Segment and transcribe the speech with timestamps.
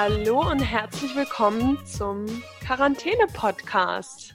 [0.00, 2.26] Hallo und herzlich willkommen zum
[2.64, 4.32] Quarantäne-Podcast.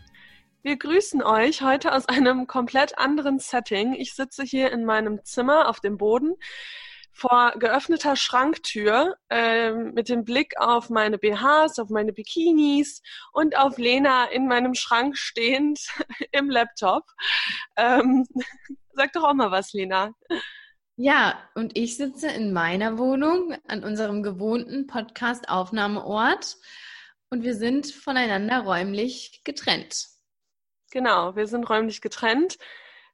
[0.62, 3.94] Wir grüßen euch heute aus einem komplett anderen Setting.
[3.94, 6.34] Ich sitze hier in meinem Zimmer auf dem Boden
[7.14, 13.02] vor geöffneter Schranktür äh, mit dem Blick auf meine BHs, auf meine Bikinis
[13.32, 15.80] und auf Lena in meinem Schrank stehend
[16.34, 17.06] im Laptop.
[17.78, 18.28] Ähm,
[18.92, 20.12] sag doch auch mal was, Lena.
[20.96, 26.58] Ja, und ich sitze in meiner Wohnung an unserem gewohnten Podcast-Aufnahmeort
[27.30, 30.08] und wir sind voneinander räumlich getrennt.
[30.92, 32.58] Genau, wir sind räumlich getrennt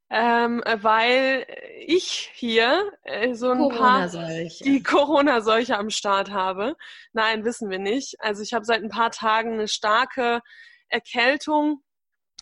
[0.10, 1.46] ähm, weil
[1.86, 6.76] ich hier äh, so ein paar die Corona-Seuche am Start habe.
[7.14, 8.16] Nein, wissen wir nicht.
[8.20, 10.42] Also ich habe seit ein paar Tagen eine starke
[10.88, 11.84] Erkältung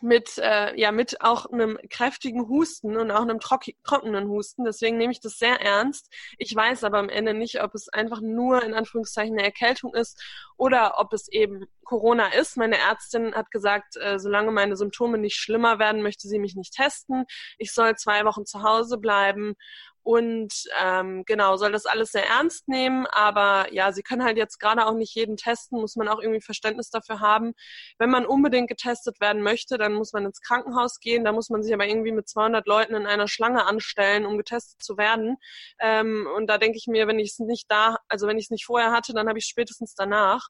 [0.02, 4.66] mit äh, ja mit auch einem kräftigen Husten und auch einem trockenen Husten.
[4.66, 6.14] Deswegen nehme ich das sehr ernst.
[6.38, 10.22] Ich weiß aber am Ende nicht, ob es einfach nur in Anführungszeichen eine Erkältung ist
[10.58, 12.58] oder ob es eben Corona ist.
[12.58, 16.73] Meine Ärztin hat gesagt, äh, solange meine Symptome nicht schlimmer werden, möchte sie mich nicht
[16.73, 17.26] testen.
[17.58, 19.56] Ich soll zwei Wochen zu Hause bleiben
[20.08, 24.58] und ähm, genau, soll das alles sehr ernst nehmen, aber ja, sie können halt jetzt
[24.58, 27.52] gerade auch nicht jeden testen, muss man auch irgendwie Verständnis dafür haben.
[28.00, 31.62] Wenn man unbedingt getestet werden möchte, dann muss man ins Krankenhaus gehen, da muss man
[31.62, 35.36] sich aber irgendwie mit 200 Leuten in einer Schlange anstellen, um getestet zu werden.
[35.82, 38.52] Ähm, und da denke ich mir, wenn ich es nicht da, also wenn ich es
[38.52, 40.48] nicht vorher hatte, dann habe ich spätestens danach.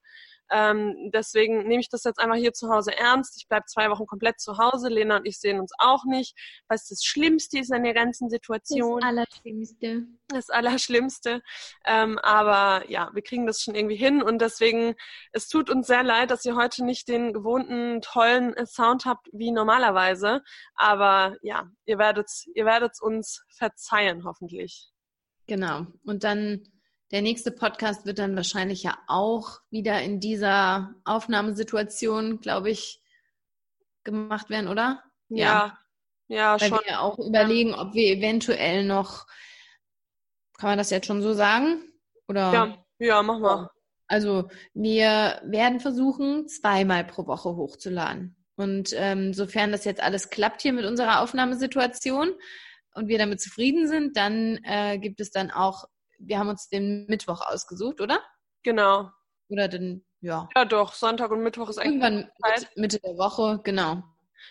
[0.51, 3.37] Ähm, deswegen nehme ich das jetzt einfach hier zu Hause ernst.
[3.37, 4.89] Ich bleibe zwei Wochen komplett zu Hause.
[4.89, 6.35] Lena und ich sehen uns auch nicht.
[6.67, 9.01] Was das Schlimmste ist an der ganzen Situation.
[9.01, 10.07] Das Allerschlimmste.
[10.27, 11.41] Das Allerschlimmste.
[11.85, 14.95] Ähm, aber ja, wir kriegen das schon irgendwie hin und deswegen,
[15.31, 19.51] es tut uns sehr leid, dass ihr heute nicht den gewohnten tollen Sound habt wie
[19.51, 20.43] normalerweise.
[20.75, 24.89] Aber ja, ihr werdet, ihr werdet uns verzeihen, hoffentlich.
[25.47, 25.87] Genau.
[26.03, 26.63] Und dann
[27.11, 33.01] der nächste Podcast wird dann wahrscheinlich ja auch wieder in dieser Aufnahmesituation, glaube ich,
[34.03, 35.03] gemacht werden, oder?
[35.29, 35.77] Ja,
[36.27, 36.79] ja, ja Weil schon.
[36.85, 39.25] wir auch überlegen, ob wir eventuell noch,
[40.57, 41.81] kann man das jetzt schon so sagen?
[42.27, 42.53] Oder?
[42.53, 43.69] Ja, ja, mach mal.
[44.07, 48.35] Also wir werden versuchen, zweimal pro Woche hochzuladen.
[48.55, 52.33] Und ähm, sofern das jetzt alles klappt hier mit unserer Aufnahmesituation
[52.95, 55.85] und wir damit zufrieden sind, dann äh, gibt es dann auch
[56.17, 58.19] wir haben uns den Mittwoch ausgesucht, oder?
[58.63, 59.11] Genau.
[59.49, 60.49] Oder den, ja.
[60.55, 62.01] Ja, doch, Sonntag und Mittwoch ist eigentlich.
[62.03, 62.31] Irgendwann
[62.75, 64.03] Mitte der Woche, genau.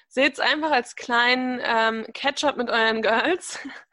[0.08, 3.58] Seht es einfach als kleinen ähm, Catch-up mit euren Girls.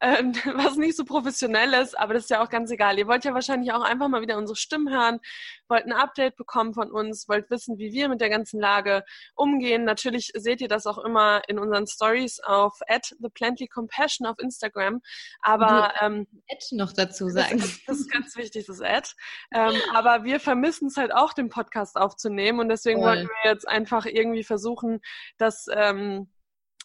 [0.00, 2.98] ähm, was nicht so professionell ist, aber das ist ja auch ganz egal.
[2.98, 5.20] Ihr wollt ja wahrscheinlich auch einfach mal wieder unsere Stimmen hören,
[5.68, 9.84] wollt ein Update bekommen von uns, wollt wissen, wie wir mit der ganzen Lage umgehen.
[9.84, 15.00] Natürlich seht ihr das auch immer in unseren Stories auf at @theplantlycompassion auf Instagram.
[15.40, 17.58] Aber ähm, Ad noch dazu sagen.
[17.58, 19.08] Das, das, ist ganz wichtig, das Ad.
[19.52, 23.08] Ähm, aber wir vermissen es halt auch, den Podcast aufzunehmen und deswegen Voll.
[23.08, 25.00] wollten wir jetzt einfach irgendwie versuchen,
[25.38, 26.28] dass ähm,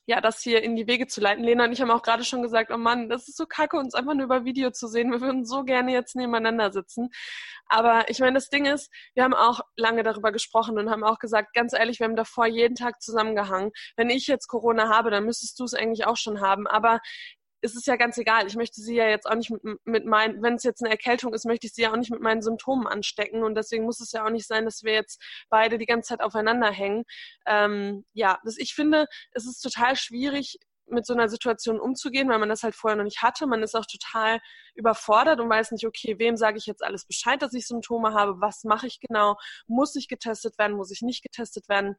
[0.08, 1.44] ja, das hier in die Wege zu leiten.
[1.44, 3.94] Lena und ich haben auch gerade schon gesagt, oh Mann, das ist so kacke, uns
[3.94, 5.12] einfach nur über Video zu sehen.
[5.12, 7.10] Wir würden so gerne jetzt nebeneinander sitzen.
[7.66, 11.20] Aber ich meine, das Ding ist, wir haben auch lange darüber gesprochen und haben auch
[11.20, 13.72] gesagt, ganz ehrlich, wir haben davor jeden Tag zusammengehangen.
[13.98, 16.68] Wenn ich jetzt Corona habe, dann müsstest du es eigentlich auch schon haben.
[16.68, 17.02] Aber
[17.62, 18.48] ist es ja ganz egal.
[18.48, 21.34] Ich möchte sie ja jetzt auch nicht mit, mit meinen, wenn es jetzt eine Erkältung
[21.34, 23.44] ist, möchte ich sie ja auch nicht mit meinen Symptomen anstecken.
[23.44, 26.22] Und deswegen muss es ja auch nicht sein, dass wir jetzt beide die ganze Zeit
[26.22, 27.04] aufeinander hängen.
[27.46, 30.58] Ähm, ja, das, ich finde, es ist total schwierig,
[30.90, 33.46] mit so einer Situation umzugehen, weil man das halt vorher noch nicht hatte.
[33.48, 34.40] Man ist auch total
[34.76, 38.40] überfordert und weiß nicht, okay, wem sage ich jetzt alles Bescheid, dass ich Symptome habe?
[38.40, 39.38] Was mache ich genau?
[39.68, 40.78] Muss ich getestet werden?
[40.78, 41.96] Muss ich nicht getestet werden?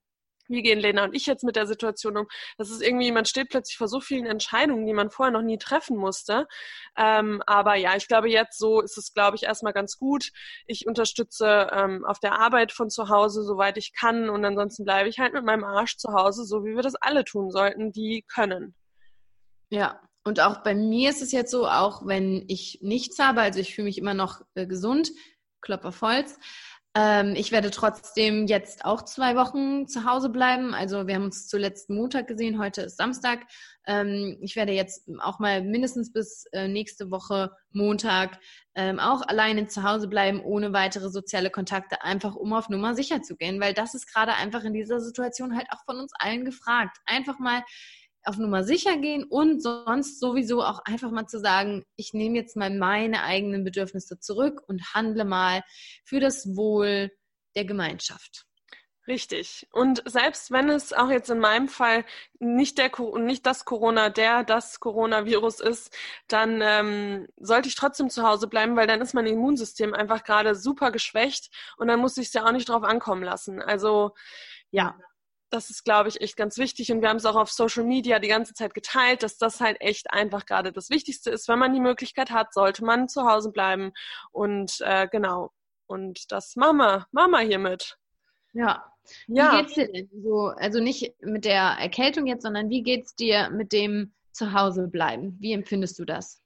[0.49, 2.27] Wie gehen Lena und ich jetzt mit der Situation um?
[2.57, 5.59] Das ist irgendwie, man steht plötzlich vor so vielen Entscheidungen, die man vorher noch nie
[5.59, 6.47] treffen musste.
[6.97, 10.31] Ähm, aber ja, ich glaube, jetzt so ist es, glaube ich, erstmal ganz gut.
[10.67, 14.29] Ich unterstütze ähm, auf der Arbeit von zu Hause, soweit ich kann.
[14.31, 17.25] Und ansonsten bleibe ich halt mit meinem Arsch zu Hause, so wie wir das alle
[17.25, 18.75] tun sollten, die können.
[19.71, 23.61] Ja, und auch bei mir ist es jetzt so, auch wenn ich nichts habe, also
[23.61, 25.11] ich fühle mich immer noch äh, gesund,
[25.61, 26.39] Klopper Holz,
[27.01, 30.75] ähm, ich werde trotzdem jetzt auch zwei Wochen zu Hause bleiben.
[30.75, 33.47] Also wir haben uns zuletzt Montag gesehen, heute ist Samstag.
[33.87, 38.41] Ähm, ich werde jetzt auch mal mindestens bis äh, nächste Woche Montag
[38.75, 43.23] ähm, auch alleine zu Hause bleiben, ohne weitere soziale Kontakte, einfach um auf Nummer sicher
[43.23, 46.45] zu gehen, weil das ist gerade einfach in dieser Situation halt auch von uns allen
[46.45, 46.99] gefragt.
[47.07, 47.63] Einfach mal
[48.29, 52.57] auf Nummer sicher gehen und sonst sowieso auch einfach mal zu sagen, ich nehme jetzt
[52.57, 55.63] mal meine eigenen Bedürfnisse zurück und handle mal
[56.05, 57.11] für das Wohl
[57.57, 58.45] der Gemeinschaft.
[59.09, 59.67] Richtig.
[59.73, 62.05] Und selbst wenn es auch jetzt in meinem Fall
[62.41, 65.97] nicht der nicht das Corona, der das Coronavirus ist,
[66.29, 70.55] dann ähm, sollte ich trotzdem zu Hause bleiben, weil dann ist mein Immunsystem einfach gerade
[70.55, 73.63] super geschwächt und dann muss ich es ja auch nicht drauf ankommen lassen.
[73.63, 74.13] Also
[74.71, 74.99] ja,
[75.51, 76.93] das ist, glaube ich, echt ganz wichtig.
[76.93, 79.81] Und wir haben es auch auf Social Media die ganze Zeit geteilt, dass das halt
[79.81, 81.49] echt einfach gerade das Wichtigste ist.
[81.49, 83.93] Wenn man die Möglichkeit hat, sollte man zu Hause bleiben.
[84.31, 85.53] Und äh, genau.
[85.87, 87.99] Und das Mama, Mama hiermit.
[88.53, 88.85] Ja.
[89.27, 89.53] ja.
[89.53, 90.49] Wie geht's dir denn so?
[90.57, 95.37] Also nicht mit der Erkältung jetzt, sondern wie geht's dir mit dem Zuhause bleiben?
[95.41, 96.43] Wie empfindest du das?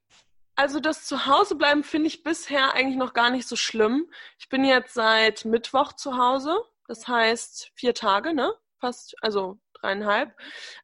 [0.55, 4.11] Also das Zuhausebleiben finde ich bisher eigentlich noch gar nicht so schlimm.
[4.39, 6.57] Ich bin jetzt seit Mittwoch zu Hause.
[6.87, 8.53] Das heißt vier Tage, ne?
[8.83, 10.35] Fast, also dreieinhalb.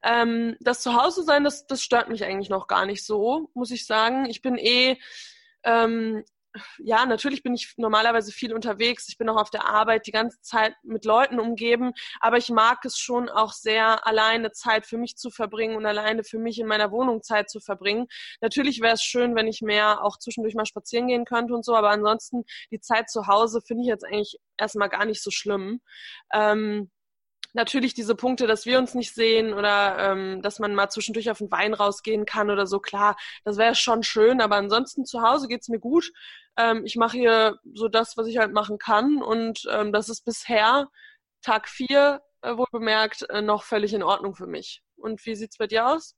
[0.03, 3.85] Ähm, das Zuhause sein, das, das stört mich eigentlich noch gar nicht so, muss ich
[3.85, 4.25] sagen.
[4.25, 4.97] Ich bin eh
[5.63, 6.23] ähm,
[6.79, 9.07] ja, natürlich bin ich normalerweise viel unterwegs.
[9.09, 11.91] Ich bin auch auf der Arbeit die ganze Zeit mit Leuten umgeben,
[12.21, 16.23] aber ich mag es schon auch sehr, alleine Zeit für mich zu verbringen und alleine
[16.23, 18.07] für mich in meiner Wohnung Zeit zu verbringen.
[18.41, 21.75] Natürlich wäre es schön, wenn ich mehr auch zwischendurch mal spazieren gehen könnte und so,
[21.75, 25.81] aber ansonsten die Zeit zu Hause finde ich jetzt eigentlich erstmal gar nicht so schlimm.
[26.33, 26.89] Ähm,
[27.53, 31.39] natürlich diese Punkte, dass wir uns nicht sehen oder ähm, dass man mal zwischendurch auf
[31.39, 35.47] den Wein rausgehen kann oder so, klar, das wäre schon schön, aber ansonsten zu Hause
[35.47, 36.11] geht's mir gut.
[36.57, 40.25] Ähm, ich mache hier so das, was ich halt machen kann und ähm, das ist
[40.25, 40.89] bisher
[41.41, 44.81] Tag vier, äh, wohl bemerkt, äh, noch völlig in Ordnung für mich.
[44.97, 46.15] Und wie sieht's bei dir aus?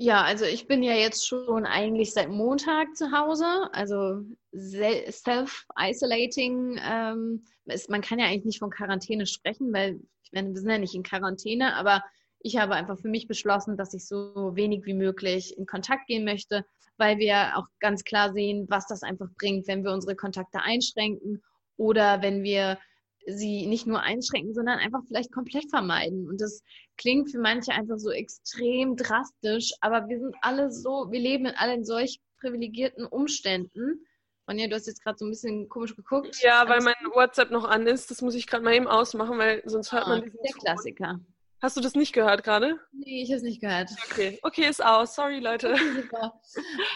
[0.00, 4.22] Ja, also ich bin ja jetzt schon eigentlich seit Montag zu Hause, also
[4.58, 6.78] self-isolating.
[6.82, 7.44] Ähm,
[7.88, 10.94] man kann ja eigentlich nicht von Quarantäne sprechen, weil ich meine, wir sind ja nicht
[10.94, 12.02] in Quarantäne, aber
[12.40, 16.24] ich habe einfach für mich beschlossen, dass ich so wenig wie möglich in Kontakt gehen
[16.24, 16.64] möchte,
[16.96, 21.42] weil wir auch ganz klar sehen, was das einfach bringt, wenn wir unsere Kontakte einschränken
[21.76, 22.78] oder wenn wir
[23.26, 26.28] sie nicht nur einschränken, sondern einfach vielleicht komplett vermeiden.
[26.28, 26.62] Und das
[26.96, 31.54] klingt für manche einfach so extrem drastisch, aber wir sind alle so, wir leben in
[31.54, 34.06] allen solch privilegierten Umständen.
[34.48, 36.40] Ronja, du hast jetzt gerade so ein bisschen komisch geguckt.
[36.42, 38.10] Ja, weil mein WhatsApp noch an ist.
[38.10, 41.20] Das muss ich gerade mal eben ausmachen, weil sonst hört ah, man diesen Der Klassiker.
[41.60, 42.78] Hast du das nicht gehört gerade?
[42.92, 43.90] Nee, ich habe es nicht gehört.
[44.10, 45.14] Okay, okay, ist aus.
[45.14, 45.74] Sorry, Leute.
[46.10, 46.30] Okay,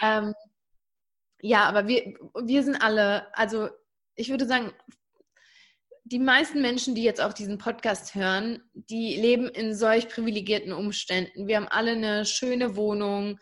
[0.01, 0.33] ähm,
[1.41, 3.69] ja, aber wir, wir sind alle, also
[4.15, 4.73] ich würde sagen,
[6.05, 11.47] die meisten Menschen, die jetzt auch diesen Podcast hören, die leben in solch privilegierten Umständen.
[11.47, 13.39] Wir haben alle eine schöne Wohnung.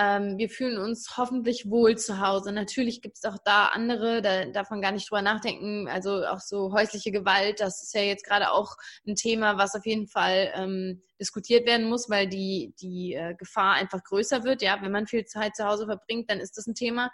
[0.00, 2.52] Ähm, wir fühlen uns hoffentlich wohl zu Hause.
[2.52, 5.88] Natürlich gibt es auch da andere, da darf man gar nicht drüber nachdenken.
[5.88, 8.76] Also auch so häusliche Gewalt, das ist ja jetzt gerade auch
[9.08, 13.74] ein Thema, was auf jeden Fall ähm, diskutiert werden muss, weil die, die äh, Gefahr
[13.74, 14.62] einfach größer wird.
[14.62, 17.10] Ja, wenn man viel Zeit zu Hause verbringt, dann ist das ein Thema.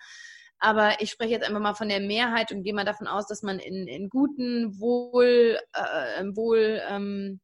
[0.59, 3.43] Aber ich spreche jetzt einfach mal von der Mehrheit und gehe mal davon aus, dass
[3.43, 7.41] man in, in guten, wohl, äh, wohl, ähm,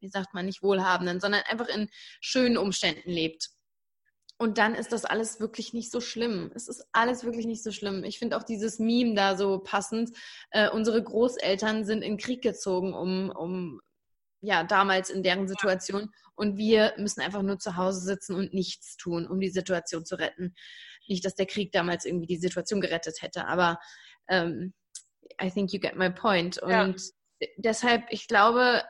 [0.00, 1.88] wie sagt man, nicht wohlhabenden, sondern einfach in
[2.20, 3.54] schönen Umständen lebt.
[4.36, 6.50] Und dann ist das alles wirklich nicht so schlimm.
[6.54, 8.02] Es ist alles wirklich nicht so schlimm.
[8.02, 10.10] Ich finde auch dieses Meme da so passend.
[10.50, 13.80] Äh, unsere Großeltern sind in Krieg gezogen, um, um
[14.40, 16.10] ja, damals in deren Situation.
[16.34, 20.16] Und wir müssen einfach nur zu Hause sitzen und nichts tun, um die Situation zu
[20.16, 20.54] retten.
[21.06, 23.78] Nicht, dass der Krieg damals irgendwie die Situation gerettet hätte, aber
[24.28, 24.74] ähm,
[25.40, 26.58] I think you get my point.
[26.58, 27.48] Und ja.
[27.56, 28.82] deshalb, ich glaube,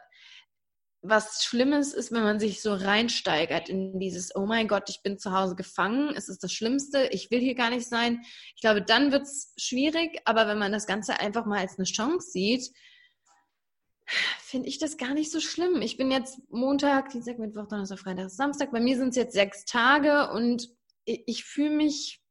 [1.06, 5.18] was Schlimmes ist, wenn man sich so reinsteigert in dieses, oh mein Gott, ich bin
[5.18, 8.22] zu Hause gefangen, es ist das Schlimmste, ich will hier gar nicht sein.
[8.56, 11.84] Ich glaube, dann wird es schwierig, aber wenn man das Ganze einfach mal als eine
[11.84, 12.72] Chance sieht,
[14.40, 15.82] finde ich das gar nicht so schlimm.
[15.82, 18.72] Ich bin jetzt Montag, Dienstag, Mittwoch, Donnerstag, Freitag, Samstag.
[18.72, 20.70] Bei mir sind es jetzt sechs Tage und
[21.04, 22.22] ich, ich fühle mich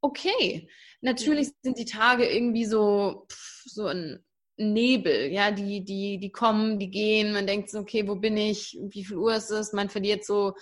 [0.00, 0.68] okay.
[1.00, 1.54] Natürlich mhm.
[1.62, 4.24] sind die Tage irgendwie so, pff, so ein
[4.60, 8.78] Nebel, ja, die, die, die kommen, die gehen, man denkt so, okay, wo bin ich,
[8.90, 10.54] wie viel Uhr ist es, man verliert so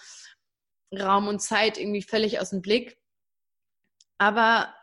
[0.97, 2.99] Raum und Zeit irgendwie völlig aus dem Blick.
[4.19, 4.75] Aber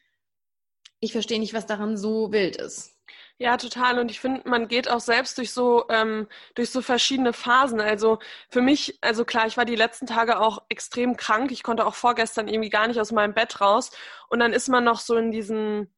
[1.00, 2.91] ich verstehe nicht, was daran so wild ist.
[3.42, 3.98] Ja, total.
[3.98, 7.80] Und ich finde, man geht auch selbst durch so, ähm, durch so verschiedene Phasen.
[7.80, 11.50] Also für mich, also klar, ich war die letzten Tage auch extrem krank.
[11.50, 13.90] Ich konnte auch vorgestern irgendwie gar nicht aus meinem Bett raus.
[14.28, 15.92] Und dann ist man noch so in diesen,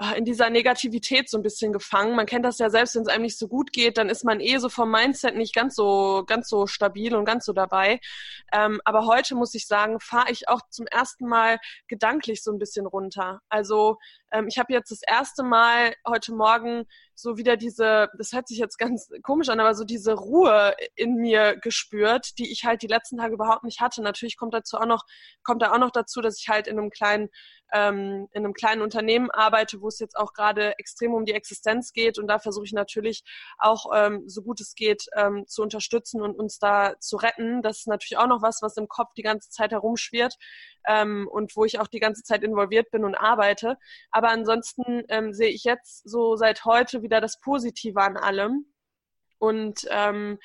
[0.00, 2.16] äh, in dieser Negativität so ein bisschen gefangen.
[2.16, 4.40] Man kennt das ja selbst, wenn es einem nicht so gut geht, dann ist man
[4.40, 8.00] eh so vom Mindset nicht ganz so ganz so stabil und ganz so dabei.
[8.52, 12.58] Ähm, aber heute muss ich sagen, fahre ich auch zum ersten Mal gedanklich so ein
[12.58, 13.40] bisschen runter.
[13.48, 13.98] Also
[14.32, 18.58] ähm, ich habe jetzt das erste Mal heute Morgen so wieder diese, das hört sich
[18.58, 22.86] jetzt ganz komisch an, aber so diese Ruhe in mir gespürt, die ich halt die
[22.86, 24.02] letzten Tage überhaupt nicht hatte.
[24.02, 25.04] Natürlich kommt dazu auch noch,
[25.42, 27.28] kommt da auch noch dazu, dass ich halt in einem kleinen
[27.72, 31.92] ähm, in einem kleinen Unternehmen arbeite, wo es jetzt auch gerade extrem um die Existenz
[31.92, 32.18] geht.
[32.18, 33.24] Und da versuche ich natürlich
[33.58, 37.62] auch, ähm, so gut es geht, ähm, zu unterstützen und uns da zu retten.
[37.62, 40.36] Das ist natürlich auch noch was, was im Kopf die ganze Zeit herumschwirrt
[40.88, 43.76] ähm, und wo ich auch die ganze Zeit involviert bin und arbeite.
[44.10, 48.66] Aber ansonsten ähm, sehe ich jetzt so seit heute wieder das Positive an allem.
[49.38, 50.38] Und ähm,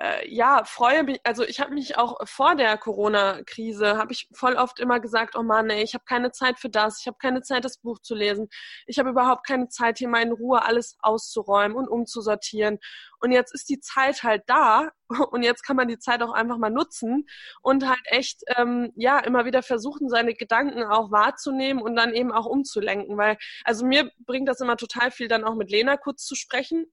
[0.00, 4.54] äh, ja, freue mich, also ich habe mich auch vor der Corona-Krise, habe ich voll
[4.54, 7.42] oft immer gesagt, oh Mann, ey, ich habe keine Zeit für das, ich habe keine
[7.42, 8.48] Zeit, das Buch zu lesen,
[8.86, 12.78] ich habe überhaupt keine Zeit, hier mal in Ruhe alles auszuräumen und umzusortieren.
[13.20, 14.90] Und jetzt ist die Zeit halt da
[15.32, 17.26] und jetzt kann man die Zeit auch einfach mal nutzen
[17.60, 22.32] und halt echt, ähm, ja, immer wieder versuchen, seine Gedanken auch wahrzunehmen und dann eben
[22.32, 26.24] auch umzulenken, weil, also mir bringt das immer total viel, dann auch mit Lena kurz
[26.24, 26.86] zu sprechen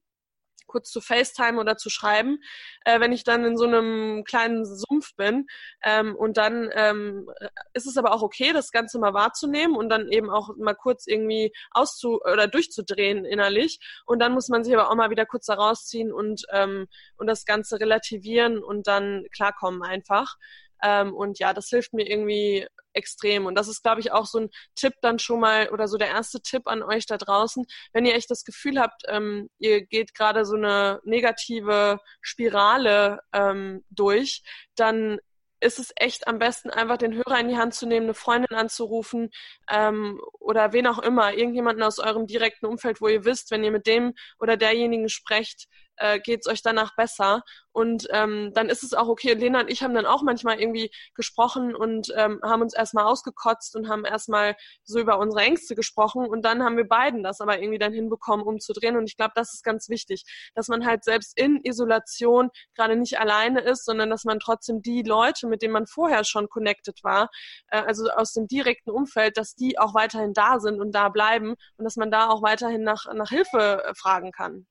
[0.68, 2.38] kurz zu FaceTime oder zu schreiben,
[2.84, 5.46] äh, wenn ich dann in so einem kleinen Sumpf bin.
[5.82, 7.28] Ähm, und dann ähm,
[7.72, 11.06] ist es aber auch okay, das Ganze mal wahrzunehmen und dann eben auch mal kurz
[11.06, 13.80] irgendwie auszu oder durchzudrehen innerlich.
[14.06, 17.26] Und dann muss man sich aber auch mal wieder kurz da rausziehen und, ähm, und
[17.26, 20.36] das Ganze relativieren und dann klarkommen einfach.
[20.82, 23.46] Ähm, und ja, das hilft mir irgendwie extrem.
[23.46, 26.08] Und das ist, glaube ich, auch so ein Tipp dann schon mal oder so der
[26.08, 27.64] erste Tipp an euch da draußen.
[27.92, 33.84] Wenn ihr echt das Gefühl habt, ähm, ihr geht gerade so eine negative Spirale ähm,
[33.90, 34.42] durch,
[34.74, 35.18] dann
[35.60, 38.56] ist es echt am besten, einfach den Hörer in die Hand zu nehmen, eine Freundin
[38.56, 39.30] anzurufen
[39.68, 43.72] ähm, oder wen auch immer, irgendjemanden aus eurem direkten Umfeld, wo ihr wisst, wenn ihr
[43.72, 45.66] mit dem oder derjenigen sprecht,
[45.98, 47.42] äh, geht es euch danach besser.
[47.72, 49.34] Und ähm, dann ist es auch okay.
[49.34, 53.76] Lena und ich haben dann auch manchmal irgendwie gesprochen und ähm, haben uns erstmal ausgekotzt
[53.76, 56.26] und haben erstmal so über unsere Ängste gesprochen.
[56.26, 58.96] Und dann haben wir beiden das aber irgendwie dann hinbekommen, umzudrehen.
[58.96, 60.24] Und ich glaube, das ist ganz wichtig,
[60.54, 65.02] dass man halt selbst in Isolation gerade nicht alleine ist, sondern dass man trotzdem die
[65.02, 67.30] Leute, mit denen man vorher schon connected war,
[67.68, 71.54] äh, also aus dem direkten Umfeld, dass die auch weiterhin da sind und da bleiben
[71.76, 74.66] und dass man da auch weiterhin nach, nach Hilfe äh, fragen kann.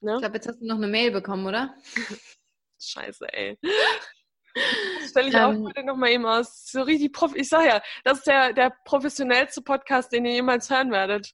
[0.00, 0.14] Ne?
[0.14, 1.74] Ich glaube, jetzt hast du noch eine Mail bekommen, oder?
[2.80, 3.58] Scheiße, ey.
[5.00, 6.66] Das stelle ich ähm, auch heute nochmal eben aus.
[6.66, 10.70] So richtig prof ich sag ja, das ist der, der professionellste Podcast, den ihr jemals
[10.70, 11.32] hören werdet.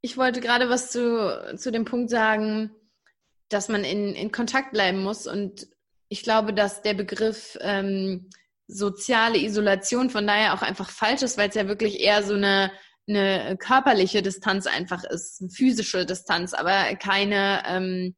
[0.00, 2.74] Ich wollte gerade was zu, zu dem Punkt sagen,
[3.48, 5.26] dass man in, in Kontakt bleiben muss.
[5.26, 5.68] Und
[6.08, 8.30] ich glaube, dass der Begriff ähm,
[8.66, 12.72] soziale Isolation von daher auch einfach falsch ist, weil es ja wirklich eher so eine
[13.10, 18.14] eine körperliche Distanz einfach ist, eine physische Distanz, aber keine, ähm,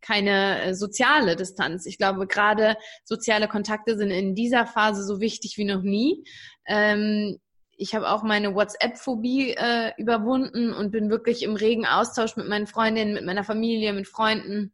[0.00, 1.86] keine äh, soziale Distanz.
[1.86, 6.24] Ich glaube, gerade soziale Kontakte sind in dieser Phase so wichtig wie noch nie.
[6.66, 7.38] Ähm,
[7.78, 12.66] ich habe auch meine WhatsApp-Phobie äh, überwunden und bin wirklich im regen Austausch mit meinen
[12.66, 14.72] Freundinnen, mit meiner Familie, mit Freunden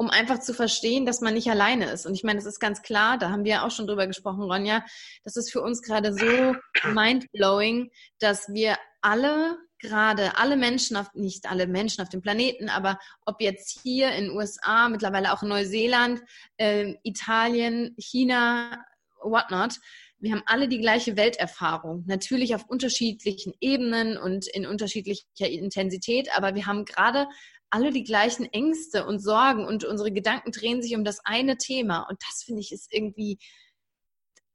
[0.00, 2.06] um einfach zu verstehen, dass man nicht alleine ist.
[2.06, 4.82] Und ich meine, es ist ganz klar, da haben wir auch schon drüber gesprochen, Ronja,
[5.24, 6.56] das ist für uns gerade so
[6.94, 12.98] mindblowing, dass wir alle gerade alle Menschen auf, nicht alle Menschen auf dem Planeten, aber
[13.26, 16.22] ob jetzt hier in den USA, mittlerweile auch in Neuseeland,
[16.56, 18.82] äh, Italien, China,
[19.22, 19.80] whatnot,
[20.20, 22.04] wir haben alle die gleiche Welterfahrung.
[22.06, 27.26] Natürlich auf unterschiedlichen Ebenen und in unterschiedlicher Intensität, aber wir haben gerade
[27.70, 32.06] alle die gleichen Ängste und Sorgen und unsere Gedanken drehen sich um das eine Thema.
[32.08, 33.38] Und das finde ich ist irgendwie,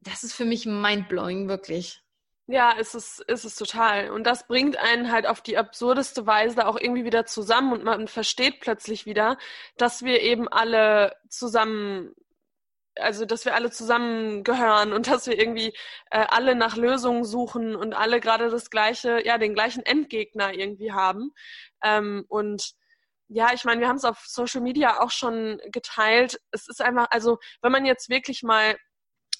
[0.01, 2.01] das ist für mich mindblowing, wirklich.
[2.47, 4.11] Ja, ist es, ist es total.
[4.11, 8.07] Und das bringt einen halt auf die absurdeste Weise auch irgendwie wieder zusammen und man
[8.07, 9.37] versteht plötzlich wieder,
[9.77, 12.13] dass wir eben alle zusammen
[12.99, 15.73] also dass wir alle zusammengehören und dass wir irgendwie
[16.11, 20.91] äh, alle nach Lösungen suchen und alle gerade das gleiche, ja, den gleichen Endgegner irgendwie
[20.91, 21.31] haben.
[21.83, 22.73] Ähm, und
[23.27, 26.39] ja, ich meine, wir haben es auf Social Media auch schon geteilt.
[26.51, 28.77] Es ist einfach, also wenn man jetzt wirklich mal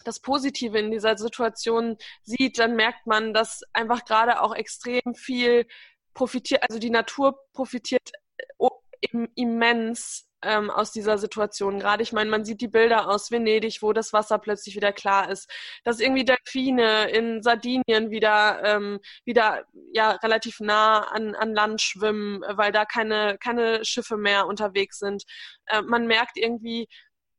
[0.03, 5.67] das Positive in dieser Situation sieht, dann merkt man, dass einfach gerade auch extrem viel
[6.13, 8.11] profitiert, also die Natur profitiert
[8.59, 11.79] äh, immens ähm, aus dieser Situation.
[11.79, 15.29] Gerade, ich meine, man sieht die Bilder aus Venedig, wo das Wasser plötzlich wieder klar
[15.29, 15.49] ist,
[15.83, 22.41] dass irgendwie Delfine in Sardinien wieder ähm, wieder ja relativ nah an, an Land schwimmen,
[22.47, 25.23] weil da keine keine Schiffe mehr unterwegs sind.
[25.67, 26.87] Äh, man merkt irgendwie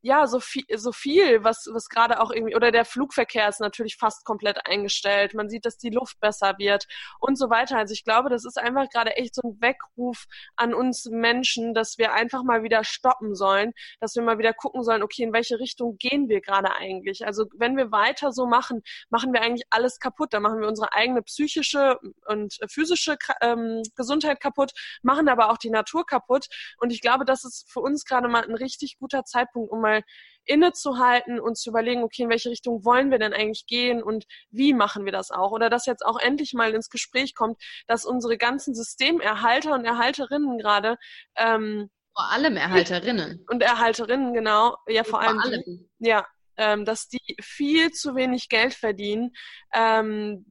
[0.01, 3.97] ja, so viel, so viel, was, was gerade auch irgendwie, oder der Flugverkehr ist natürlich
[3.97, 5.33] fast komplett eingestellt.
[5.33, 6.85] Man sieht, dass die Luft besser wird
[7.19, 7.77] und so weiter.
[7.77, 10.25] Also ich glaube, das ist einfach gerade echt so ein Weckruf
[10.55, 14.83] an uns Menschen, dass wir einfach mal wieder stoppen sollen, dass wir mal wieder gucken
[14.83, 17.25] sollen, okay, in welche Richtung gehen wir gerade eigentlich?
[17.25, 20.33] Also wenn wir weiter so machen, machen wir eigentlich alles kaputt.
[20.33, 25.71] Da machen wir unsere eigene psychische und physische ähm, Gesundheit kaputt, machen aber auch die
[25.71, 26.47] Natur kaputt.
[26.77, 30.03] Und ich glaube, das ist für uns gerade mal ein richtig guter Zeitpunkt, um mal
[30.47, 34.73] innezuhalten und zu überlegen, okay, in welche Richtung wollen wir denn eigentlich gehen und wie
[34.73, 35.51] machen wir das auch?
[35.51, 40.57] Oder dass jetzt auch endlich mal ins Gespräch kommt, dass unsere ganzen Systemerhalter und Erhalterinnen
[40.57, 40.97] gerade
[41.35, 43.45] ähm, vor allem Erhalterinnen.
[43.47, 44.75] Und Erhalterinnen, genau.
[44.87, 45.39] Ja, vor, vor allem.
[45.39, 45.89] allem.
[45.99, 46.25] Ja,
[46.57, 49.35] ähm, dass die viel zu wenig Geld verdienen.
[49.73, 50.45] Ähm,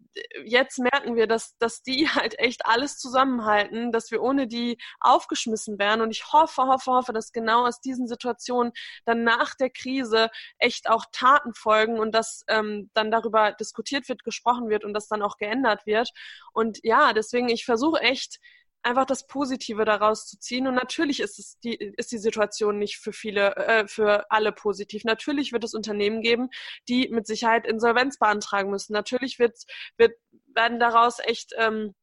[0.44, 5.78] jetzt merken wir, dass, dass die halt echt alles zusammenhalten, dass wir ohne die aufgeschmissen
[5.78, 6.00] wären.
[6.00, 8.72] Und ich hoffe, hoffe, hoffe, dass genau aus diesen Situationen
[9.04, 14.24] dann nach der Krise echt auch Taten folgen und dass ähm, dann darüber diskutiert wird,
[14.24, 16.10] gesprochen wird und das dann auch geändert wird.
[16.52, 18.40] Und ja, deswegen, ich versuche echt,
[18.86, 20.66] einfach das Positive daraus zu ziehen.
[20.68, 25.04] Und natürlich ist es die, ist die Situation nicht für viele, äh, für alle positiv.
[25.04, 26.48] Natürlich wird es Unternehmen geben,
[26.88, 28.92] die mit Sicherheit Insolvenz beantragen müssen.
[28.92, 29.58] Natürlich wird,
[29.96, 30.12] wird
[30.54, 31.94] werden daraus echt ähm,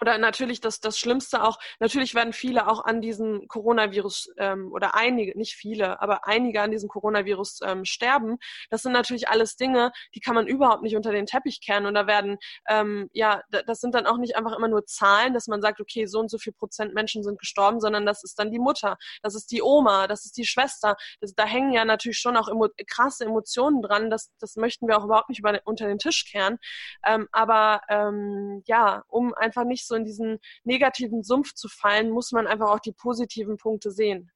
[0.00, 4.94] oder natürlich das, das Schlimmste auch, natürlich werden viele auch an diesem Coronavirus ähm, oder
[4.94, 8.38] einige, nicht viele, aber einige an diesem Coronavirus ähm, sterben.
[8.70, 11.94] Das sind natürlich alles Dinge, die kann man überhaupt nicht unter den Teppich kehren und
[11.94, 15.60] da werden, ähm, ja, das sind dann auch nicht einfach immer nur Zahlen, dass man
[15.60, 18.58] sagt, okay, so und so viel Prozent Menschen sind gestorben, sondern das ist dann die
[18.58, 20.96] Mutter, das ist die Oma, das ist die Schwester.
[21.20, 24.98] Das, da hängen ja natürlich schon auch emo krasse Emotionen dran, das, das möchten wir
[24.98, 26.58] auch überhaupt nicht über, unter den Tisch kehren.
[27.04, 32.10] Ähm, aber ähm, ja, um einfach nicht nicht so in diesen negativen Sumpf zu fallen,
[32.10, 34.30] muss man einfach auch die positiven Punkte sehen.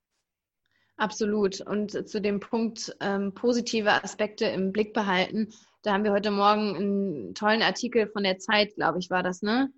[0.96, 1.60] Absolut.
[1.60, 6.74] Und zu dem Punkt ähm, positive Aspekte im Blick behalten, da haben wir heute Morgen
[6.74, 9.70] einen tollen Artikel von der Zeit, glaube ich, war das, ne?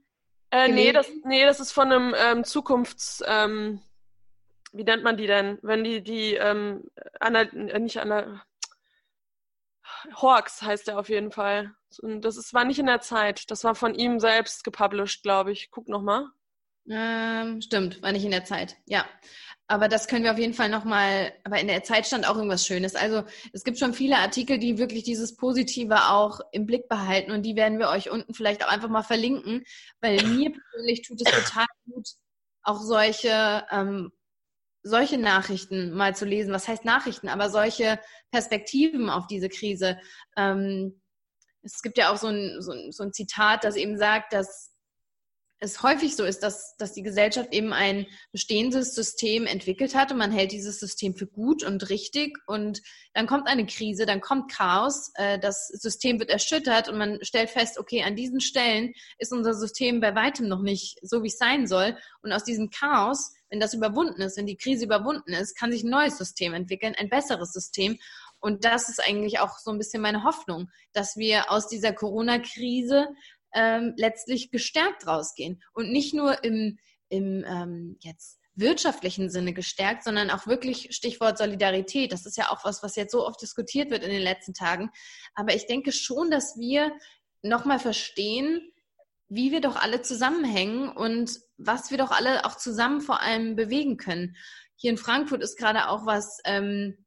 [0.51, 3.81] Äh, nee, das, nee, das ist von einem ähm, Zukunfts, ähm,
[4.73, 5.59] wie nennt man die denn?
[5.61, 6.85] Wenn die, die, ähm,
[7.21, 8.43] Anna, äh, nicht Anna,
[10.15, 11.75] Hawks heißt er auf jeden Fall.
[12.03, 13.51] Das ist, war nicht in der Zeit.
[13.51, 15.71] Das war von ihm selbst gepublished, glaube ich.
[15.71, 16.27] Guck nochmal.
[16.91, 18.77] Ähm, stimmt, war nicht in der Zeit.
[18.87, 19.05] Ja.
[19.71, 22.67] Aber das können wir auf jeden Fall nochmal, aber in der Zeit stand auch irgendwas
[22.67, 22.95] Schönes.
[22.95, 27.43] Also es gibt schon viele Artikel, die wirklich dieses Positive auch im Blick behalten und
[27.43, 29.65] die werden wir euch unten vielleicht auch einfach mal verlinken,
[30.01, 32.09] weil mir persönlich tut es total gut,
[32.63, 34.11] auch solche ähm,
[34.83, 36.53] solche Nachrichten mal zu lesen.
[36.53, 37.29] Was heißt Nachrichten?
[37.29, 37.99] Aber solche
[38.31, 39.99] Perspektiven auf diese Krise.
[40.37, 41.01] Ähm,
[41.63, 44.73] es gibt ja auch so ein, so, ein, so ein Zitat, das eben sagt, dass
[45.61, 50.19] es häufig so ist, dass, dass die Gesellschaft eben ein bestehendes System entwickelt hat und
[50.19, 52.81] man hält dieses System für gut und richtig und
[53.13, 57.51] dann kommt eine Krise, dann kommt Chaos, äh, das System wird erschüttert und man stellt
[57.51, 61.39] fest, okay, an diesen Stellen ist unser System bei weitem noch nicht so, wie es
[61.39, 65.57] sein soll und aus diesem Chaos wenn das überwunden ist, wenn die Krise überwunden ist,
[65.57, 67.99] kann sich ein neues System entwickeln, ein besseres System.
[68.41, 73.09] Und das ist eigentlich auch so ein bisschen meine Hoffnung, dass wir aus dieser Corona-Krise
[73.55, 75.63] ähm, letztlich gestärkt rausgehen.
[75.73, 82.13] Und nicht nur im, im ähm, jetzt wirtschaftlichen Sinne gestärkt, sondern auch wirklich Stichwort Solidarität.
[82.13, 84.91] Das ist ja auch was, was jetzt so oft diskutiert wird in den letzten Tagen.
[85.35, 86.93] Aber ich denke schon, dass wir
[87.43, 88.73] nochmal verstehen,
[89.29, 93.97] wie wir doch alle zusammenhängen und was wir doch alle auch zusammen vor allem bewegen
[93.97, 94.37] können.
[94.77, 97.05] Hier in Frankfurt ist gerade auch was, ähm,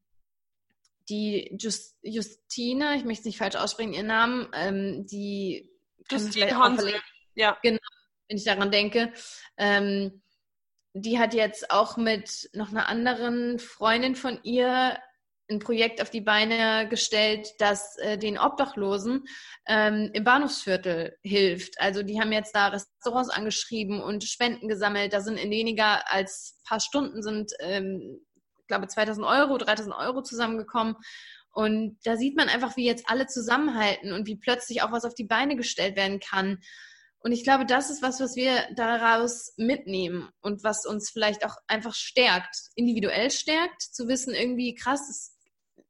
[1.10, 5.70] die Just, Justine, ich möchte es nicht falsch aussprechen, ihren Namen, ähm, die
[6.10, 6.94] Justine Hansel.
[7.36, 7.58] Ja.
[7.62, 7.80] Genau,
[8.28, 9.14] wenn ich daran denke.
[9.58, 10.22] Ähm,
[10.94, 14.98] die hat jetzt auch mit noch einer anderen Freundin von ihr
[15.52, 19.26] ein Projekt auf die Beine gestellt, das äh, den Obdachlosen
[19.68, 21.80] ähm, im Bahnhofsviertel hilft.
[21.80, 25.14] Also die haben jetzt da Restaurants angeschrieben und Spenden gesammelt.
[25.14, 28.22] Da sind in weniger als paar Stunden sind, ähm,
[28.60, 30.96] ich glaube, 2000 Euro, 3000 Euro zusammengekommen.
[31.54, 35.14] Und da sieht man einfach, wie jetzt alle zusammenhalten und wie plötzlich auch was auf
[35.14, 36.60] die Beine gestellt werden kann.
[37.24, 41.56] Und ich glaube, das ist was, was wir daraus mitnehmen und was uns vielleicht auch
[41.68, 45.31] einfach stärkt, individuell stärkt, zu wissen, irgendwie krass,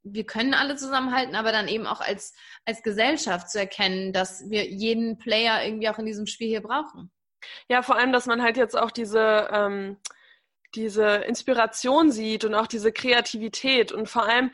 [0.04, 2.34] wir können alle zusammenhalten, aber dann eben auch als,
[2.66, 7.12] als Gesellschaft zu erkennen, dass wir jeden Player irgendwie auch in diesem Spiel hier brauchen.
[7.70, 9.98] Ja, vor allem, dass man halt jetzt auch diese, ähm,
[10.76, 14.52] diese Inspiration sieht und auch diese Kreativität und vor allem,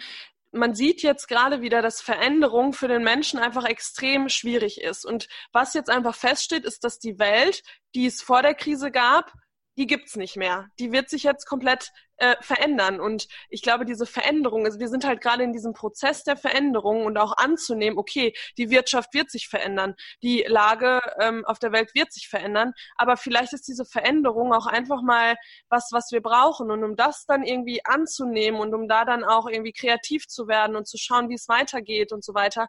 [0.52, 5.06] man sieht jetzt gerade wieder, dass Veränderung für den Menschen einfach extrem schwierig ist.
[5.06, 7.64] Und was jetzt einfach feststeht, ist, dass die Welt,
[7.96, 9.34] die es vor der Krise gab,
[9.78, 10.70] die gibt's nicht mehr.
[10.80, 13.00] Die wird sich jetzt komplett äh, verändern.
[13.00, 17.06] Und ich glaube, diese Veränderung, also wir sind halt gerade in diesem Prozess der Veränderung
[17.06, 21.94] und auch anzunehmen, okay, die Wirtschaft wird sich verändern, die Lage ähm, auf der Welt
[21.94, 25.36] wird sich verändern, aber vielleicht ist diese Veränderung auch einfach mal
[25.70, 26.72] was, was wir brauchen.
[26.72, 30.76] Und um das dann irgendwie anzunehmen und um da dann auch irgendwie kreativ zu werden
[30.76, 32.68] und zu schauen, wie es weitergeht und so weiter,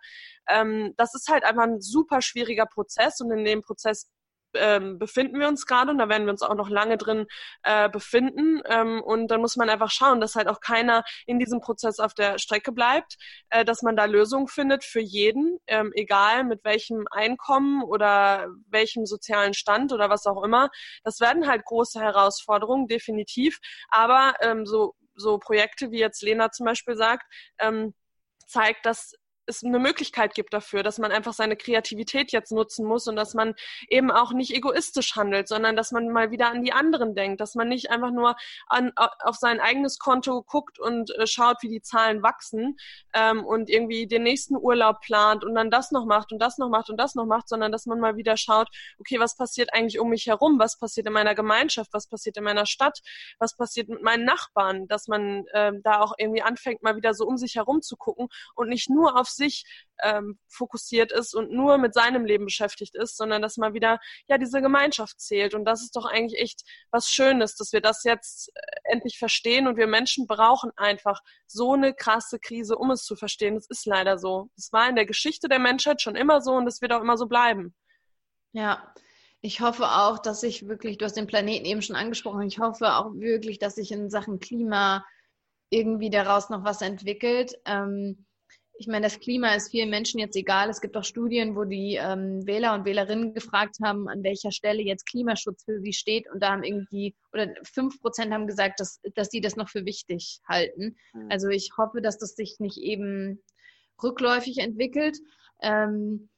[0.49, 4.11] ähm, das ist halt einfach ein super schwieriger Prozess und in dem Prozess
[4.55, 7.27] ähm, befinden wir uns gerade und da werden wir uns auch noch lange drin
[7.63, 8.63] äh, befinden.
[8.67, 12.15] Ähm, und dann muss man einfach schauen, dass halt auch keiner in diesem Prozess auf
[12.15, 13.17] der Strecke bleibt,
[13.51, 19.07] äh, dass man da Lösungen findet für jeden, ähm, egal mit welchem Einkommen oder welchem
[19.07, 20.71] sozialen Stand oder was auch immer.
[21.05, 23.59] Das werden halt große Herausforderungen, definitiv.
[23.89, 27.25] Aber ähm, so, so Projekte, wie jetzt Lena zum Beispiel sagt,
[27.59, 27.95] ähm,
[28.47, 29.13] zeigt, dass
[29.49, 33.35] es eine Möglichkeit gibt dafür, dass man einfach seine Kreativität jetzt nutzen muss und dass
[33.35, 33.55] man
[33.89, 37.55] eben auch nicht egoistisch handelt, sondern dass man mal wieder an die anderen denkt, dass
[37.55, 41.83] man nicht einfach nur an, auf sein eigenes Konto guckt und äh, schaut, wie die
[41.83, 42.77] Zahlen wachsen
[43.15, 46.69] ähm, und irgendwie den nächsten Urlaub plant und dann das noch macht und das noch
[46.69, 49.99] macht und das noch macht, sondern dass man mal wieder schaut, okay, was passiert eigentlich
[49.99, 53.01] um mich herum, was passiert in meiner Gemeinschaft, was passiert in meiner Stadt,
[53.39, 57.25] was passiert mit meinen Nachbarn, dass man äh, da auch irgendwie anfängt, mal wieder so
[57.25, 59.65] um sich herum zu gucken und nicht nur auf sich
[60.03, 63.99] ähm, fokussiert ist und nur mit seinem Leben beschäftigt ist, sondern dass man wieder
[64.29, 65.55] ja diese Gemeinschaft zählt.
[65.55, 69.67] Und das ist doch eigentlich echt was Schönes, dass wir das jetzt äh, endlich verstehen.
[69.67, 73.55] Und wir Menschen brauchen einfach so eine krasse Krise, um es zu verstehen.
[73.55, 74.51] Das ist leider so.
[74.57, 77.17] Das war in der Geschichte der Menschheit schon immer so und das wird auch immer
[77.17, 77.75] so bleiben.
[78.53, 78.93] Ja,
[79.41, 82.95] ich hoffe auch, dass ich wirklich, du hast den Planeten eben schon angesprochen, ich hoffe
[82.95, 85.05] auch wirklich, dass sich in Sachen Klima
[85.71, 87.55] irgendwie daraus noch was entwickelt.
[87.65, 88.27] Ähm,
[88.79, 90.71] ich meine, das Klima ist vielen Menschen jetzt egal.
[90.71, 94.83] Es gibt auch Studien, wo die ähm, Wähler und Wählerinnen gefragt haben, an welcher Stelle
[94.83, 96.31] jetzt Klimaschutz für sie steht.
[96.31, 99.85] Und da haben irgendwie, oder fünf Prozent haben gesagt, dass, dass sie das noch für
[99.85, 100.97] wichtig halten.
[101.13, 101.27] Mhm.
[101.29, 103.43] Also ich hoffe, dass das sich nicht eben
[104.01, 105.19] rückläufig entwickelt.
[105.61, 106.29] Ähm,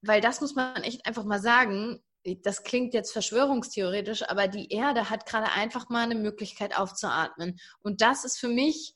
[0.00, 2.00] weil das muss man echt einfach mal sagen.
[2.42, 7.58] Das klingt jetzt verschwörungstheoretisch, aber die Erde hat gerade einfach mal eine Möglichkeit aufzuatmen.
[7.82, 8.94] Und das ist für mich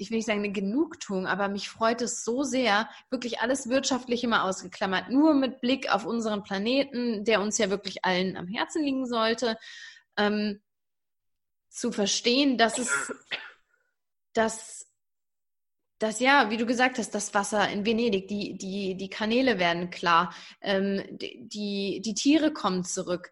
[0.00, 4.28] ich will nicht sagen eine Genugtuung, aber mich freut es so sehr, wirklich alles Wirtschaftliche
[4.28, 8.82] mal ausgeklammert, nur mit Blick auf unseren Planeten, der uns ja wirklich allen am Herzen
[8.82, 9.58] liegen sollte,
[10.16, 10.62] ähm,
[11.68, 13.12] zu verstehen, dass es,
[14.32, 14.86] dass,
[15.98, 19.90] dass ja, wie du gesagt hast, das Wasser in Venedig, die, die, die Kanäle werden
[19.90, 23.30] klar, ähm, die, die Tiere kommen zurück.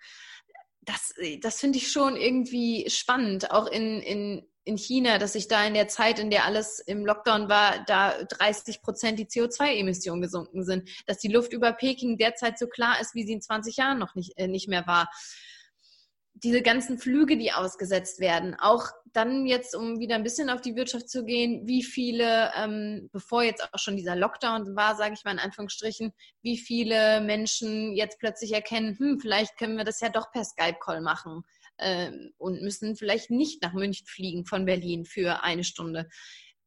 [0.83, 5.67] Das, das finde ich schon irgendwie spannend, auch in, in, in China, dass sich da
[5.67, 10.63] in der Zeit, in der alles im Lockdown war, da 30 Prozent die CO2-Emissionen gesunken
[10.63, 13.99] sind, dass die Luft über Peking derzeit so klar ist, wie sie in 20 Jahren
[13.99, 15.11] noch nicht, äh, nicht mehr war.
[16.35, 20.77] Diese ganzen Flüge, die ausgesetzt werden, auch dann jetzt, um wieder ein bisschen auf die
[20.77, 25.25] Wirtschaft zu gehen, wie viele, ähm, bevor jetzt auch schon dieser Lockdown war, sage ich
[25.25, 30.11] mal in Anführungsstrichen, wie viele Menschen jetzt plötzlich erkennen, hm, vielleicht können wir das ja
[30.11, 31.43] doch per Skype-Call machen
[31.79, 36.09] ähm, und müssen vielleicht nicht nach München fliegen von Berlin für eine Stunde.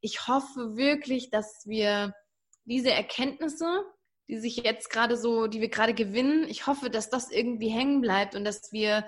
[0.02, 2.13] Ich hoffe wirklich, dass wir
[2.65, 3.84] diese Erkenntnisse,
[4.28, 8.02] die sich jetzt gerade so, die wir gerade gewinnen, ich hoffe, dass das irgendwie hängen
[8.02, 9.06] bleibt und dass wir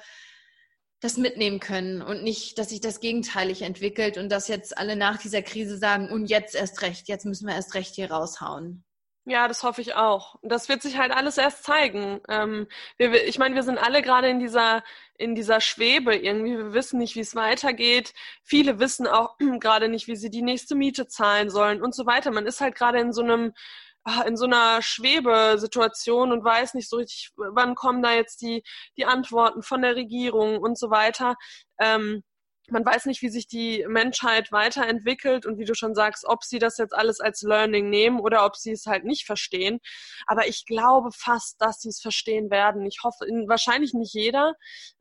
[0.99, 5.17] das mitnehmen können und nicht, dass sich das gegenteilig entwickelt und dass jetzt alle nach
[5.17, 8.85] dieser Krise sagen, und jetzt erst recht, jetzt müssen wir erst recht hier raushauen.
[9.25, 10.35] Ja, das hoffe ich auch.
[10.41, 12.19] Das wird sich halt alles erst zeigen.
[12.27, 14.83] Ähm, wir, ich meine, wir sind alle gerade in dieser
[15.17, 16.57] in dieser Schwebe irgendwie.
[16.57, 18.13] Wir wissen nicht, wie es weitergeht.
[18.43, 22.31] Viele wissen auch gerade nicht, wie sie die nächste Miete zahlen sollen und so weiter.
[22.31, 23.53] Man ist halt gerade in so einem
[24.03, 28.63] ah, in so einer Schwebesituation und weiß nicht so richtig, wann kommen da jetzt die
[28.97, 31.35] die Antworten von der Regierung und so weiter.
[31.79, 32.23] Ähm,
[32.69, 36.59] man weiß nicht, wie sich die Menschheit weiterentwickelt und wie du schon sagst, ob sie
[36.59, 39.79] das jetzt alles als Learning nehmen oder ob sie es halt nicht verstehen.
[40.27, 42.85] Aber ich glaube fast, dass sie es verstehen werden.
[42.85, 44.53] Ich hoffe, wahrscheinlich nicht jeder,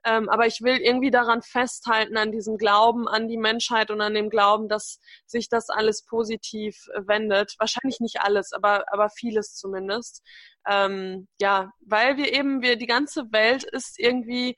[0.05, 4.15] ähm, aber ich will irgendwie daran festhalten, an diesem Glauben an die Menschheit und an
[4.15, 7.55] dem Glauben, dass sich das alles positiv wendet.
[7.59, 10.23] Wahrscheinlich nicht alles, aber, aber vieles zumindest.
[10.69, 14.57] Ähm, ja, weil wir eben, wir, die ganze Welt ist irgendwie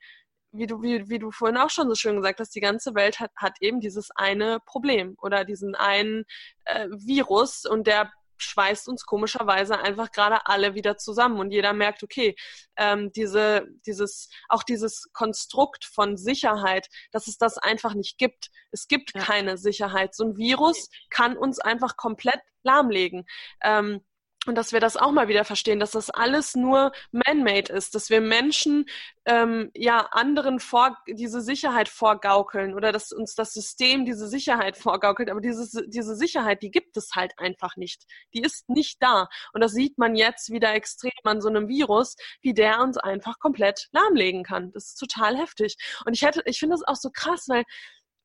[0.57, 3.19] wie du, wie, wie du vorhin auch schon so schön gesagt hast, die ganze Welt
[3.19, 6.25] hat, hat eben dieses eine Problem oder diesen einen
[6.65, 12.03] äh, Virus und der schweißt uns komischerweise einfach gerade alle wieder zusammen und jeder merkt,
[12.03, 12.35] okay,
[12.75, 18.49] ähm, diese, dieses, auch dieses Konstrukt von Sicherheit, dass es das einfach nicht gibt.
[18.71, 19.21] Es gibt ja.
[19.21, 20.15] keine Sicherheit.
[20.15, 23.25] So ein Virus kann uns einfach komplett lahmlegen.
[23.63, 24.01] Ähm,
[24.47, 28.09] und dass wir das auch mal wieder verstehen, dass das alles nur man-made ist, dass
[28.09, 28.85] wir Menschen
[29.25, 35.29] ähm, ja anderen vor diese Sicherheit vorgaukeln oder dass uns das System diese Sicherheit vorgaukelt,
[35.29, 38.03] aber diese diese Sicherheit, die gibt es halt einfach nicht.
[38.33, 42.15] Die ist nicht da und das sieht man jetzt wieder extrem an so einem Virus,
[42.41, 44.71] wie der uns einfach komplett lahmlegen kann.
[44.73, 47.63] Das ist total heftig und ich hätte ich finde das auch so krass, weil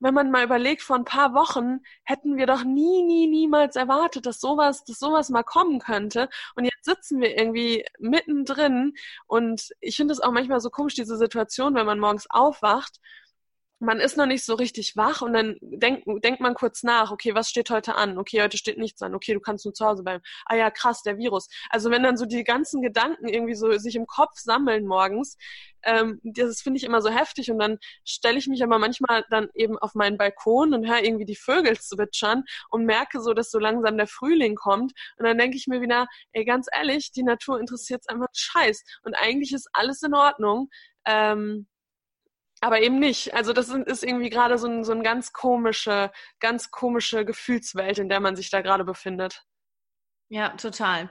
[0.00, 4.26] wenn man mal überlegt, vor ein paar Wochen hätten wir doch nie, nie, niemals erwartet,
[4.26, 6.28] dass sowas, dass sowas mal kommen könnte.
[6.56, 8.94] Und jetzt sitzen wir irgendwie mittendrin.
[9.26, 13.00] Und ich finde es auch manchmal so komisch, diese Situation, wenn man morgens aufwacht
[13.80, 17.34] man ist noch nicht so richtig wach und dann denkt, denkt man kurz nach, okay,
[17.34, 18.18] was steht heute an?
[18.18, 19.14] Okay, heute steht nichts an.
[19.14, 20.22] Okay, du kannst nur zu Hause bleiben.
[20.44, 21.48] Ah ja, krass, der Virus.
[21.70, 25.38] Also wenn dann so die ganzen Gedanken irgendwie so sich im Kopf sammeln morgens,
[25.82, 29.48] ähm, das finde ich immer so heftig und dann stelle ich mich aber manchmal dann
[29.54, 33.58] eben auf meinen Balkon und höre irgendwie die Vögel zwitschern und merke so, dass so
[33.58, 37.58] langsam der Frühling kommt und dann denke ich mir wieder, ey, ganz ehrlich, die Natur
[37.58, 40.68] interessiert einfach Scheiß und eigentlich ist alles in Ordnung.
[41.06, 41.66] Ähm,
[42.60, 43.34] aber eben nicht.
[43.34, 48.08] Also das ist irgendwie gerade so, ein, so eine ganz komische, ganz komische Gefühlswelt, in
[48.08, 49.44] der man sich da gerade befindet.
[50.28, 51.10] Ja, total.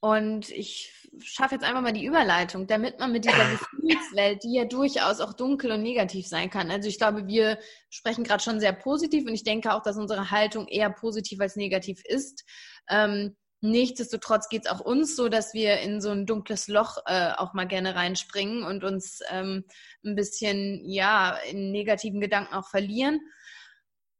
[0.00, 4.64] Und ich schaffe jetzt einfach mal die Überleitung, damit man mit dieser Gefühlswelt, die ja
[4.64, 6.70] durchaus auch dunkel und negativ sein kann.
[6.70, 7.58] Also ich glaube, wir
[7.90, 11.56] sprechen gerade schon sehr positiv und ich denke auch, dass unsere Haltung eher positiv als
[11.56, 12.44] negativ ist.
[12.88, 17.32] Ähm, Nichtsdestotrotz geht es auch uns so, dass wir in so ein dunkles Loch äh,
[17.36, 19.64] auch mal gerne reinspringen und uns ähm,
[20.04, 23.20] ein bisschen, ja, in negativen Gedanken auch verlieren.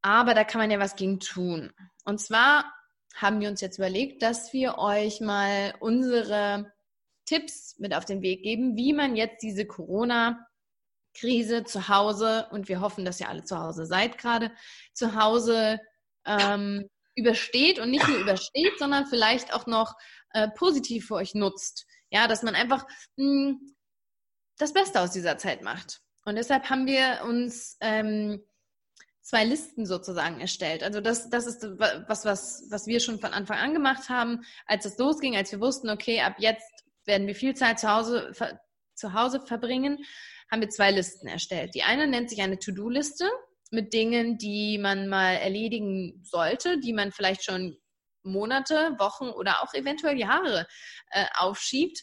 [0.03, 1.72] Aber da kann man ja was gegen tun.
[2.05, 2.72] Und zwar
[3.14, 6.72] haben wir uns jetzt überlegt, dass wir euch mal unsere
[7.27, 12.81] Tipps mit auf den Weg geben, wie man jetzt diese Corona-Krise zu Hause, und wir
[12.81, 14.53] hoffen, dass ihr alle zu Hause seid gerade,
[14.94, 15.81] zu Hause
[16.25, 19.94] ähm, übersteht und nicht nur übersteht, sondern vielleicht auch noch
[20.33, 21.87] äh, positiv für euch nutzt.
[22.11, 23.76] Ja, dass man einfach mh, hm,
[24.59, 26.00] das Beste aus dieser Zeit macht.
[26.24, 28.42] Und deshalb haben wir uns ähm,
[29.22, 30.83] zwei Listen sozusagen erstellt.
[30.83, 34.85] Also das, das ist was, was, was wir schon von Anfang an gemacht haben, als
[34.85, 38.33] es losging, als wir wussten, okay, ab jetzt werden wir viel Zeit zu Hause,
[38.94, 39.98] zu Hause verbringen,
[40.50, 41.74] haben wir zwei Listen erstellt.
[41.74, 43.29] Die eine nennt sich eine To-Do-Liste
[43.70, 47.76] mit Dingen, die man mal erledigen sollte, die man vielleicht schon
[48.22, 50.66] Monate, Wochen oder auch eventuell Jahre
[51.11, 52.02] äh, aufschiebt.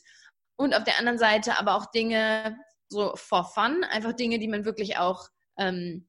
[0.56, 4.66] Und auf der anderen Seite aber auch Dinge so for fun, einfach Dinge, die man
[4.66, 6.08] wirklich auch ähm,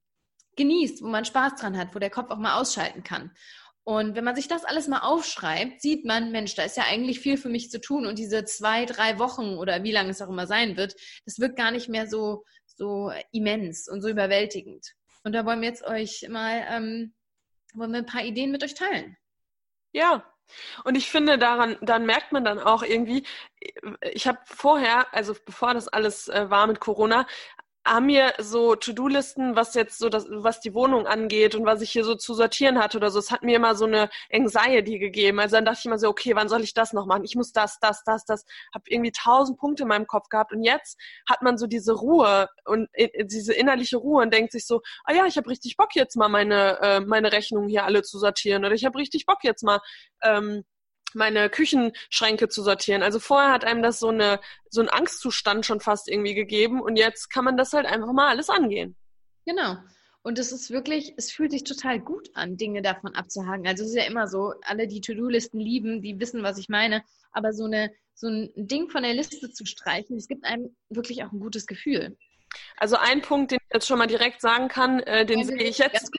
[0.56, 3.32] genießt, wo man Spaß dran hat, wo der Kopf auch mal ausschalten kann.
[3.84, 7.20] Und wenn man sich das alles mal aufschreibt, sieht man, Mensch, da ist ja eigentlich
[7.20, 10.30] viel für mich zu tun und diese zwei, drei Wochen oder wie lange es auch
[10.30, 10.94] immer sein wird,
[11.26, 14.94] das wird gar nicht mehr so, so immens und so überwältigend.
[15.24, 17.14] Und da wollen wir jetzt euch mal, ähm,
[17.74, 19.16] wollen wir ein paar Ideen mit euch teilen.
[19.92, 20.24] Ja,
[20.84, 23.26] und ich finde, daran, dann merkt man dann auch irgendwie,
[24.12, 27.26] ich habe vorher, also bevor das alles äh, war mit Corona,
[27.86, 31.90] haben mir so To-Do-Listen, was jetzt so das, was die Wohnung angeht und was ich
[31.90, 35.38] hier so zu sortieren hatte oder so, es hat mir immer so eine Anxiety gegeben.
[35.38, 37.24] Also dann dachte ich immer so, okay, wann soll ich das noch machen?
[37.24, 38.46] Ich muss das, das, das, das.
[38.72, 42.48] Hab irgendwie tausend Punkte in meinem Kopf gehabt und jetzt hat man so diese Ruhe
[42.64, 45.94] und äh, diese innerliche Ruhe und denkt sich so, ah ja, ich habe richtig Bock
[45.94, 49.44] jetzt mal meine äh, meine Rechnungen hier alle zu sortieren oder ich habe richtig Bock
[49.44, 49.80] jetzt mal
[50.22, 50.64] ähm,
[51.14, 53.02] meine Küchenschränke zu sortieren.
[53.02, 56.96] Also vorher hat einem das so eine so ein Angstzustand schon fast irgendwie gegeben und
[56.96, 58.96] jetzt kann man das halt einfach mal alles angehen.
[59.46, 59.76] Genau.
[60.22, 63.66] Und es ist wirklich, es fühlt sich total gut an, Dinge davon abzuhaken.
[63.66, 67.04] Also es ist ja immer so, alle, die To-Do-Listen lieben, die wissen, was ich meine.
[67.30, 71.24] Aber so eine, so ein Ding von der Liste zu streichen, es gibt einem wirklich
[71.24, 72.16] auch ein gutes Gefühl.
[72.78, 75.76] Also ein Punkt, den ich jetzt schon mal direkt sagen kann, äh, den sehe ich
[75.76, 76.10] jetzt.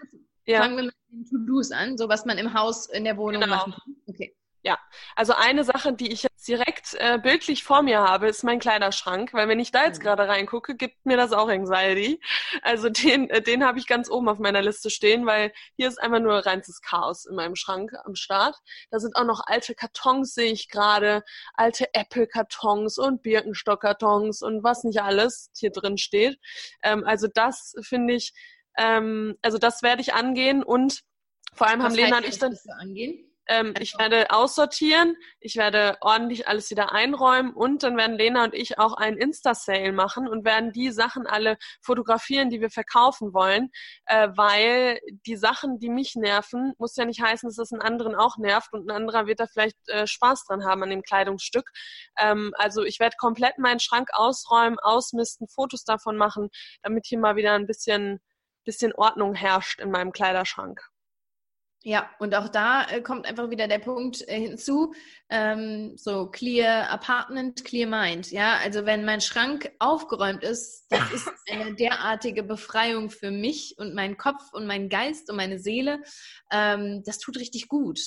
[0.46, 0.60] Ja.
[0.60, 3.56] Fangen wir mit den To-Dos an, so was man im Haus, in der Wohnung genau.
[3.56, 3.96] machen kann.
[4.06, 4.36] Okay.
[4.66, 4.80] Ja,
[5.16, 9.32] also eine Sache, die ich jetzt direkt äh, bildlich vor mir habe, ist mein Kleiderschrank,
[9.32, 10.06] weil wenn ich da jetzt mhm.
[10.06, 12.20] gerade reingucke, gibt mir das auch Anxiety.
[12.64, 16.02] Also den, äh, den habe ich ganz oben auf meiner Liste stehen, weil hier ist
[16.02, 18.56] einfach nur reinstes Chaos in meinem Schrank am Start.
[18.90, 21.24] Da sind auch noch alte Kartons, sehe ich gerade,
[21.54, 26.40] alte Apple-Kartons und Birkenstock-Kartons und was nicht alles hier drin steht.
[26.82, 28.34] Ähm, also das finde ich,
[28.78, 31.04] ähm, also das werde ich angehen und
[31.54, 32.58] vor allem was haben Lena und ich dann.
[32.80, 33.32] Angehen?
[33.48, 38.54] Ähm, ich werde aussortieren, ich werde ordentlich alles wieder einräumen und dann werden Lena und
[38.54, 43.70] ich auch einen Insta-Sale machen und werden die Sachen alle fotografieren, die wir verkaufen wollen,
[44.06, 48.16] äh, weil die Sachen, die mich nerven, muss ja nicht heißen, dass es einen anderen
[48.16, 51.70] auch nervt und ein anderer wird da vielleicht äh, Spaß dran haben an dem Kleidungsstück.
[52.18, 56.50] Ähm, also ich werde komplett meinen Schrank ausräumen, ausmisten, Fotos davon machen,
[56.82, 58.20] damit hier mal wieder ein bisschen,
[58.64, 60.82] bisschen Ordnung herrscht in meinem Kleiderschrank.
[61.88, 64.96] Ja, und auch da äh, kommt einfach wieder der Punkt äh, hinzu,
[65.30, 68.32] ähm, so clear apartment, clear mind.
[68.32, 73.94] Ja, also wenn mein Schrank aufgeräumt ist, das ist eine derartige Befreiung für mich und
[73.94, 76.02] meinen Kopf und meinen Geist und meine Seele.
[76.52, 78.00] Ähm, das tut richtig gut.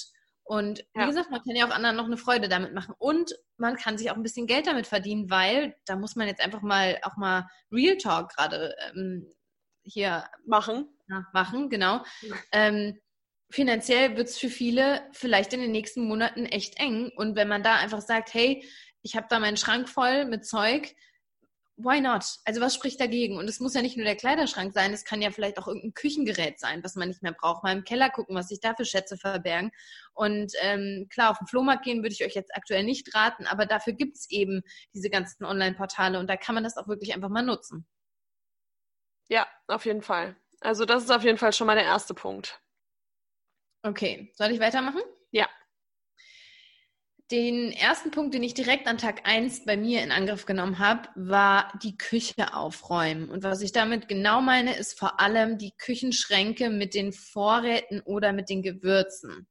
[0.42, 1.06] Und wie ja.
[1.06, 2.96] gesagt, man kann ja auch anderen noch eine Freude damit machen.
[2.98, 6.42] Und man kann sich auch ein bisschen Geld damit verdienen, weil da muss man jetzt
[6.42, 9.32] einfach mal auch mal Real Talk gerade ähm,
[9.84, 10.88] hier machen.
[11.08, 12.04] Ja, machen, genau.
[12.52, 12.98] Ähm,
[13.50, 17.10] finanziell wird es für viele vielleicht in den nächsten Monaten echt eng.
[17.16, 18.64] Und wenn man da einfach sagt, hey,
[19.02, 20.94] ich habe da meinen Schrank voll mit Zeug,
[21.78, 22.24] why not?
[22.44, 23.36] Also was spricht dagegen?
[23.36, 25.94] Und es muss ja nicht nur der Kleiderschrank sein, es kann ja vielleicht auch irgendein
[25.94, 27.62] Küchengerät sein, was man nicht mehr braucht.
[27.62, 29.70] Mal im Keller gucken, was sich da für Schätze verbergen.
[30.12, 33.64] Und ähm, klar, auf den Flohmarkt gehen würde ich euch jetzt aktuell nicht raten, aber
[33.64, 37.28] dafür gibt es eben diese ganzen Online-Portale und da kann man das auch wirklich einfach
[37.28, 37.86] mal nutzen.
[39.28, 40.36] Ja, auf jeden Fall.
[40.60, 42.60] Also das ist auf jeden Fall schon mal der erste Punkt.
[43.82, 45.00] Okay, soll ich weitermachen?
[45.30, 45.46] Ja.
[47.30, 51.08] Den ersten Punkt, den ich direkt an Tag 1 bei mir in Angriff genommen habe,
[51.14, 53.28] war die Küche aufräumen.
[53.28, 58.32] Und was ich damit genau meine, ist vor allem die Küchenschränke mit den Vorräten oder
[58.32, 59.46] mit den Gewürzen.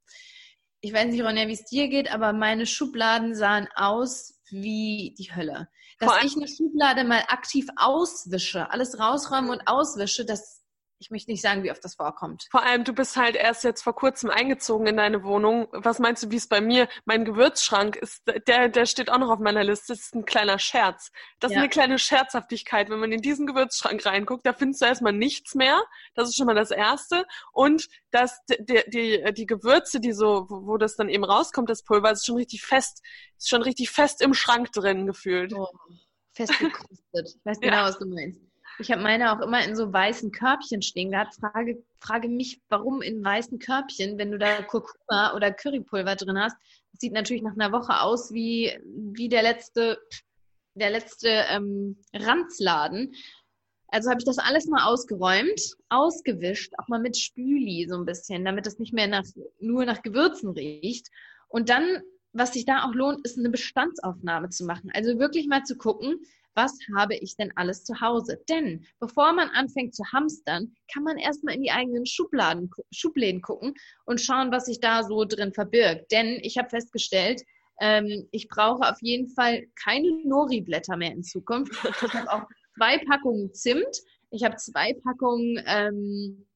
[0.82, 5.36] Ich weiß nicht, Ronja, wie es dir geht, aber meine Schubladen sahen aus wie die
[5.36, 5.70] Hölle.
[6.00, 10.57] Dass ich eine Schublade mal aktiv auswische, alles rausräume und auswische, das
[11.00, 12.48] ich möchte nicht sagen, wie oft das vorkommt.
[12.50, 15.68] Vor allem, du bist halt erst jetzt vor kurzem eingezogen in deine Wohnung.
[15.72, 16.88] Was meinst du, wie es bei mir?
[17.06, 19.94] Mein Gewürzschrank ist, der, der steht auch noch auf meiner Liste.
[19.94, 21.12] Das ist ein kleiner Scherz.
[21.40, 21.58] Das ja.
[21.58, 22.90] ist eine kleine Scherzhaftigkeit.
[22.90, 25.80] Wenn man in diesen Gewürzschrank reinguckt, da findest du erstmal nichts mehr.
[26.16, 27.26] Das ist schon mal das Erste.
[27.52, 32.12] Und das, die, die, die Gewürze, die so, wo, das dann eben rauskommt, das Pulver,
[32.12, 33.04] ist schon richtig fest,
[33.38, 35.54] ist schon richtig fest im Schrank drin gefühlt.
[35.54, 35.68] Oh,
[36.34, 37.00] fest gekrustet.
[37.14, 37.84] Ich weiß genau, ja.
[37.84, 38.42] was du meinst.
[38.80, 41.36] Ich habe meine auch immer in so weißen Körbchen stehen gehabt.
[41.36, 46.56] Frage, frage mich, warum in weißen Körbchen, wenn du da Kurkuma oder Currypulver drin hast.
[46.92, 49.98] Das sieht natürlich nach einer Woche aus wie, wie der letzte,
[50.76, 53.14] der letzte ähm, Ranzladen.
[53.90, 58.46] Also habe ich das alles mal ausgeräumt, ausgewischt, auch mal mit Spüli so ein bisschen,
[58.46, 59.24] damit es nicht mehr nach,
[59.60, 61.08] nur nach Gewürzen riecht.
[61.48, 62.02] Und dann,
[62.34, 64.92] was sich da auch lohnt, ist eine Bestandsaufnahme zu machen.
[64.94, 66.20] Also wirklich mal zu gucken,
[66.58, 68.44] was habe ich denn alles zu Hause?
[68.50, 73.76] Denn bevor man anfängt zu hamstern, kann man erstmal in die eigenen Schubladen, Schubläden gucken
[74.06, 76.12] und schauen, was sich da so drin verbirgt.
[76.12, 77.44] Denn ich habe festgestellt,
[77.80, 81.74] ähm, ich brauche auf jeden Fall keine Nori-Blätter mehr in Zukunft.
[81.86, 84.02] Ich habe auch zwei Packungen Zimt.
[84.32, 86.48] Ich habe zwei Packungen, ähm,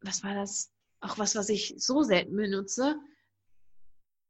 [0.00, 0.72] was war das?
[1.00, 2.96] Auch was, was ich so selten benutze.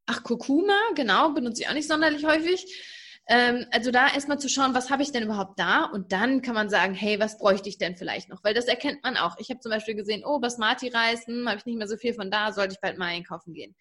[0.05, 2.98] Ach, Kurkuma, genau, benutze ich auch nicht sonderlich häufig.
[3.31, 5.85] Ähm, also da erstmal zu schauen, was habe ich denn überhaupt da?
[5.85, 8.43] Und dann kann man sagen, hey, was bräuchte ich denn vielleicht noch?
[8.43, 9.37] Weil das erkennt man auch.
[9.37, 12.31] Ich habe zum Beispiel gesehen, oh, Basmati-Reis, hm, habe ich nicht mehr so viel von
[12.31, 13.75] da, sollte ich bald mal einkaufen gehen.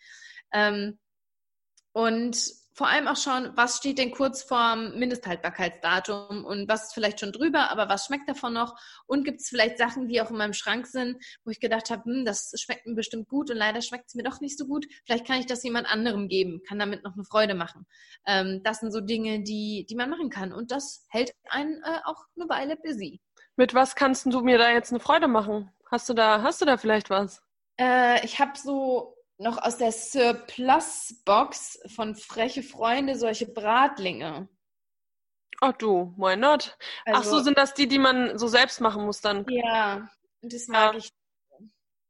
[0.53, 0.99] Ähm,
[1.93, 2.39] und
[2.79, 7.33] vor allem auch schauen, was steht denn kurz vorm Mindesthaltbarkeitsdatum und was ist vielleicht schon
[7.33, 8.79] drüber, aber was schmeckt davon noch?
[9.09, 12.05] Und gibt es vielleicht Sachen, die auch in meinem Schrank sind, wo ich gedacht habe,
[12.05, 14.87] hm, das schmeckt mir bestimmt gut und leider schmeckt es mir doch nicht so gut.
[15.05, 17.85] Vielleicht kann ich das jemand anderem geben, kann damit noch eine Freude machen.
[18.25, 21.99] Ähm, das sind so Dinge, die, die man machen kann und das hält einen äh,
[22.05, 23.21] auch eine Weile busy.
[23.57, 25.69] Mit was kannst du mir da jetzt eine Freude machen?
[25.91, 27.43] Hast du da, hast du da vielleicht was?
[27.77, 34.49] Äh, ich habe so noch aus der Surplus-Box von Freche Freunde solche Bratlinge.
[35.61, 36.77] Ach du, why not?
[37.05, 39.45] Also, Ach so, sind das die, die man so selbst machen muss dann?
[39.49, 40.09] Ja,
[40.43, 40.99] das mag ja.
[40.99, 41.11] ich.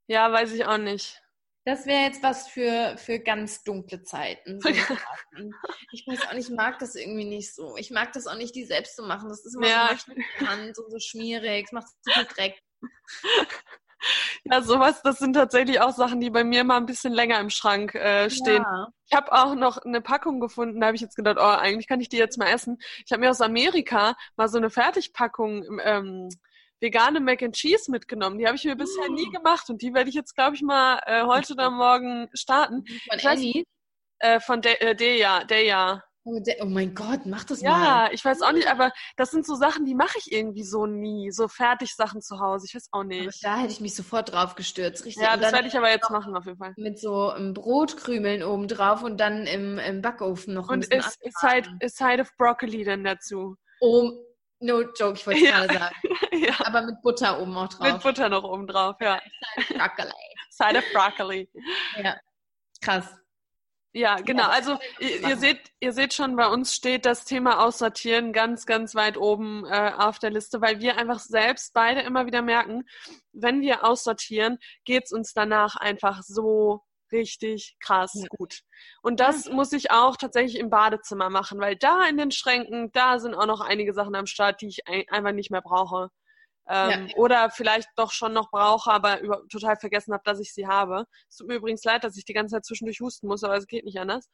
[0.06, 1.22] Ja, weiß ich auch nicht.
[1.64, 4.58] Das wäre jetzt was für, für ganz dunkle Zeiten.
[4.60, 4.68] So
[5.92, 7.76] ich weiß auch nicht, ich mag das irgendwie nicht so.
[7.76, 9.28] Ich mag das auch nicht, die selbst zu machen.
[9.28, 9.90] Das ist immer ja.
[9.94, 12.62] so Hand und so schmierig, es macht zu viel Dreck.
[14.44, 17.50] Ja, sowas, das sind tatsächlich auch Sachen, die bei mir mal ein bisschen länger im
[17.50, 18.62] Schrank äh, stehen.
[18.62, 18.88] Ja.
[19.06, 22.00] Ich habe auch noch eine Packung gefunden, da habe ich jetzt gedacht, oh, eigentlich kann
[22.00, 22.78] ich die jetzt mal essen.
[23.04, 26.28] Ich habe mir aus Amerika mal so eine Fertigpackung ähm,
[26.80, 28.38] vegane Mac and Cheese mitgenommen.
[28.38, 29.32] Die habe ich mir bisher nie oh.
[29.32, 32.84] gemacht und die werde ich jetzt, glaube ich, mal äh, heute oder morgen starten.
[33.10, 33.64] Von Annie?
[34.20, 36.02] Äh, von De äh, Deja, Deja.
[36.04, 37.84] Oh, oh, mein Gott, mach das ja, mal.
[37.84, 40.86] Ja, ich weiß auch nicht, aber das sind so Sachen, die mache ich irgendwie so
[40.86, 41.30] nie.
[41.30, 43.22] So Fertigsachen zu Hause, ich weiß auch nicht.
[43.22, 45.22] Aber da hätte ich mich sofort drauf gestürzt, richtig.
[45.22, 46.74] Ja, das werde ich aber jetzt machen auf jeden Fall.
[46.76, 51.18] Mit so einem Brotkrümeln oben drauf und dann im, im Backofen noch ein und ist
[51.40, 53.56] side, a side of Broccoli dann dazu.
[53.80, 54.12] Oh,
[54.60, 55.64] no joke, ich wollte es ja.
[55.66, 55.96] gerade sagen.
[56.44, 56.54] ja.
[56.64, 57.92] Aber mit Butter oben auch drauf.
[57.92, 59.20] Mit Butter noch oben drauf, ja.
[59.56, 60.12] Side of Broccoli.
[60.50, 61.50] Side of Broccoli.
[62.02, 62.16] Ja,
[62.80, 63.14] krass.
[63.92, 64.48] Ja, genau.
[64.48, 68.94] Also ihr, ihr, seht, ihr seht schon, bei uns steht das Thema Aussortieren ganz, ganz
[68.94, 72.84] weit oben äh, auf der Liste, weil wir einfach selbst beide immer wieder merken,
[73.32, 76.82] wenn wir aussortieren, geht's uns danach einfach so
[77.12, 78.26] richtig krass ja.
[78.36, 78.60] gut.
[79.02, 79.54] Und das ja.
[79.54, 83.46] muss ich auch tatsächlich im Badezimmer machen, weil da in den Schränken, da sind auch
[83.46, 86.10] noch einige Sachen am Start, die ich ein einfach nicht mehr brauche.
[86.68, 87.16] Ähm, ja.
[87.16, 91.06] Oder vielleicht doch schon noch brauche, aber über, total vergessen habe, dass ich sie habe.
[91.28, 93.66] Es tut mir übrigens leid, dass ich die ganze Zeit zwischendurch husten muss, aber es
[93.66, 94.28] geht nicht anders.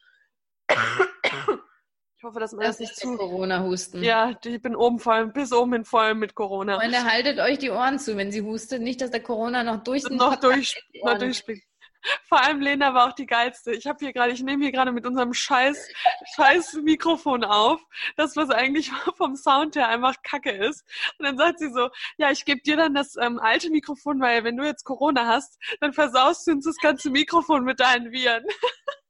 [2.17, 3.19] Ich hoffe, dass man das, das nicht zu.
[3.19, 4.03] Corona-Husten.
[4.03, 6.81] Ja, ich bin oben voll, bis oben hin voll mit Corona.
[6.81, 8.81] Freunde, haltet euch die Ohren zu, wenn sie hustet.
[8.81, 10.75] Nicht, dass der Corona noch durch noch, durch,
[11.05, 11.63] noch durchspielt.
[12.29, 13.73] Vor allem Lena war auch die geilste.
[13.73, 15.89] Ich habe hier gerade, ich nehme hier gerade mit unserem scheiß,
[16.35, 17.81] scheiß Mikrofon auf,
[18.17, 20.85] das was eigentlich vom Sound her einfach Kacke ist.
[21.19, 24.45] Und dann sagt sie so, ja, ich gebe dir dann das ähm, alte Mikrofon, weil
[24.45, 28.45] wenn du jetzt Corona hast, dann versaust du uns das ganze Mikrofon mit deinen Viren.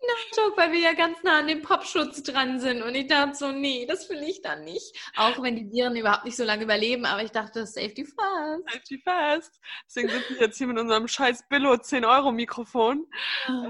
[0.00, 2.82] No-Joke, weil wir ja ganz nah an dem Popschutz dran sind.
[2.82, 4.96] Und ich dachte so, nee, das will ich dann nicht.
[5.16, 8.70] Auch wenn die Viren überhaupt nicht so lange überleben, aber ich dachte, Safety first.
[8.70, 9.60] Safety first.
[9.86, 13.06] Deswegen sind wir jetzt hier mit unserem scheiß Billo 10-Euro-Mikrofon.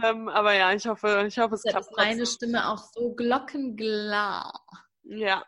[0.03, 1.87] Ähm, aber ja, ich hoffe, ich hoffe, es klappt.
[1.87, 4.53] Ist meine Stimme auch so glockenklar.
[5.03, 5.45] Ja,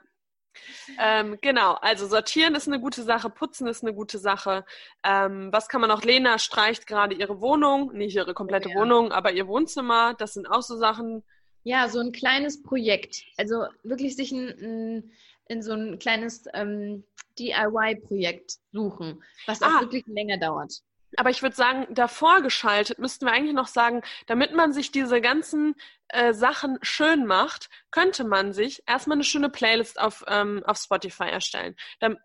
[0.98, 4.64] ähm, genau, also sortieren ist eine gute Sache, putzen ist eine gute Sache.
[5.04, 6.02] Ähm, was kann man noch?
[6.02, 8.76] Lena streicht gerade ihre Wohnung, nicht ihre komplette ja.
[8.76, 10.14] Wohnung, aber ihr Wohnzimmer.
[10.14, 11.22] Das sind auch so Sachen.
[11.64, 13.24] Ja, so ein kleines Projekt.
[13.36, 15.12] Also wirklich sich ein, ein
[15.48, 17.04] in so ein kleines ähm,
[17.38, 19.80] DIY-Projekt suchen, was auch ah.
[19.80, 20.82] wirklich länger dauert.
[21.16, 25.20] Aber ich würde sagen, davor geschaltet müssten wir eigentlich noch sagen, damit man sich diese
[25.20, 25.74] ganzen
[26.08, 31.24] äh, Sachen schön macht, könnte man sich erstmal eine schöne Playlist auf, ähm, auf Spotify
[31.24, 31.76] erstellen.
[32.00, 32.18] Dann,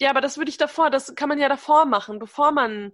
[0.00, 2.92] ja, aber das würde ich davor, das kann man ja davor machen, bevor man.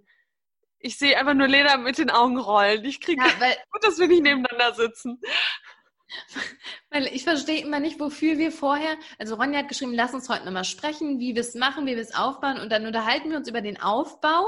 [0.77, 2.83] Ich sehe einfach nur Lena mit den Augen rollen.
[2.85, 3.29] Ich kriege ja,
[3.71, 5.19] gut, dass wir nicht nebeneinander sitzen.
[6.89, 10.45] Weil ich verstehe immer nicht, wofür wir vorher, also Ronja hat geschrieben, lass uns heute
[10.45, 13.49] nochmal sprechen, wie wir es machen, wie wir es aufbauen und dann unterhalten wir uns
[13.49, 14.45] über den Aufbau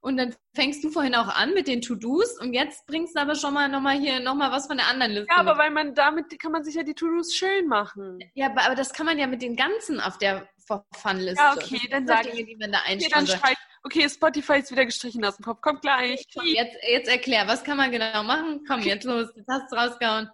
[0.00, 3.34] und dann fängst du vorhin auch an mit den To-Dos und jetzt bringst du aber
[3.34, 5.28] schon mal nochmal hier nochmal was von der anderen Liste.
[5.30, 8.18] Ja, aber weil man damit kann man sich ja die To-Dos schön machen.
[8.34, 11.42] Ja, aber, aber das kann man ja mit den ganzen auf der Fun-Liste.
[11.42, 14.86] Ja, okay, dann sage ich, die man da okay, dann streich, okay, Spotify ist wieder
[14.86, 16.24] gestrichen aus dem Kopf, kommt gleich.
[16.34, 18.64] Okay, jetzt, jetzt erklär, was kann man genau machen?
[18.66, 20.30] Komm, jetzt los, jetzt hast du rausgehauen.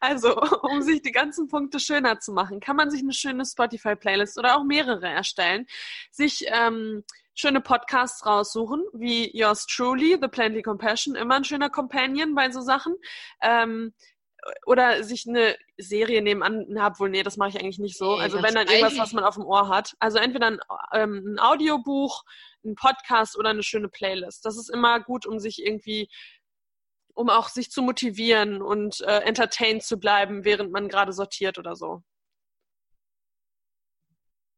[0.00, 4.38] Also, um sich die ganzen Punkte schöner zu machen, kann man sich eine schöne Spotify-Playlist
[4.38, 5.66] oder auch mehrere erstellen,
[6.10, 7.04] sich ähm,
[7.34, 12.60] schöne Podcasts raussuchen, wie Yours Truly, The Plenty Compassion, immer ein schöner Companion bei so
[12.60, 12.94] Sachen.
[13.40, 13.92] Ähm,
[14.66, 18.14] oder sich eine Serie nebenan, na, obwohl, nee, das mache ich eigentlich nicht so.
[18.14, 19.94] Also wenn dann irgendwas, was man auf dem Ohr hat.
[20.00, 20.60] Also entweder ein,
[20.92, 22.24] ähm, ein Audiobuch,
[22.64, 24.44] ein Podcast oder eine schöne Playlist.
[24.44, 26.08] Das ist immer gut, um sich irgendwie
[27.14, 31.76] um auch sich zu motivieren und äh, entertained zu bleiben, während man gerade sortiert oder
[31.76, 32.02] so.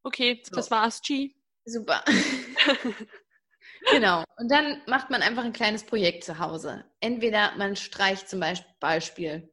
[0.05, 0.55] Okay, so.
[0.55, 1.01] das war's.
[1.01, 1.35] Chi.
[1.65, 2.05] Super.
[3.91, 4.23] genau.
[4.37, 6.85] Und dann macht man einfach ein kleines Projekt zu Hause.
[7.01, 8.41] Entweder man streicht zum
[8.81, 9.51] Beispiel,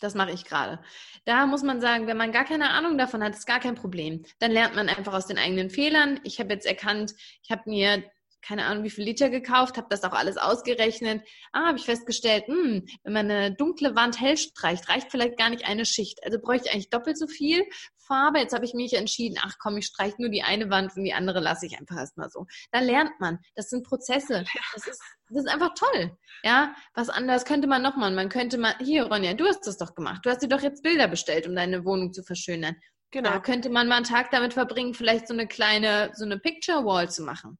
[0.00, 0.82] das mache ich gerade.
[1.24, 4.24] Da muss man sagen, wenn man gar keine Ahnung davon hat, ist gar kein Problem.
[4.38, 6.20] Dann lernt man einfach aus den eigenen Fehlern.
[6.24, 8.04] Ich habe jetzt erkannt, ich habe mir
[8.46, 11.26] keine Ahnung, wie viel Liter gekauft, habe das auch alles ausgerechnet.
[11.52, 15.50] Ah, habe ich festgestellt, hm, wenn man eine dunkle Wand hell streicht, reicht vielleicht gar
[15.50, 16.22] nicht eine Schicht.
[16.24, 17.64] Also bräuchte ich eigentlich doppelt so viel
[18.06, 18.38] Farbe.
[18.38, 21.12] Jetzt habe ich mich entschieden, ach komm, ich streiche nur die eine Wand und die
[21.12, 22.46] andere lasse ich einfach erstmal so.
[22.70, 23.38] Da lernt man.
[23.56, 24.44] Das sind Prozesse.
[24.74, 26.16] Das ist, das ist einfach toll.
[26.44, 28.14] Ja, was anderes könnte man noch machen.
[28.14, 30.20] Man könnte mal, hier Ronja, du hast das doch gemacht.
[30.24, 32.76] Du hast dir doch jetzt Bilder bestellt, um deine Wohnung zu verschönern.
[33.10, 33.30] Genau.
[33.30, 36.84] Da könnte man mal einen Tag damit verbringen, vielleicht so eine kleine, so eine Picture
[36.84, 37.58] Wall zu machen.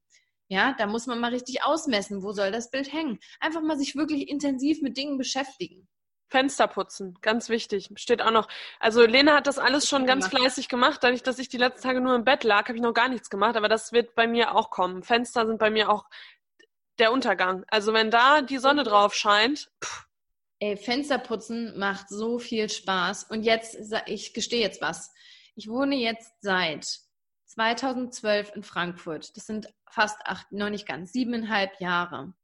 [0.48, 3.18] Ja, da muss man mal richtig ausmessen, wo soll das Bild hängen.
[3.40, 5.88] Einfach mal sich wirklich intensiv mit Dingen beschäftigen.
[6.28, 7.88] Fenster putzen, ganz wichtig.
[7.96, 8.48] Steht auch noch.
[8.80, 11.02] Also Lena hat das alles schon ganz fleißig gemacht.
[11.02, 13.30] Dadurch, dass ich die letzten Tage nur im Bett lag, habe ich noch gar nichts
[13.30, 13.56] gemacht.
[13.56, 15.02] Aber das wird bei mir auch kommen.
[15.02, 16.04] Fenster sind bei mir auch
[16.98, 17.64] der Untergang.
[17.68, 19.70] Also wenn da die Sonne drauf scheint.
[19.84, 20.06] Pff.
[20.58, 23.24] Ey, Fenster putzen macht so viel Spaß.
[23.24, 23.76] Und jetzt,
[24.06, 25.12] ich gestehe jetzt was.
[25.54, 26.86] Ich wohne jetzt seit
[27.56, 29.36] 2012 in Frankfurt.
[29.36, 32.34] Das sind fast acht, noch nicht ganz, siebeneinhalb Jahre.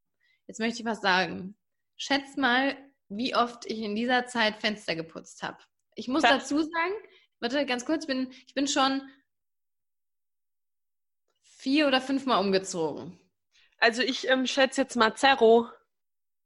[0.47, 1.57] Jetzt möchte ich was sagen.
[1.97, 2.77] Schätz mal,
[3.09, 5.59] wie oft ich in dieser Zeit Fenster geputzt habe.
[5.95, 6.49] Ich muss das.
[6.49, 6.95] dazu sagen,
[7.41, 9.03] warte ganz kurz, ich bin, ich bin schon
[11.43, 13.19] vier oder fünfmal umgezogen.
[13.79, 15.69] Also ich ähm, schätze jetzt mal Zerro.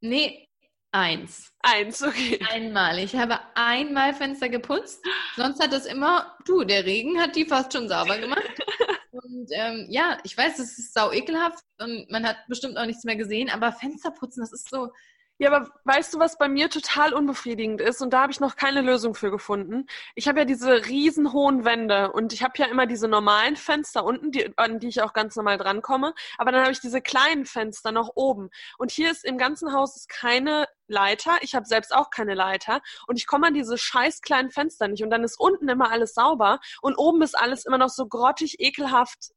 [0.01, 0.46] Nee,
[0.91, 1.51] eins.
[1.61, 2.39] Eins, okay.
[2.51, 2.99] Einmal.
[2.99, 5.03] Ich habe einmal Fenster geputzt.
[5.35, 8.43] Sonst hat das immer, du, der Regen hat die fast schon sauber gemacht.
[9.11, 13.03] Und ähm, ja, ich weiß, es ist sau ekelhaft und man hat bestimmt auch nichts
[13.03, 14.91] mehr gesehen, aber Fenster putzen, das ist so,
[15.39, 18.01] Ja, aber weißt du, was bei mir total unbefriedigend ist?
[18.01, 19.85] Und da habe ich noch keine Lösung für gefunden.
[20.15, 24.03] Ich habe ja diese riesen hohen Wände und ich habe ja immer diese normalen Fenster
[24.03, 26.15] unten, die, an die ich auch ganz normal drankomme.
[26.39, 28.49] Aber dann habe ich diese kleinen Fenster noch oben.
[28.79, 31.37] Und hier ist im ganzen Haus ist keine Leiter.
[31.41, 32.81] Ich habe selbst auch keine Leiter.
[33.05, 35.03] Und ich komme an diese scheiß kleinen Fenster nicht.
[35.03, 38.59] Und dann ist unten immer alles sauber und oben ist alles immer noch so grottig,
[38.59, 39.33] ekelhaft.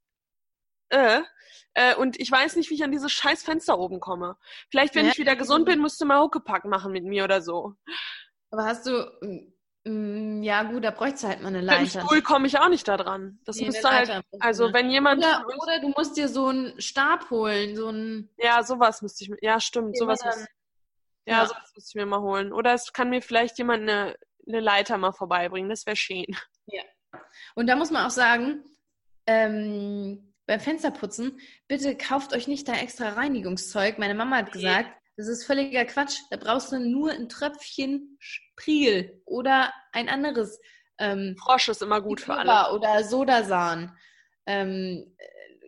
[0.91, 1.23] Äh.
[1.75, 4.37] Äh, und ich weiß nicht, wie ich an dieses scheiß Fenster oben komme.
[4.71, 5.13] Vielleicht, wenn ja.
[5.13, 7.75] ich wieder gesund bin, müsste mal Huckepack machen mit mir oder so.
[8.51, 11.81] Aber hast du, mm, mm, ja gut, da bräuchte halt mal eine Leiter.
[11.83, 13.39] Mit dem Stuhl komme ich auch nicht da dran.
[13.45, 15.25] Das nee, müsste halt, also wenn jemand...
[15.25, 18.31] Oder, oder, du musst dir so einen Stab holen, so ein...
[18.39, 20.49] Ja, sowas müsste ich, ja stimmt, sowas müsste,
[21.27, 22.53] ja, ja, sowas müsste ich mir mal holen.
[22.53, 24.17] Oder es kann mir vielleicht jemand eine,
[24.49, 26.27] eine Leiter mal vorbeibringen, das wäre schön.
[26.67, 26.83] Ja.
[27.55, 28.65] Und da muss man auch sagen,
[29.27, 31.39] ähm, beim Fensterputzen,
[31.69, 33.99] bitte kauft euch nicht da extra Reinigungszeug.
[33.99, 36.19] Meine Mama hat gesagt, das ist völliger Quatsch.
[36.29, 40.59] Da brauchst du nur ein Tröpfchen Spriel oder ein anderes.
[40.99, 42.75] Ähm, Frosch ist immer gut für alle.
[42.75, 43.97] Oder Sodasan.
[44.45, 45.15] Ähm,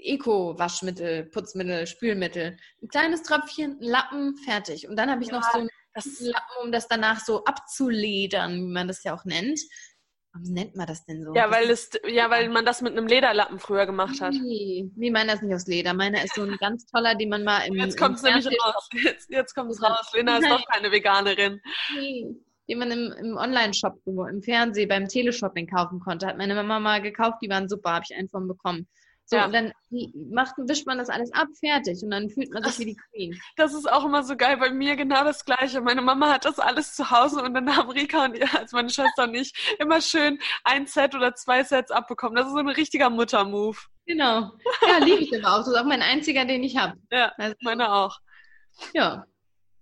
[0.02, 2.56] Eco-Waschmittel, Putzmittel, Spülmittel.
[2.82, 4.88] Ein kleines Tröpfchen, ein Lappen, fertig.
[4.88, 8.72] Und dann habe ich ja, noch so einen Lappen, um das danach so abzuledern, wie
[8.72, 9.60] man das ja auch nennt.
[10.32, 11.34] Warum nennt man das denn so?
[11.34, 14.32] Ja, weil es, ja, weil man das mit einem Lederlappen früher gemacht hat.
[14.32, 15.92] Nee, nee meiner ist nicht aus Leder.
[15.92, 18.88] Meiner ist so ein ganz toller, den man mal im Jetzt kommt es nämlich raus.
[18.94, 20.10] Jetzt, jetzt kommt es raus.
[20.14, 21.60] Lena ist doch keine Veganerin.
[21.94, 22.34] Nee,
[22.68, 26.26] den man im, im Online-Shop, im Fernsehen, beim Teleshopping kaufen konnte.
[26.26, 28.88] Hat meine Mama mal gekauft, die waren super, habe ich einen von bekommen.
[29.24, 29.46] So, ja.
[29.46, 29.72] und dann
[30.30, 32.02] macht, wischt man das alles ab, fertig.
[32.02, 33.40] Und dann fühlt man sich wie die Queen.
[33.56, 34.56] Das ist auch immer so geil.
[34.58, 35.80] Bei mir genau das Gleiche.
[35.80, 38.90] Meine Mama hat das alles zu Hause und dann haben Rika und ihr, als meine
[38.90, 42.36] Schwester und ich, immer schön ein Set oder zwei Sets abbekommen.
[42.36, 43.78] Das ist so ein richtiger Mutter-Move.
[44.06, 44.50] Genau.
[44.86, 45.58] Ja, liebe ich aber auch.
[45.58, 46.94] Das ist auch mein einziger, den ich habe.
[47.10, 48.18] Ja, also, meine auch.
[48.92, 49.26] Ja.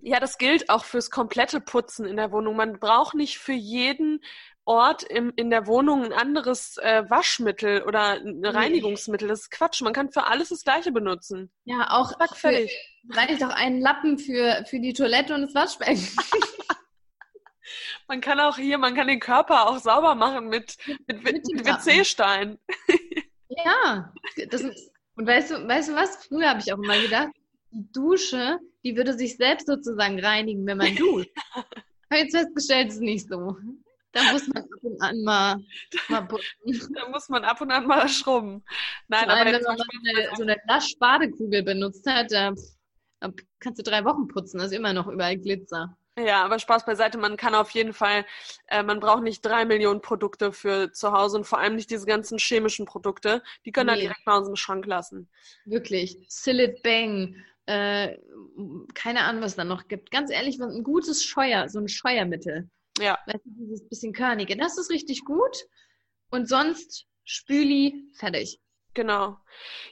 [0.03, 2.57] Ja, das gilt auch fürs komplette Putzen in der Wohnung.
[2.57, 4.21] Man braucht nicht für jeden
[4.71, 9.27] Ort im, in der Wohnung ein anderes äh, Waschmittel oder ein Reinigungsmittel.
[9.27, 9.83] Das ist Quatsch.
[9.83, 11.51] Man kann für alles das Gleiche benutzen.
[11.65, 12.71] Ja, auch Zack, fertig.
[13.11, 16.07] reicht auch einen Lappen für, für die Toilette und das Waschbecken.
[18.09, 20.77] man kann auch hier, man kann den Körper auch sauber machen mit,
[21.09, 22.57] mit, mit, mit WC-Stein.
[23.49, 24.13] ja,
[24.51, 24.63] das
[25.17, 26.27] und weißt du, weißt du was?
[26.27, 27.31] Früher habe ich auch immer gedacht,
[27.73, 31.31] die Dusche, die würde sich selbst sozusagen reinigen, wenn man duscht.
[31.55, 33.57] habe jetzt festgestellt, es ist nicht so.
[34.13, 35.57] Da muss man ab und an mal,
[36.09, 36.95] mal putzen.
[36.95, 38.65] Da muss man ab und an mal schrubben.
[39.09, 42.53] Nein, Vor allem, aber wenn man eine, so eine Lasch-Badekugel benutzt hat, da,
[43.21, 45.97] da kannst du drei Wochen putzen, da ist immer noch überall Glitzer.
[46.19, 48.27] Ja, aber Spaß beiseite, man kann auf jeden Fall,
[48.67, 52.05] äh, man braucht nicht drei Millionen Produkte für zu Hause und vor allem nicht diese
[52.05, 53.43] ganzen chemischen Produkte.
[53.65, 53.93] Die können nee.
[53.93, 55.29] dann direkt mal aus dem Schrank lassen.
[55.65, 56.19] Wirklich.
[56.29, 57.37] Sillet Bang,
[57.67, 58.19] äh,
[58.95, 60.11] keine Ahnung, was es da noch gibt.
[60.11, 62.69] Ganz ehrlich, ein gutes Scheuer, so ein Scheuermittel.
[62.99, 63.19] Ja.
[63.27, 64.57] Weißt du, dieses bisschen körnige.
[64.57, 65.57] Das ist richtig gut.
[66.31, 68.61] Und sonst Spüli, fertig.
[68.95, 69.39] Genau.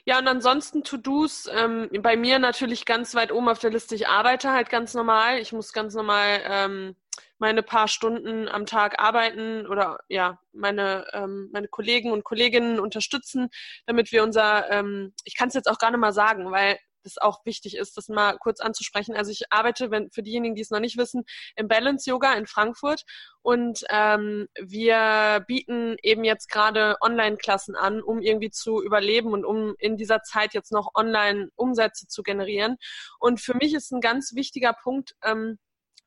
[0.05, 3.95] Ja, und ansonsten To-Dos, ähm, bei mir natürlich ganz weit oben auf der Liste.
[3.95, 5.39] Ich arbeite halt ganz normal.
[5.39, 6.95] Ich muss ganz normal ähm,
[7.37, 13.49] meine paar Stunden am Tag arbeiten oder ja, meine, ähm, meine Kollegen und Kolleginnen unterstützen,
[13.85, 17.17] damit wir unser, ähm, ich kann es jetzt auch gar nicht mal sagen, weil das
[17.17, 19.15] auch wichtig ist, das mal kurz anzusprechen.
[19.15, 21.23] Also ich arbeite, wenn, für diejenigen, die es noch nicht wissen,
[21.55, 23.03] im Balance Yoga in Frankfurt
[23.41, 29.75] und ähm, wir bieten eben jetzt gerade Online-Klassen an, um irgendwie zu überleben und um
[29.79, 32.77] in dieser Zeit jetzt noch Online-Umsätze zu generieren.
[33.19, 35.57] Und für mich ist ein ganz wichtiger Punkt, ähm,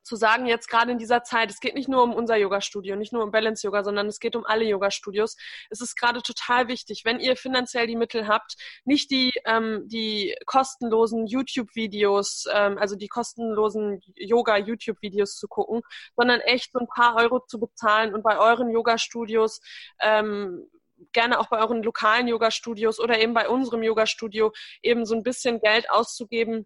[0.03, 3.13] zu sagen, jetzt gerade in dieser Zeit, es geht nicht nur um unser Yoga-Studio, nicht
[3.13, 5.35] nur um Balance Yoga, sondern es geht um alle Yoga-Studios.
[5.69, 10.35] Es ist gerade total wichtig, wenn ihr finanziell die Mittel habt, nicht die, ähm, die
[10.45, 15.81] kostenlosen YouTube-Videos, ähm, also die kostenlosen Yoga-YouTube-Videos zu gucken,
[16.15, 19.61] sondern echt so ein paar Euro zu bezahlen und bei euren Yoga-Studios
[20.01, 20.67] ähm,
[21.11, 25.59] gerne auch bei euren lokalen Yoga-Studios oder eben bei unserem Yoga-Studio eben so ein bisschen
[25.59, 26.65] Geld auszugeben,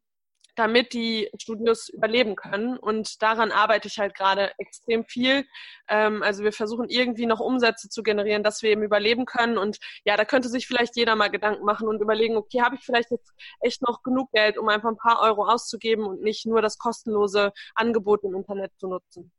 [0.57, 2.77] damit die Studios überleben können.
[2.77, 5.45] Und daran arbeite ich halt gerade extrem viel.
[5.87, 9.57] Ähm, also wir versuchen irgendwie noch Umsätze zu generieren, dass wir eben überleben können.
[9.57, 12.83] Und ja, da könnte sich vielleicht jeder mal Gedanken machen und überlegen, okay, habe ich
[12.83, 13.31] vielleicht jetzt
[13.61, 17.53] echt noch genug Geld, um einfach ein paar Euro auszugeben und nicht nur das kostenlose
[17.75, 19.31] Angebot im Internet zu nutzen.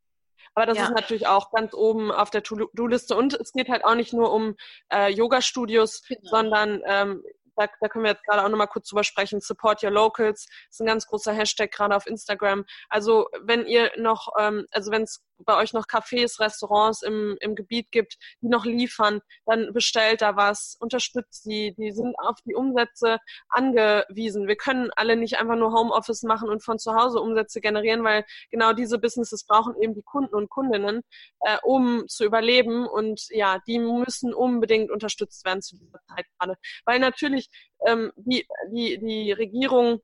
[0.55, 0.85] Aber das ja.
[0.85, 3.17] ist natürlich auch ganz oben auf der To-Do-Liste.
[3.17, 4.57] Und es geht halt auch nicht nur um
[4.93, 6.21] äh, Yoga-Studios, genau.
[6.25, 7.23] sondern ähm,
[7.59, 9.41] da, da können wir jetzt gerade auch nochmal kurz drüber sprechen.
[9.41, 12.65] Support Your Locals ist ein ganz großer Hashtag gerade auf Instagram.
[12.89, 17.55] Also wenn ihr noch, ähm, also wenn es bei euch noch Cafés, Restaurants im, im
[17.55, 22.55] Gebiet gibt, die noch liefern, dann bestellt da was, unterstützt die, die sind auf die
[22.55, 23.19] Umsätze
[23.49, 24.49] angewiesen.
[24.49, 28.25] Wir können alle nicht einfach nur Homeoffice machen und von zu Hause Umsätze generieren, weil
[28.51, 31.03] genau diese Businesses brauchen eben die Kunden und Kundinnen,
[31.41, 36.57] äh, um zu überleben und ja, die müssen unbedingt unterstützt werden zu dieser Zeit gerade.
[36.85, 37.49] Weil natürlich
[37.87, 40.01] ähm, die, die, die Regierung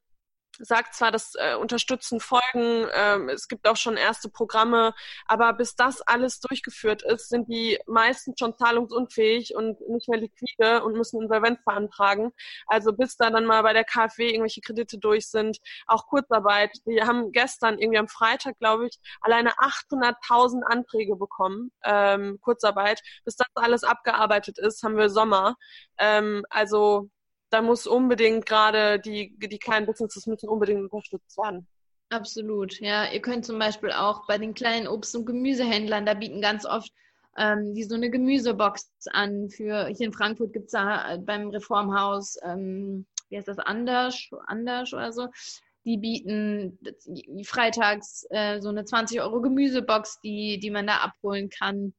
[0.59, 4.95] sagt zwar, dass äh, Unterstützen folgen, ähm, es gibt auch schon erste Programme,
[5.27, 10.85] aber bis das alles durchgeführt ist, sind die meisten schon zahlungsunfähig und nicht mehr liquide
[10.85, 12.33] und müssen Insolvenz beantragen.
[12.67, 16.71] Also bis da dann mal bei der KfW irgendwelche Kredite durch sind, auch Kurzarbeit.
[16.87, 23.01] Die haben gestern, irgendwie am Freitag, glaube ich, alleine 800.000 Anträge bekommen, ähm, Kurzarbeit.
[23.25, 25.57] Bis das alles abgearbeitet ist, haben wir Sommer.
[25.99, 27.11] Ähm, also
[27.55, 31.67] da muss unbedingt gerade die, die kleinen Businesses müssen unbedingt unterstützt werden.
[32.11, 33.11] Absolut, ja.
[33.11, 36.93] Ihr könnt zum Beispiel auch bei den kleinen Obst- und Gemüsehändlern, da bieten ganz oft
[37.37, 39.51] ähm, die so eine Gemüsebox an.
[39.51, 44.29] Für hier in Frankfurt gibt es da äh, beim Reformhaus, ähm, wie heißt das, Anders,
[44.47, 45.29] Anders oder so.
[45.85, 46.79] Die bieten
[47.45, 51.93] freitags äh, so eine 20 Euro Gemüsebox, die, die man da abholen kann.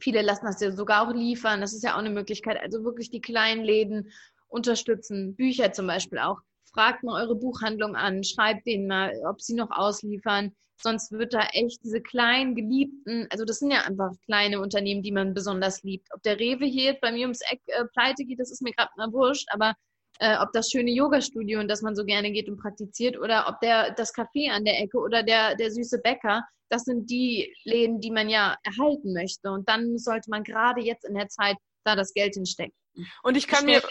[0.00, 1.60] Viele lassen das ja sogar auch liefern.
[1.60, 2.60] Das ist ja auch eine Möglichkeit.
[2.60, 4.10] Also wirklich die kleinen Läden
[4.48, 5.34] unterstützen.
[5.34, 6.40] Bücher zum Beispiel auch.
[6.72, 10.54] Fragt mal eure Buchhandlung an, schreibt denen mal, ob sie noch ausliefern.
[10.82, 15.12] Sonst wird da echt diese kleinen, geliebten, also das sind ja einfach kleine Unternehmen, die
[15.12, 16.08] man besonders liebt.
[16.14, 18.72] Ob der Rewe hier jetzt bei mir ums Eck äh, pleite geht, das ist mir
[18.72, 19.74] gerade mal wurscht, aber
[20.18, 23.60] äh, ob das schöne Yoga-Studio, in das man so gerne geht und praktiziert, oder ob
[23.60, 28.00] der das Café an der Ecke oder der, der süße Bäcker, das sind die Läden,
[28.00, 29.50] die man ja erhalten möchte.
[29.50, 32.74] Und dann sollte man gerade jetzt in der Zeit da das Geld hinstecken.
[33.22, 33.82] Und ich kann mir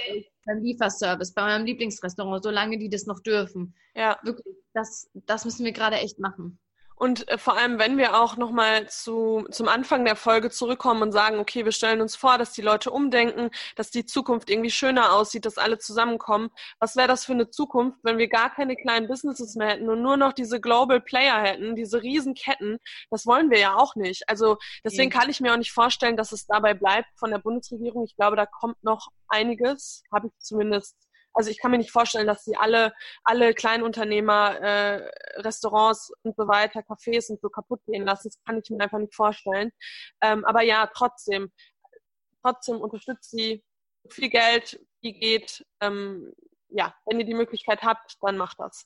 [0.45, 3.75] beim Lieferservice, bei meinem Lieblingsrestaurant, solange die das noch dürfen.
[3.95, 4.17] Ja.
[4.23, 6.59] Wirklich, das, das müssen wir gerade echt machen.
[6.95, 11.11] Und äh, vor allem, wenn wir auch nochmal zu, zum Anfang der Folge zurückkommen und
[11.11, 15.13] sagen, okay, wir stellen uns vor, dass die Leute umdenken, dass die Zukunft irgendwie schöner
[15.13, 16.49] aussieht, dass alle zusammenkommen.
[16.79, 20.01] Was wäre das für eine Zukunft, wenn wir gar keine kleinen Businesses mehr hätten und
[20.01, 22.77] nur noch diese Global Player hätten, diese Riesenketten?
[23.09, 24.29] Das wollen wir ja auch nicht.
[24.29, 28.05] Also deswegen kann ich mir auch nicht vorstellen, dass es dabei bleibt von der Bundesregierung.
[28.05, 30.95] Ich glaube, da kommt noch einiges, habe ich zumindest
[31.35, 35.11] also ich kann mir nicht vorstellen, dass sie alle, alle Kleinunternehmer, äh,
[35.41, 38.29] Restaurants und so weiter, Cafés und so kaputt gehen lassen.
[38.29, 39.71] Das kann ich mir einfach nicht vorstellen.
[40.21, 41.51] Ähm, aber ja, trotzdem,
[42.41, 43.63] trotzdem unterstützt sie
[44.09, 45.65] viel Geld, wie geht.
[45.81, 46.33] Ähm,
[46.69, 48.85] ja, wenn ihr die Möglichkeit habt, dann macht das.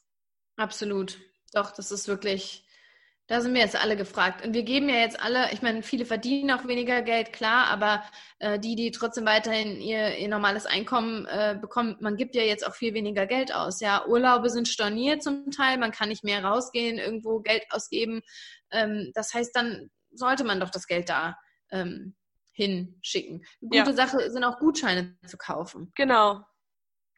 [0.57, 1.19] Absolut.
[1.53, 2.68] Doch, das ist wirklich
[3.29, 4.43] da sind wir jetzt alle gefragt.
[4.43, 8.03] Und wir geben ja jetzt alle, ich meine, viele verdienen auch weniger Geld, klar, aber
[8.39, 12.65] äh, die, die trotzdem weiterhin ihr, ihr normales Einkommen äh, bekommen, man gibt ja jetzt
[12.65, 13.81] auch viel weniger Geld aus.
[13.81, 18.21] Ja, Urlaube sind storniert zum Teil, man kann nicht mehr rausgehen, irgendwo Geld ausgeben.
[18.71, 21.37] Ähm, das heißt, dann sollte man doch das Geld da
[21.69, 22.15] ähm,
[22.51, 23.45] hinschicken.
[23.61, 23.93] Gute ja.
[23.93, 25.91] Sache sind auch Gutscheine zu kaufen.
[25.93, 26.43] Genau.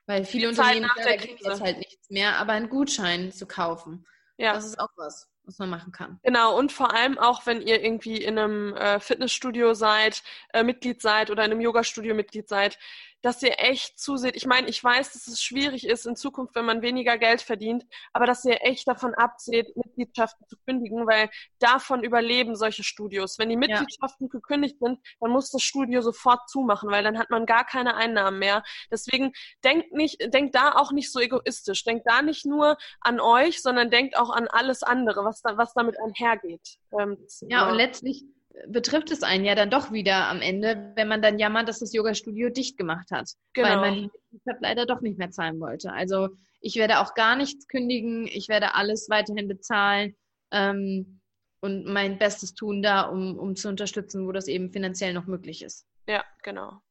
[0.08, 4.06] Weil viele Unternehmen kriegen jetzt halt nichts mehr, aber einen Gutschein zu kaufen.
[4.36, 4.54] Ja.
[4.54, 6.20] Das ist auch was was man machen kann.
[6.24, 10.24] Genau, und vor allem auch, wenn ihr irgendwie in einem äh, Fitnessstudio seid,
[10.54, 12.80] äh, Mitglied seid oder in einem Yoga-Studio Mitglied seid,
[13.22, 14.36] dass ihr echt zuseht.
[14.36, 17.86] Ich meine, ich weiß, dass es schwierig ist in Zukunft, wenn man weniger Geld verdient,
[18.14, 23.38] aber dass ihr echt davon abseht, Mitgliedschaften zu kündigen, weil davon überleben solche Studios.
[23.38, 24.32] Wenn die Mitgliedschaften ja.
[24.32, 28.40] gekündigt sind, dann muss das Studio sofort zumachen, weil dann hat man gar keine Einnahmen
[28.40, 28.64] mehr.
[28.92, 31.84] Deswegen denkt nicht, denkt da auch nicht so egoistisch.
[31.84, 35.74] Denkt da nicht nur an euch, sondern denkt auch an alles andere, was da, was
[35.74, 36.78] damit einhergeht.
[36.98, 38.26] Ähm, ja, und letztlich
[38.68, 41.94] betrifft es einen ja dann doch wieder am Ende, wenn man dann jammert, dass das
[41.94, 43.70] Yoga-Studio dicht gemacht hat, genau.
[43.70, 45.92] weil man die Mitgliedschaft leider doch nicht mehr zahlen wollte.
[45.92, 46.30] Also
[46.60, 50.16] ich werde auch gar nichts kündigen, ich werde alles weiterhin bezahlen
[50.52, 51.22] ähm,
[51.62, 55.62] und mein Bestes tun da, um, um zu unterstützen, wo das eben finanziell noch möglich
[55.62, 55.86] ist.
[56.08, 56.82] Ja, genau.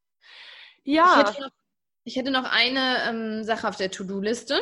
[0.85, 1.21] Ja.
[1.23, 1.51] Ich hätte noch,
[2.05, 4.61] ich hätte noch eine ähm, Sache auf der To-Do-Liste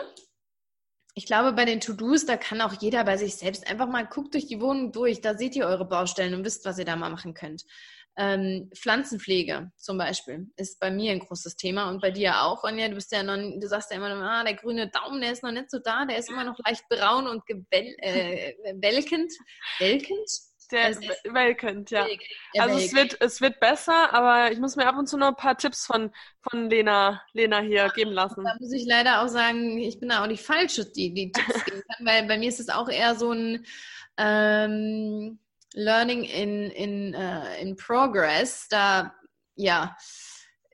[1.19, 4.35] ich glaube, bei den To-Dos, da kann auch jeder bei sich selbst einfach mal guckt
[4.35, 5.21] durch die Wohnung durch.
[5.21, 7.65] Da seht ihr eure Baustellen und wisst, was ihr da mal machen könnt.
[8.17, 12.63] Ähm, Pflanzenpflege zum Beispiel ist bei mir ein großes Thema und bei dir auch.
[12.63, 15.33] Und ja, du bist ja noch, du sagst ja immer, ah, der grüne Daumen, der
[15.33, 17.43] ist noch nicht so da, der ist immer noch leicht braun und.
[17.49, 19.33] Äh, welkend.
[19.81, 20.31] welkend?
[20.71, 20.91] Der
[21.33, 22.07] welkend, ja.
[22.59, 25.37] Also es wird, es wird besser, aber ich muss mir ab und zu noch ein
[25.37, 26.13] paar Tipps von,
[26.43, 28.45] von Lena, Lena hier ja, geben lassen.
[28.45, 31.65] Da muss ich leider auch sagen, ich bin da auch die Falsche, die die Tipps
[31.65, 33.65] geben kann, weil bei mir ist es auch eher so ein
[34.19, 35.39] ähm,
[35.73, 38.69] Learning in, in, uh, in Progress.
[38.69, 39.15] Da,
[39.55, 39.97] ja.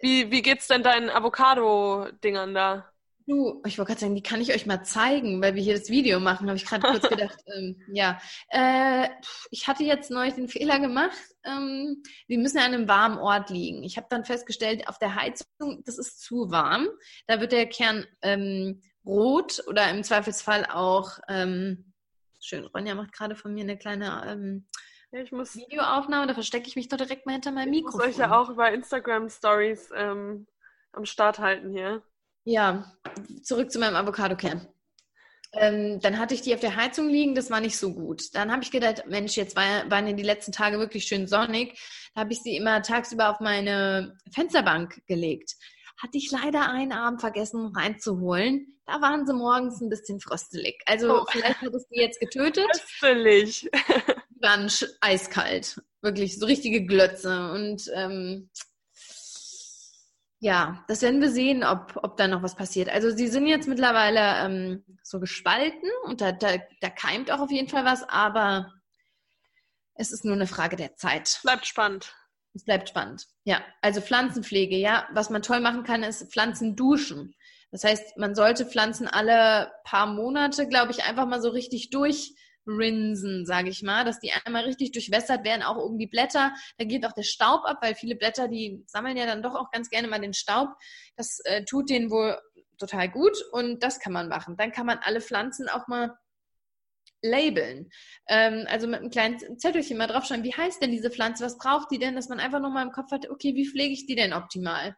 [0.01, 2.93] Wie, wie geht's denn deinen Avocado-Dingern da?
[3.26, 5.88] Du, ich wollte gerade sagen, die kann ich euch mal zeigen, weil wir hier das
[5.88, 7.38] Video machen, habe ich gerade kurz gedacht.
[7.46, 8.18] Ähm, ja,
[8.48, 9.08] äh,
[9.50, 11.16] ich hatte jetzt neulich den Fehler gemacht.
[11.44, 13.82] Ähm, die müssen ja an einem warmen Ort liegen.
[13.82, 16.88] Ich habe dann festgestellt, auf der Heizung, das ist zu warm.
[17.26, 21.92] Da wird der Kern ähm, rot oder im Zweifelsfall auch ähm,
[22.40, 22.64] schön.
[22.64, 24.66] Ronja macht gerade von mir eine kleine ähm,
[25.12, 26.26] ja, muss, Videoaufnahme.
[26.26, 28.00] Da verstecke ich mich doch direkt mal hinter meinem Mikrofon.
[28.00, 30.46] Ich muss euch ja auch über Instagram Stories ähm,
[30.92, 32.02] am Start halten hier.
[32.45, 32.92] Ja,
[33.42, 34.68] zurück zu meinem Avocado-Kern.
[35.57, 38.34] Ähm, dann hatte ich die auf der Heizung liegen, das war nicht so gut.
[38.34, 41.78] Dann habe ich gedacht, Mensch, jetzt war, waren ja die letzten Tage wirklich schön sonnig.
[42.14, 45.55] Da habe ich sie immer tagsüber auf meine Fensterbank gelegt.
[46.03, 48.78] Hatte ich leider einen Abend vergessen reinzuholen.
[48.84, 50.82] Da waren sie morgens ein bisschen fröstelig.
[50.86, 51.24] Also oh.
[51.28, 52.66] vielleicht hat es die jetzt getötet.
[52.99, 53.70] Fröstelig.
[53.70, 54.70] Die waren
[55.01, 55.80] eiskalt.
[56.03, 57.53] Wirklich so richtige Glötze.
[57.53, 58.51] Und ähm,
[60.45, 62.90] ja, das werden wir sehen, ob, ob da noch was passiert.
[62.90, 67.51] Also sie sind jetzt mittlerweile ähm, so gespalten und da, da, da keimt auch auf
[67.51, 68.70] jeden Fall was, aber
[69.95, 71.40] es ist nur eine Frage der Zeit.
[71.45, 72.14] Bleibt spannend.
[72.53, 73.26] Es bleibt spannend.
[73.45, 75.09] Ja, also Pflanzenpflege, ja.
[75.14, 77.34] Was man toll machen kann, ist Pflanzen duschen.
[77.70, 82.34] Das heißt, man sollte Pflanzen alle paar Monate, glaube ich, einfach mal so richtig durch
[82.66, 86.54] rinsen, sage ich mal, dass die einmal richtig durchwässert werden, auch um die Blätter.
[86.78, 89.70] Da geht auch der Staub ab, weil viele Blätter, die sammeln ja dann doch auch
[89.70, 90.70] ganz gerne mal den Staub.
[91.16, 92.38] Das äh, tut denen wohl
[92.78, 94.56] total gut und das kann man machen.
[94.56, 96.16] Dann kann man alle Pflanzen auch mal
[97.22, 97.90] labeln.
[98.28, 101.90] Ähm, also mit einem kleinen Zettelchen mal draufschreiben, wie heißt denn diese Pflanze, was braucht
[101.90, 104.32] die denn, dass man einfach nochmal im Kopf hat, okay, wie pflege ich die denn
[104.32, 104.96] optimal?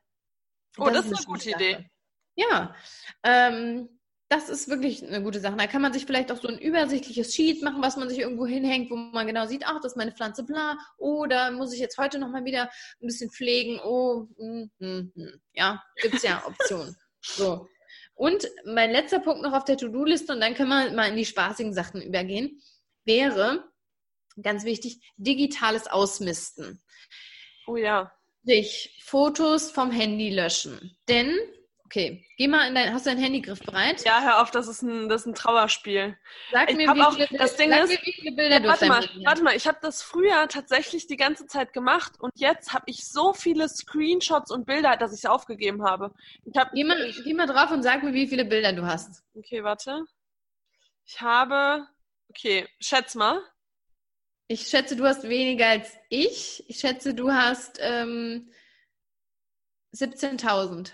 [0.78, 1.90] Oh, das, das ist eine gute Idee.
[2.34, 2.74] Ja,
[3.22, 3.95] ähm,
[4.28, 5.56] das ist wirklich eine gute Sache.
[5.56, 8.46] Da kann man sich vielleicht auch so ein übersichtliches Sheet machen, was man sich irgendwo
[8.46, 10.76] hinhängt, wo man genau sieht, ach, das ist meine Pflanze, bla.
[10.98, 12.64] Oder muss ich jetzt heute nochmal wieder
[13.00, 13.78] ein bisschen pflegen?
[13.84, 15.40] Oh, hm, hm, hm.
[15.52, 16.96] ja, gibt's ja Optionen.
[17.20, 17.68] so.
[18.14, 21.26] Und mein letzter Punkt noch auf der To-Do-Liste, und dann können wir mal in die
[21.26, 22.60] spaßigen Sachen übergehen,
[23.04, 23.70] wäre,
[24.42, 26.82] ganz wichtig, digitales Ausmisten.
[27.66, 28.12] Oh ja.
[28.42, 30.96] Sich Fotos vom Handy löschen.
[31.08, 31.36] Denn
[31.86, 34.04] Okay, geh mal in dein, hast du dein Handy griffbereit?
[34.04, 36.18] Ja, hör auf, das ist ein, das ist ein Trauerspiel.
[36.50, 38.86] Sag ich mir, wie, auch, viele, das Ding ist, mir, wie viele Bilder du warte
[38.86, 42.86] mal, warte mal, ich habe das früher tatsächlich die ganze Zeit gemacht und jetzt habe
[42.88, 46.12] ich so viele Screenshots und Bilder, dass ich es aufgegeben habe.
[46.44, 49.22] Ich hab, geh, mal, geh mal drauf und sag mir, wie viele Bilder du hast.
[49.34, 50.04] Okay, warte.
[51.04, 51.86] Ich habe,
[52.30, 53.40] okay, schätz mal.
[54.48, 56.68] Ich schätze, du hast weniger als ich.
[56.68, 58.50] Ich schätze, du hast ähm,
[59.94, 60.90] 17.000.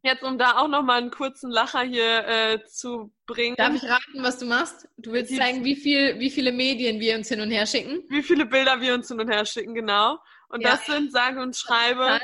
[0.03, 3.57] jetzt, um da auch nochmal einen kurzen Lacher hier äh, zu bringen.
[3.57, 4.87] Darf ich raten, was du machst?
[4.97, 8.05] Du willst zeigen, wie, viel, wie viele Medien wir uns hin und her schicken?
[8.07, 10.17] Wie viele Bilder wir uns hin und her schicken, genau.
[10.47, 10.69] Und ja.
[10.71, 12.21] das sind, sage und schreibe,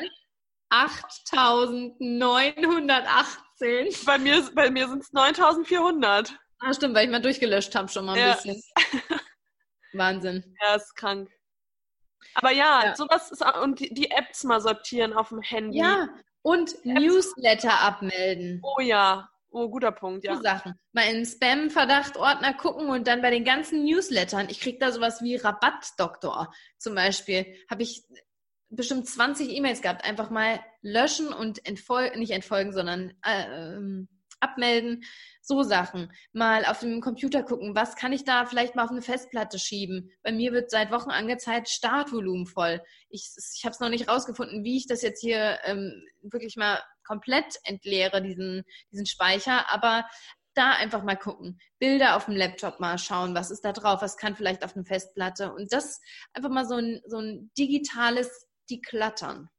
[0.70, 4.05] 8.908 18.
[4.05, 6.38] Bei mir, bei mir sind es 9400.
[6.59, 8.34] Ah, stimmt, weil ich mal durchgelöscht habe schon mal ein ja.
[8.34, 8.61] bisschen.
[9.93, 10.55] Wahnsinn.
[10.61, 11.30] Ja, ist krank.
[12.34, 12.95] Aber ja, ja.
[12.95, 15.80] sowas ist und die, die, Apps mal sortieren auf dem Handy.
[15.80, 16.09] Ja,
[16.41, 18.61] und Newsletter abmelden.
[18.63, 20.36] Oh ja, oh, guter Punkt, ja.
[20.36, 20.74] So Sachen.
[20.91, 25.38] Mal in Spam-Verdacht-Ordner gucken und dann bei den ganzen Newslettern, ich krieg da sowas wie
[25.38, 28.03] Rabattdoktor zum Beispiel, habe ich
[28.70, 30.03] bestimmt 20 E-Mails gehabt.
[30.05, 34.07] Einfach mal löschen und entfolgen, nicht entfolgen, sondern äh, ähm,
[34.39, 35.03] abmelden.
[35.41, 36.11] So Sachen.
[36.34, 40.11] Mal auf dem Computer gucken, was kann ich da vielleicht mal auf eine Festplatte schieben.
[40.24, 42.82] Bei mir wird seit Wochen angezeigt, Startvolumen voll.
[43.09, 46.82] Ich, ich habe es noch nicht rausgefunden, wie ich das jetzt hier ähm, wirklich mal
[47.05, 49.72] komplett entleere, diesen, diesen Speicher.
[49.72, 50.05] Aber
[50.55, 51.59] da einfach mal gucken.
[51.80, 54.86] Bilder auf dem Laptop mal schauen, was ist da drauf, was kann vielleicht auf eine
[54.86, 55.53] Festplatte.
[55.53, 55.99] Und das
[56.34, 59.49] einfach mal so ein, so ein digitales die klattern.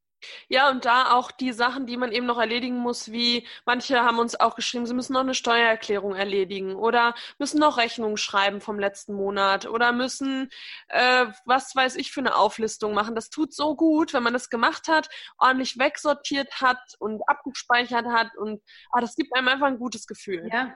[0.49, 4.19] Ja, und da auch die Sachen, die man eben noch erledigen muss, wie manche haben
[4.19, 8.79] uns auch geschrieben, sie müssen noch eine Steuererklärung erledigen oder müssen noch Rechnungen schreiben vom
[8.79, 10.51] letzten Monat oder müssen,
[10.89, 13.15] äh, was weiß ich, für eine Auflistung machen.
[13.15, 18.37] Das tut so gut, wenn man das gemacht hat, ordentlich wegsortiert hat und abgespeichert hat
[18.37, 20.49] und ah, das gibt einem einfach ein gutes Gefühl.
[20.53, 20.75] Ja,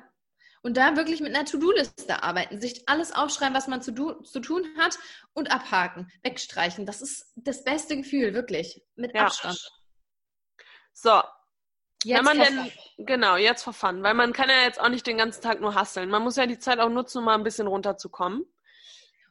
[0.63, 3.93] und da wirklich mit einer To-Do-Liste arbeiten, sich alles aufschreiben, was man zu,
[4.23, 4.99] zu, tun hat
[5.33, 6.87] und abhaken, wegstreichen.
[6.87, 9.27] Das ist das beste Gefühl, wirklich, mit ja.
[9.27, 9.59] Abstand.
[10.93, 11.23] So.
[12.03, 12.73] Jetzt Wenn man denn,
[13.05, 16.09] genau, jetzt verfahren, weil man kann ja jetzt auch nicht den ganzen Tag nur hasseln.
[16.09, 18.47] Man muss ja die Zeit auch nutzen, um mal ein bisschen runterzukommen.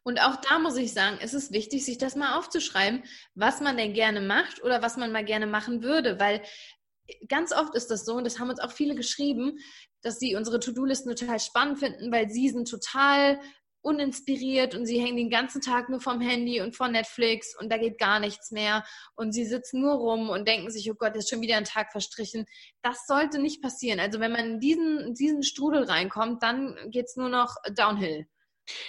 [0.04, 3.04] Und auch da muss ich sagen, ist es wichtig, sich das mal aufzuschreiben,
[3.34, 6.44] was man denn gerne macht oder was man mal gerne machen würde, weil
[7.28, 9.60] ganz oft ist das so, und das haben uns auch viele geschrieben,
[10.02, 13.40] dass sie unsere To-Do-Listen total spannend finden, weil sie sind total
[13.82, 17.78] uninspiriert und sie hängen den ganzen Tag nur vom Handy und von Netflix und da
[17.78, 18.84] geht gar nichts mehr
[19.16, 21.92] und sie sitzen nur rum und denken sich, oh Gott, ist schon wieder ein Tag
[21.92, 22.46] verstrichen.
[22.82, 24.00] Das sollte nicht passieren.
[24.00, 28.28] Also wenn man in diesen, diesen Strudel reinkommt, dann geht es nur noch downhill.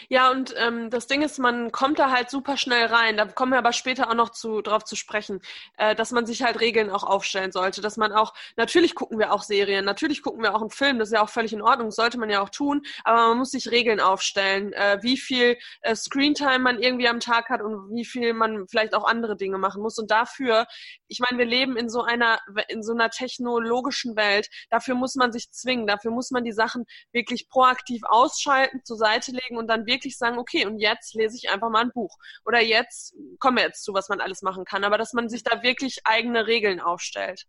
[0.08, 3.16] Ja, und ähm, das Ding ist, man kommt da halt super schnell rein.
[3.16, 5.40] Da kommen wir aber später auch noch zu, drauf zu sprechen,
[5.76, 7.80] äh, dass man sich halt Regeln auch aufstellen sollte.
[7.80, 11.08] Dass man auch, natürlich gucken wir auch Serien, natürlich gucken wir auch einen Film, das
[11.08, 13.70] ist ja auch völlig in Ordnung, sollte man ja auch tun, aber man muss sich
[13.70, 18.34] Regeln aufstellen, äh, wie viel äh, Screentime man irgendwie am Tag hat und wie viel
[18.34, 19.98] man vielleicht auch andere Dinge machen muss.
[19.98, 20.66] Und dafür,
[21.08, 25.32] ich meine, wir leben in so einer, in so einer technologischen Welt, dafür muss man
[25.32, 29.86] sich zwingen, dafür muss man die Sachen wirklich proaktiv ausschalten, zur Seite legen und dann
[29.86, 32.16] wirklich sagen, okay, und jetzt lese ich einfach mal ein Buch.
[32.44, 34.84] Oder jetzt kommen wir jetzt zu, was man alles machen kann.
[34.84, 37.46] Aber dass man sich da wirklich eigene Regeln aufstellt.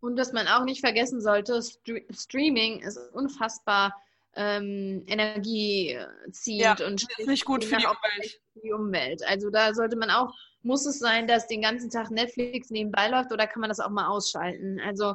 [0.00, 3.94] Und dass man auch nicht vergessen sollte, Streaming ist unfassbar
[4.34, 8.40] ähm, energieziehend ja, und ist nicht gut für die Umwelt.
[8.62, 9.22] die Umwelt.
[9.26, 13.32] Also da sollte man auch, muss es sein, dass den ganzen Tag Netflix nebenbei läuft
[13.32, 14.80] oder kann man das auch mal ausschalten?
[14.80, 15.14] Also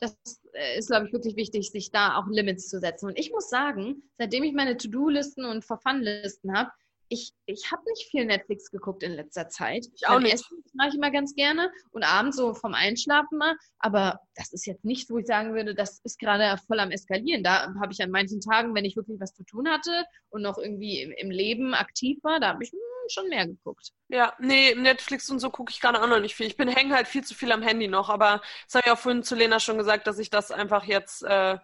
[0.00, 0.16] das
[0.54, 3.06] äh, ist, glaube ich, wirklich wichtig, sich da auch Limits zu setzen.
[3.06, 6.70] Und ich muss sagen, seitdem ich meine To-Do-Listen und For-Fun-Listen habe,
[7.12, 9.86] ich, ich habe nicht viel Netflix geguckt in letzter Zeit.
[9.94, 10.32] Ich auch nicht.
[10.32, 13.56] Essen mache ich immer ganz gerne und abends so vom Einschlafen mal.
[13.80, 17.42] Aber das ist jetzt nicht, wo ich sagen würde, das ist gerade voll am Eskalieren.
[17.42, 20.56] Da habe ich an manchen Tagen, wenn ich wirklich was zu tun hatte und noch
[20.56, 22.78] irgendwie im, im Leben aktiv war, da habe ich hm,
[23.08, 23.90] schon mehr geguckt.
[24.08, 26.46] Ja, nee, Netflix und so gucke ich gerade auch noch nicht viel.
[26.46, 28.98] Ich bin hänge halt viel zu viel am Handy noch, aber das habe ich auch
[28.98, 31.58] vorhin zu Lena schon gesagt, dass ich das einfach jetzt äh,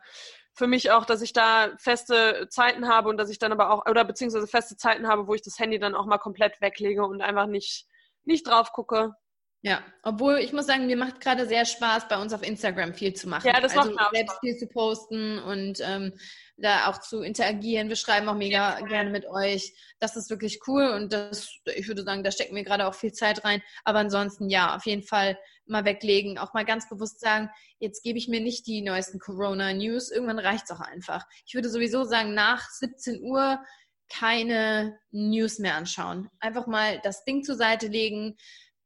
[0.54, 3.86] für mich auch, dass ich da feste Zeiten habe und dass ich dann aber auch,
[3.86, 7.20] oder beziehungsweise feste Zeiten habe, wo ich das Handy dann auch mal komplett weglege und
[7.20, 7.86] einfach nicht,
[8.24, 9.12] nicht drauf gucke.
[9.66, 13.14] Ja, obwohl ich muss sagen, mir macht gerade sehr Spaß, bei uns auf Instagram viel
[13.14, 13.48] zu machen.
[13.48, 14.40] Ja, das also macht mir auch selbst Spaß.
[14.40, 16.12] viel zu posten und ähm,
[16.56, 17.88] da auch zu interagieren.
[17.88, 18.86] Wir schreiben auch mega ja.
[18.86, 19.74] gerne mit euch.
[19.98, 23.12] Das ist wirklich cool und das, ich würde sagen, da stecken wir gerade auch viel
[23.12, 23.60] Zeit rein.
[23.82, 25.36] Aber ansonsten ja, auf jeden Fall
[25.66, 27.50] mal weglegen, auch mal ganz bewusst sagen,
[27.80, 30.12] jetzt gebe ich mir nicht die neuesten Corona-News.
[30.12, 31.26] Irgendwann reicht es auch einfach.
[31.44, 33.58] Ich würde sowieso sagen, nach 17 Uhr
[34.08, 36.28] keine News mehr anschauen.
[36.38, 38.36] Einfach mal das Ding zur Seite legen,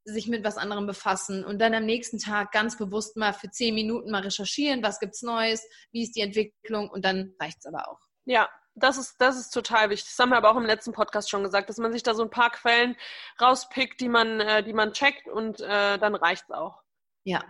[0.05, 3.75] sich mit was anderem befassen und dann am nächsten Tag ganz bewusst mal für zehn
[3.75, 8.01] Minuten mal recherchieren, was gibt's Neues, wie ist die Entwicklung und dann reicht's aber auch.
[8.25, 10.11] Ja, das ist, das ist total wichtig.
[10.11, 12.23] Das haben wir aber auch im letzten Podcast schon gesagt, dass man sich da so
[12.23, 12.97] ein paar Quellen
[13.41, 16.81] rauspickt, die man, äh, die man checkt und äh, dann reicht's auch.
[17.25, 17.45] Ja.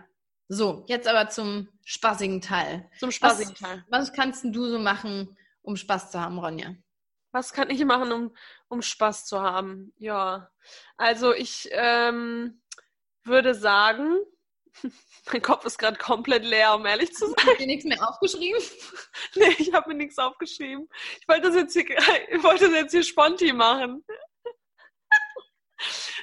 [0.47, 2.89] So, jetzt aber zum spaßigen Teil.
[2.99, 3.85] Zum spaßigen was, Teil.
[3.89, 6.75] Was kannst du so machen, um Spaß zu haben, Ronja?
[7.31, 8.35] Was kann ich machen, um,
[8.67, 9.93] um Spaß zu haben?
[9.97, 10.51] Ja,
[10.97, 12.61] also ich ähm,
[13.23, 14.17] würde sagen,
[15.31, 17.35] mein Kopf ist gerade komplett leer, um ehrlich zu sein.
[17.37, 18.61] Hast du dir nichts mehr aufgeschrieben?
[19.35, 20.89] nee, ich habe mir nichts aufgeschrieben.
[21.19, 21.85] Ich wollte das jetzt hier,
[22.29, 24.03] ich wollte das jetzt hier sponti machen.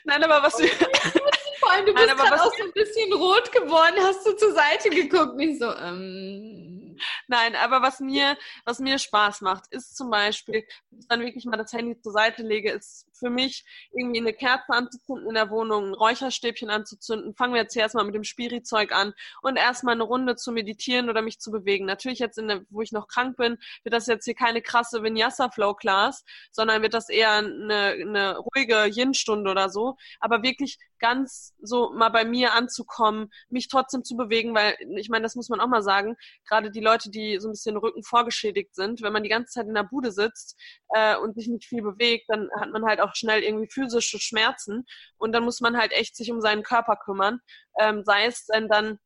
[0.05, 0.69] Nein, aber was wir.
[0.69, 4.91] Vor allem, du bist gerade auch so ein bisschen rot geworden, hast du zur Seite
[4.91, 5.35] geguckt.
[5.35, 6.68] Nicht so, ähm.
[7.29, 11.45] Nein, aber was mir, was mir Spaß macht, ist zum Beispiel, wenn ich dann wirklich
[11.45, 15.51] mal das Handy zur Seite lege, ist für mich irgendwie eine Kerze anzuzünden in der
[15.51, 17.35] Wohnung, ein Räucherstäbchen anzuzünden.
[17.35, 19.13] Fangen wir jetzt hier erstmal mit dem Spirizeug an
[19.43, 21.87] und erstmal eine Runde zu meditieren oder mich zu bewegen.
[21.87, 26.25] Natürlich jetzt, der, wo ich noch krank bin, wird das jetzt hier keine krasse Vinyasa-Flow-Class,
[26.51, 29.97] sondern wird das eher eine, eine ruhige Yin-Stunde oder so.
[30.21, 35.23] Aber wirklich ganz so mal bei mir anzukommen, mich trotzdem zu bewegen, weil ich meine,
[35.23, 36.17] das muss man auch mal sagen,
[36.47, 39.67] gerade die Leute, die so ein bisschen Rücken vorgeschädigt sind, wenn man die ganze Zeit
[39.67, 40.59] in der Bude sitzt
[40.91, 44.87] äh, und sich nicht viel bewegt, dann hat man halt auch schnell irgendwie physische Schmerzen
[45.17, 47.41] und dann muss man halt echt sich um seinen Körper kümmern,
[47.81, 48.99] ähm, sei es denn dann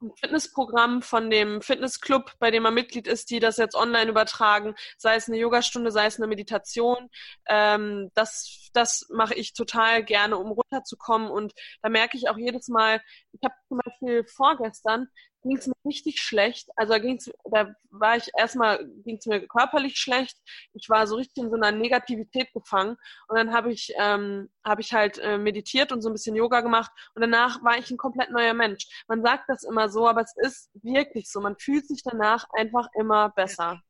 [0.00, 4.74] ein Fitnessprogramm von dem Fitnessclub, bei dem man Mitglied ist, die das jetzt online übertragen,
[4.96, 7.08] sei es eine Yogastunde, sei es eine Meditation.
[7.48, 11.30] Ähm, das das mache ich total gerne, um runterzukommen.
[11.30, 11.52] Und
[11.82, 13.00] da merke ich auch jedes Mal,
[13.32, 15.08] ich habe zum Beispiel vorgestern
[15.42, 16.68] ging es mir richtig schlecht.
[16.76, 20.36] Also da ging's, da war ich erstmal, ging es mir körperlich schlecht.
[20.72, 22.96] Ich war so richtig in so einer Negativität gefangen.
[23.28, 26.60] Und dann habe ich, ähm, habe ich halt äh, meditiert und so ein bisschen Yoga
[26.60, 26.90] gemacht.
[27.14, 28.86] Und danach war ich ein komplett neuer Mensch.
[29.06, 31.40] Man sagt das immer so, aber es ist wirklich so.
[31.40, 33.80] Man fühlt sich danach einfach immer besser.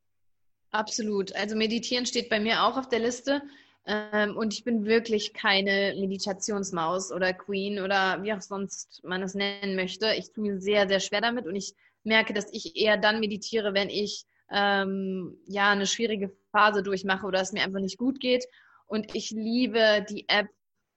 [0.71, 1.35] Absolut.
[1.35, 3.41] Also meditieren steht bei mir auch auf der Liste.
[3.85, 9.33] Ähm, und ich bin wirklich keine Meditationsmaus oder Queen oder wie auch sonst man es
[9.35, 10.13] nennen möchte.
[10.13, 11.73] Ich tue mir sehr, sehr schwer damit und ich
[12.03, 17.41] merke, dass ich eher dann meditiere, wenn ich ähm, ja eine schwierige Phase durchmache oder
[17.41, 18.45] es mir einfach nicht gut geht.
[18.85, 20.47] Und ich liebe die App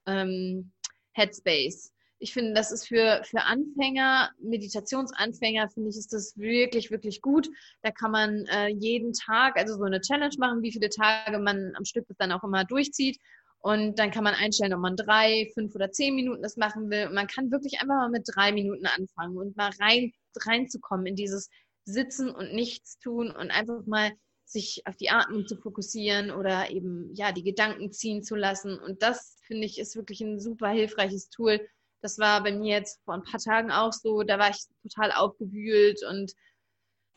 [0.05, 0.71] ähm,
[1.13, 1.92] Headspace.
[2.23, 7.49] Ich finde, das ist für, für Anfänger, Meditationsanfänger, finde ich, ist das wirklich, wirklich gut.
[7.81, 11.73] Da kann man äh, jeden Tag, also so eine Challenge machen, wie viele Tage man
[11.75, 13.19] am Stück dann auch immer durchzieht.
[13.59, 17.07] Und dann kann man einstellen, ob man drei, fünf oder zehn Minuten das machen will.
[17.07, 20.13] Und man kann wirklich einfach mal mit drei Minuten anfangen und mal rein,
[20.45, 21.49] reinzukommen in dieses
[21.83, 24.11] Sitzen und Nichts tun und einfach mal
[24.45, 28.79] sich auf die Atmung zu fokussieren oder eben ja die Gedanken ziehen zu lassen.
[28.79, 31.59] Und das finde ich ist wirklich ein super hilfreiches Tool.
[32.03, 34.23] Das war bei mir jetzt vor ein paar Tagen auch so.
[34.23, 36.33] Da war ich total aufgewühlt und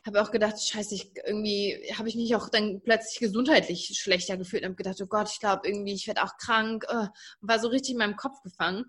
[0.06, 4.62] habe auch gedacht, scheiße, ich, irgendwie habe ich mich auch dann plötzlich gesundheitlich schlechter gefühlt
[4.62, 6.84] und habe gedacht, oh Gott, ich glaube irgendwie, ich werde auch krank.
[6.88, 7.08] Äh,
[7.40, 8.84] und war so richtig in meinem Kopf gefangen,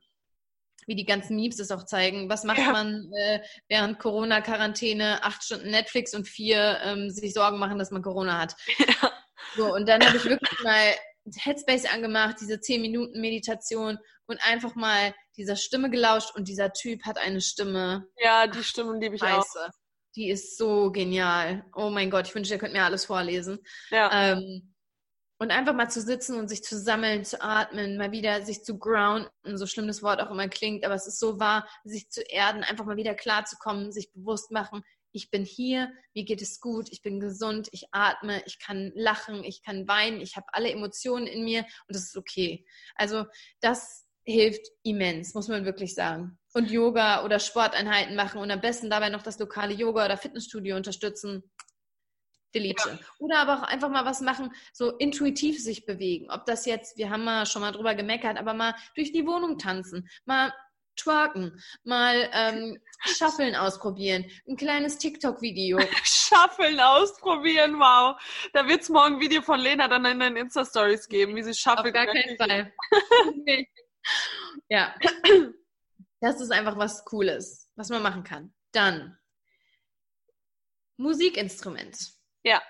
[0.86, 2.30] wie die ganzen Memes es auch zeigen.
[2.30, 2.72] Was macht ja.
[2.72, 5.24] man äh, während Corona-Quarantäne?
[5.24, 8.56] Acht Stunden Netflix und vier ähm, sich Sorgen machen, dass man Corona hat.
[8.78, 9.12] Ja.
[9.56, 10.94] So, und dann habe ich wirklich mal
[11.36, 13.98] Headspace angemacht, diese zehn Minuten Meditation
[14.28, 18.08] und einfach mal dieser Stimme gelauscht und dieser Typ hat eine Stimme.
[18.18, 19.66] Ja, die Stimme liebe ich Scheiße.
[19.66, 19.70] auch.
[20.16, 21.66] Die ist so genial.
[21.76, 23.60] Oh mein Gott, ich wünschte, ihr könnt mir alles vorlesen.
[23.92, 24.32] Ja.
[24.32, 24.74] Ähm,
[25.40, 28.80] und einfach mal zu sitzen und sich zu sammeln, zu atmen, mal wieder sich zu
[28.80, 32.22] grounden, so schlimm das Wort auch immer klingt, aber es ist so wahr, sich zu
[32.22, 36.90] erden, einfach mal wieder klarzukommen, sich bewusst machen, ich bin hier, mir geht es gut,
[36.92, 41.28] ich bin gesund, ich atme, ich kann lachen, ich kann weinen, ich habe alle Emotionen
[41.28, 42.66] in mir und das ist okay.
[42.96, 43.26] Also
[43.62, 48.90] das hilft immens, muss man wirklich sagen und Yoga oder Sporteinheiten machen und am besten
[48.90, 51.44] dabei noch das lokale Yoga oder Fitnessstudio unterstützen.
[52.56, 52.90] Delete.
[52.90, 53.00] Ja.
[53.20, 56.32] Oder aber auch einfach mal was machen, so intuitiv sich bewegen.
[56.32, 59.60] Ob das jetzt, wir haben mal schon mal drüber gemeckert, aber mal durch die Wohnung
[59.60, 60.52] tanzen, mal
[60.98, 65.80] twerken, mal ähm, Shuffeln ausprobieren, ein kleines TikTok-Video.
[66.04, 68.20] Shuffeln ausprobieren, wow.
[68.54, 71.54] Da wird es morgen ein Video von Lena dann in den Insta-Stories geben, wie sie
[71.54, 71.88] shuffelt.
[71.88, 72.74] Auf gar keinen Fall.
[74.70, 74.96] ja.
[76.20, 78.54] Das ist einfach was Cooles, was man machen kann.
[78.72, 79.18] Dann
[80.98, 82.14] Musikinstrument.
[82.44, 82.62] Ja.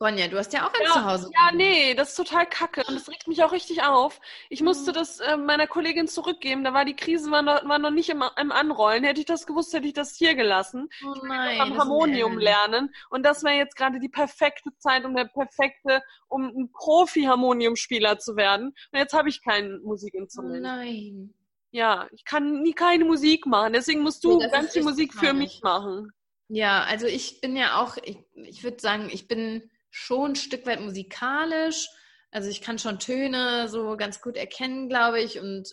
[0.00, 1.30] Ronja, du hast ja auch ein ja, Zuhause.
[1.32, 4.20] Ja, nee, das ist total kacke und das regt mich auch richtig auf.
[4.50, 4.94] Ich musste mhm.
[4.94, 6.64] das äh, meiner Kollegin zurückgeben.
[6.64, 9.04] Da war die Krise war noch, war noch nicht im, im, Anrollen.
[9.04, 10.88] Hätte ich das gewusst, hätte ich das hier gelassen.
[11.06, 11.60] Oh nein.
[11.60, 12.92] Am Harmonium lernen.
[13.08, 18.34] Und das wäre jetzt gerade die perfekte Zeit, um der perfekte, um ein Profi-Harmoniumspieler zu
[18.34, 18.74] werden.
[18.92, 20.58] Und jetzt habe ich kein Musikinstrument.
[20.58, 21.34] Oh nein.
[21.70, 23.72] Ja, ich kann nie keine Musik machen.
[23.72, 26.12] Deswegen musst du nee, ganz viel Musik für mich machen.
[26.48, 30.66] Ja, also ich bin ja auch, ich, ich würde sagen, ich bin schon ein Stück
[30.66, 31.88] weit musikalisch.
[32.32, 35.38] Also ich kann schon Töne so ganz gut erkennen, glaube ich.
[35.38, 35.72] Und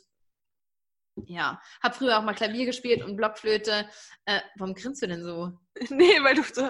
[1.26, 3.90] ja, habe früher auch mal Klavier gespielt und Blockflöte.
[4.26, 5.58] Äh, warum grinst du denn so?
[5.90, 6.70] Nee, weil du so,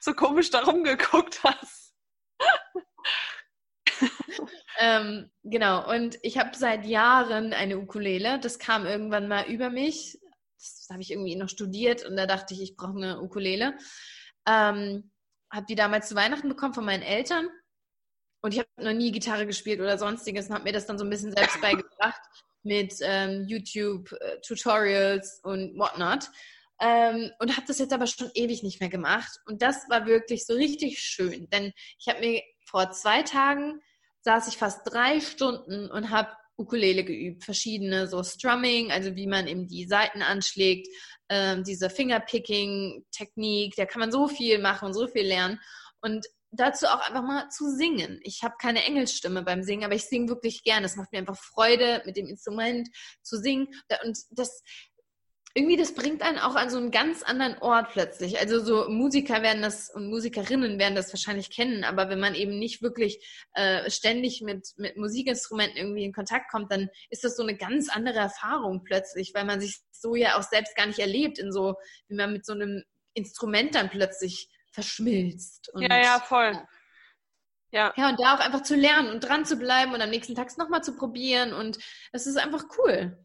[0.00, 1.94] so komisch da rumgeguckt hast.
[4.80, 8.40] ähm, genau, und ich habe seit Jahren eine Ukulele.
[8.40, 10.18] Das kam irgendwann mal über mich.
[10.58, 13.78] Das habe ich irgendwie noch studiert und da dachte ich, ich brauche eine Ukulele.
[14.48, 15.12] Ähm,
[15.54, 17.48] habe die damals zu Weihnachten bekommen von meinen Eltern.
[18.42, 21.04] Und ich habe noch nie Gitarre gespielt oder sonstiges und habe mir das dann so
[21.04, 22.20] ein bisschen selbst beigebracht
[22.62, 26.30] mit ähm, YouTube-Tutorials äh, und whatnot.
[26.80, 29.38] Ähm, und habe das jetzt aber schon ewig nicht mehr gemacht.
[29.46, 33.80] Und das war wirklich so richtig schön, denn ich habe mir vor zwei Tagen
[34.22, 39.46] saß ich fast drei Stunden und habe Ukulele geübt, verschiedene so Strumming, also wie man
[39.46, 40.88] eben die Saiten anschlägt,
[41.34, 45.60] ähm, diese Fingerpicking-Technik, da kann man so viel machen und so viel lernen.
[46.00, 48.20] Und dazu auch einfach mal zu singen.
[48.22, 50.86] Ich habe keine Engelsstimme beim Singen, aber ich singe wirklich gerne.
[50.86, 52.88] Es macht mir einfach Freude, mit dem Instrument
[53.22, 53.66] zu singen.
[54.04, 54.62] Und das
[55.56, 58.40] irgendwie, das bringt einen auch an so einen ganz anderen Ort plötzlich.
[58.40, 62.58] Also so Musiker werden das und Musikerinnen werden das wahrscheinlich kennen, aber wenn man eben
[62.58, 63.24] nicht wirklich
[63.54, 67.88] äh, ständig mit, mit Musikinstrumenten irgendwie in Kontakt kommt, dann ist das so eine ganz
[67.88, 71.76] andere Erfahrung plötzlich, weil man sich so ja auch selbst gar nicht erlebt, in so,
[72.08, 72.82] wie man mit so einem
[73.14, 75.72] Instrument dann plötzlich verschmilzt.
[75.72, 76.60] Und, ja, ja, voll.
[77.70, 77.92] Ja.
[77.96, 80.56] ja, und da auch einfach zu lernen und dran zu bleiben und am nächsten Tag
[80.58, 81.78] nochmal zu probieren und
[82.12, 83.23] es ist einfach cool.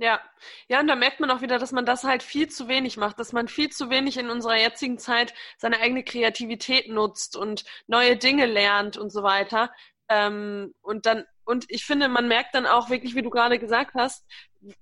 [0.00, 0.18] Ja,
[0.66, 3.18] ja, und da merkt man auch wieder, dass man das halt viel zu wenig macht,
[3.18, 8.16] dass man viel zu wenig in unserer jetzigen Zeit seine eigene Kreativität nutzt und neue
[8.16, 9.70] Dinge lernt und so weiter.
[10.08, 13.92] Ähm, und dann, und ich finde, man merkt dann auch wirklich, wie du gerade gesagt
[13.94, 14.24] hast,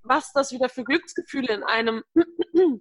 [0.04, 2.04] was das wieder für Glücksgefühle in einem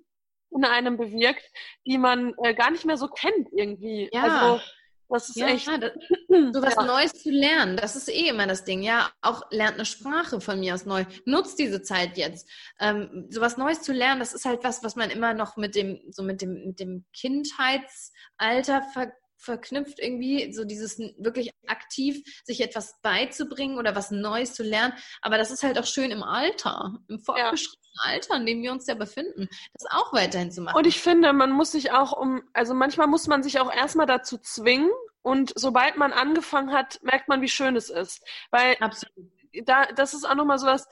[0.51, 1.43] in einem bewirkt,
[1.87, 4.11] die man äh, gar nicht mehr so kennt irgendwie.
[4.13, 4.21] Ja.
[4.21, 4.63] Also
[5.09, 5.67] das ist ja, echt.
[5.67, 5.91] Das,
[6.53, 6.83] so was ja.
[6.83, 8.81] Neues zu lernen, das ist eh immer das Ding.
[8.81, 11.05] Ja, auch lernt eine Sprache von mir aus neu.
[11.25, 12.49] Nutzt diese Zeit jetzt.
[12.79, 15.75] Ähm, so was Neues zu lernen, das ist halt was, was man immer noch mit
[15.75, 22.61] dem, so mit dem, mit dem Kindheitsalter ver verknüpft irgendwie, so dieses wirklich aktiv sich
[22.61, 24.93] etwas beizubringen oder was Neues zu lernen.
[25.21, 28.11] Aber das ist halt auch schön im Alter, im fortgeschrittenen ja.
[28.11, 30.77] Alter, in dem wir uns ja befinden, das auch weiterhin zu machen.
[30.77, 34.05] Und ich finde, man muss sich auch um, also manchmal muss man sich auch erstmal
[34.07, 38.23] dazu zwingen und sobald man angefangen hat, merkt man, wie schön es ist.
[38.49, 39.29] Weil Absolut.
[39.65, 40.87] da, das ist auch nochmal so was,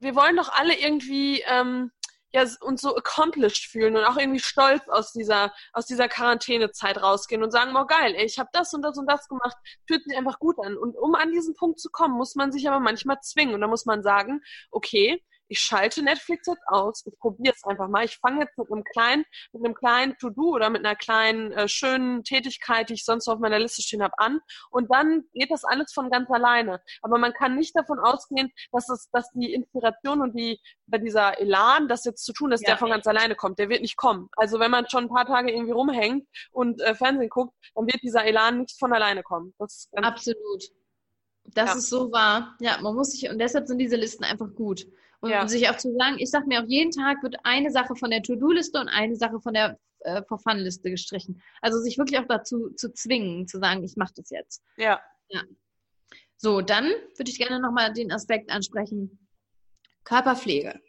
[0.00, 1.90] wir wollen doch alle irgendwie ähm,
[2.32, 7.42] ja, uns so accomplished fühlen und auch irgendwie stolz aus dieser, aus dieser Quarantänezeit rausgehen
[7.42, 9.56] und sagen, oh geil, ey, ich habe das und das und das gemacht,
[9.86, 10.76] fühlt sich einfach gut an.
[10.76, 13.54] Und um an diesen Punkt zu kommen, muss man sich aber manchmal zwingen.
[13.54, 17.88] Und da muss man sagen, okay, ich schalte Netflix jetzt aus, ich probiere es einfach
[17.88, 18.04] mal.
[18.04, 21.68] Ich fange jetzt mit einem kleinen, mit einem kleinen To-Do oder mit einer kleinen äh,
[21.68, 24.40] schönen Tätigkeit, die ich sonst auf meiner Liste stehen habe, an.
[24.70, 26.80] Und dann geht das alles von ganz alleine.
[27.02, 31.38] Aber man kann nicht davon ausgehen, dass es, dass die Inspiration und die bei dieser
[31.40, 32.68] Elan, das jetzt zu tun, dass ja.
[32.68, 33.58] der von ganz alleine kommt.
[33.58, 34.28] Der wird nicht kommen.
[34.36, 38.02] Also wenn man schon ein paar Tage irgendwie rumhängt und äh, Fernsehen guckt, dann wird
[38.02, 39.54] dieser Elan nicht von alleine kommen.
[39.92, 40.64] Absolut.
[41.54, 41.76] Das ja.
[41.76, 42.56] ist so wahr.
[42.60, 44.86] Ja, man muss sich, und deshalb sind diese Listen einfach gut.
[45.20, 45.48] Und ja.
[45.48, 48.22] sich auch zu sagen, ich sage mir auch jeden Tag wird eine Sache von der
[48.22, 51.42] To-Do-Liste und eine Sache von der äh, For-Fun-Liste gestrichen.
[51.60, 54.62] Also sich wirklich auch dazu zu zwingen, zu sagen, ich mache das jetzt.
[54.76, 55.00] Ja.
[55.28, 55.42] ja.
[56.36, 59.26] So, dann würde ich gerne nochmal den Aspekt ansprechen.
[60.04, 60.80] Körperpflege.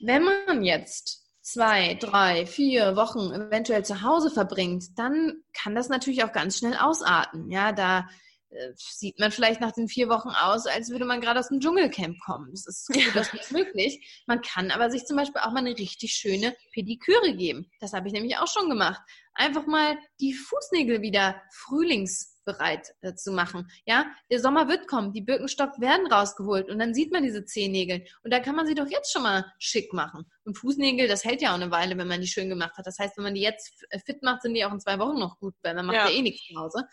[0.00, 6.22] Wenn man jetzt zwei, drei, vier Wochen eventuell zu Hause verbringt, dann kann das natürlich
[6.22, 7.50] auch ganz schnell ausarten.
[7.50, 8.08] Ja, da
[8.50, 11.60] äh, sieht man vielleicht nach den vier Wochen aus, als würde man gerade aus dem
[11.60, 12.50] Dschungelcamp kommen.
[12.50, 14.22] Das ist durchaus nicht möglich.
[14.26, 17.70] Man kann aber sich zum Beispiel auch mal eine richtig schöne Pediküre geben.
[17.80, 19.02] Das habe ich nämlich auch schon gemacht.
[19.34, 23.70] Einfach mal die Fußnägel wieder frühlingsbereit äh, zu machen.
[23.84, 28.04] Ja, der Sommer wird kommen, die Birkenstock werden rausgeholt und dann sieht man diese Zehennägel
[28.24, 30.24] und da kann man sie doch jetzt schon mal schick machen.
[30.44, 32.86] Und Fußnägel, das hält ja auch eine Weile, wenn man die schön gemacht hat.
[32.86, 35.38] Das heißt, wenn man die jetzt fit macht, sind die auch in zwei Wochen noch
[35.38, 36.84] gut, weil man macht ja, ja eh nichts zu Hause.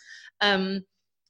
[0.41, 0.85] Ähm,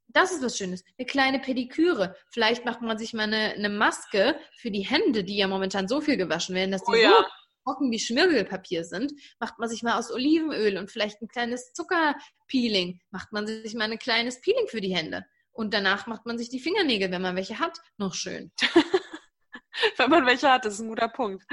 [0.07, 0.83] das ist was Schönes.
[0.97, 2.15] Eine kleine Pediküre.
[2.29, 6.01] Vielleicht macht man sich mal eine, eine Maske für die Hände, die ja momentan so
[6.01, 7.09] viel gewaschen werden, dass die oh, ja.
[7.09, 7.25] so
[7.65, 9.13] trocken wie Schmirgelpapier sind.
[9.39, 13.01] Macht man sich mal aus Olivenöl und vielleicht ein kleines Zuckerpeeling.
[13.11, 15.25] Macht man sich mal ein kleines Peeling für die Hände.
[15.51, 18.51] Und danach macht man sich die Fingernägel, wenn man welche hat, noch schön.
[19.97, 21.45] wenn man welche hat, das ist ein guter Punkt.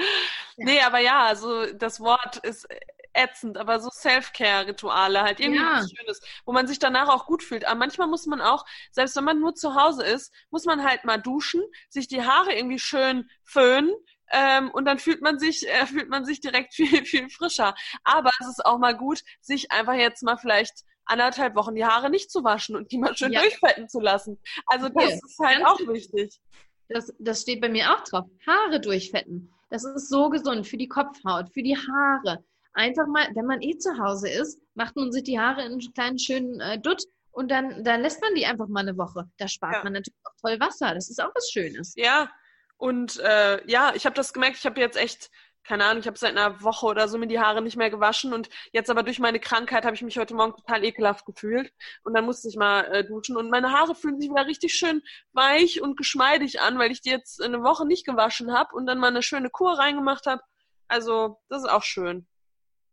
[0.57, 0.65] Ja.
[0.65, 2.67] Nee, aber ja, also das Wort ist
[3.15, 5.79] ätzend, aber so Self-Care-Rituale halt irgendwie ja.
[5.79, 7.65] was Schönes, wo man sich danach auch gut fühlt.
[7.67, 11.05] Aber manchmal muss man auch, selbst wenn man nur zu Hause ist, muss man halt
[11.05, 13.93] mal duschen, sich die Haare irgendwie schön föhnen,
[14.35, 17.75] ähm, und dann fühlt man sich, äh, fühlt man sich direkt viel, viel frischer.
[18.03, 22.11] Aber es ist auch mal gut, sich einfach jetzt mal vielleicht anderthalb Wochen die Haare
[22.11, 23.41] nicht zu waschen und die mal schön ja.
[23.41, 24.41] durchfetten zu lassen.
[24.67, 25.21] Also das okay.
[25.23, 26.41] ist halt Ganz auch wichtig.
[26.89, 28.27] Das, das steht bei mir auch drauf.
[28.47, 29.53] Haare durchfetten.
[29.71, 32.45] Das ist so gesund für die Kopfhaut, für die Haare
[32.75, 35.93] einfach mal, wenn man eh zu Hause ist, macht man sich die Haare in einen
[35.95, 39.25] kleinen schönen äh, Dutt und dann, dann lässt man die einfach mal eine Woche.
[39.39, 39.85] Da spart ja.
[39.85, 40.95] man natürlich auch toll Wasser.
[40.95, 41.95] Das ist auch was Schönes.
[41.97, 42.31] Ja,
[42.77, 45.31] und äh, ja, ich habe das gemerkt, ich habe jetzt echt,
[45.63, 48.35] keine Ahnung, ich habe seit einer Woche oder so mir die Haare nicht mehr gewaschen
[48.35, 52.15] und jetzt aber durch meine Krankheit habe ich mich heute Morgen total ekelhaft gefühlt und
[52.15, 55.01] dann musste ich mal äh, duschen und meine Haare fühlen sich wieder richtig schön
[55.33, 58.99] weich und geschmeidig an, weil ich die jetzt eine Woche nicht gewaschen habe und dann
[58.99, 60.43] mal eine schöne Kur reingemacht habe.
[60.89, 62.27] Also, das ist auch schön.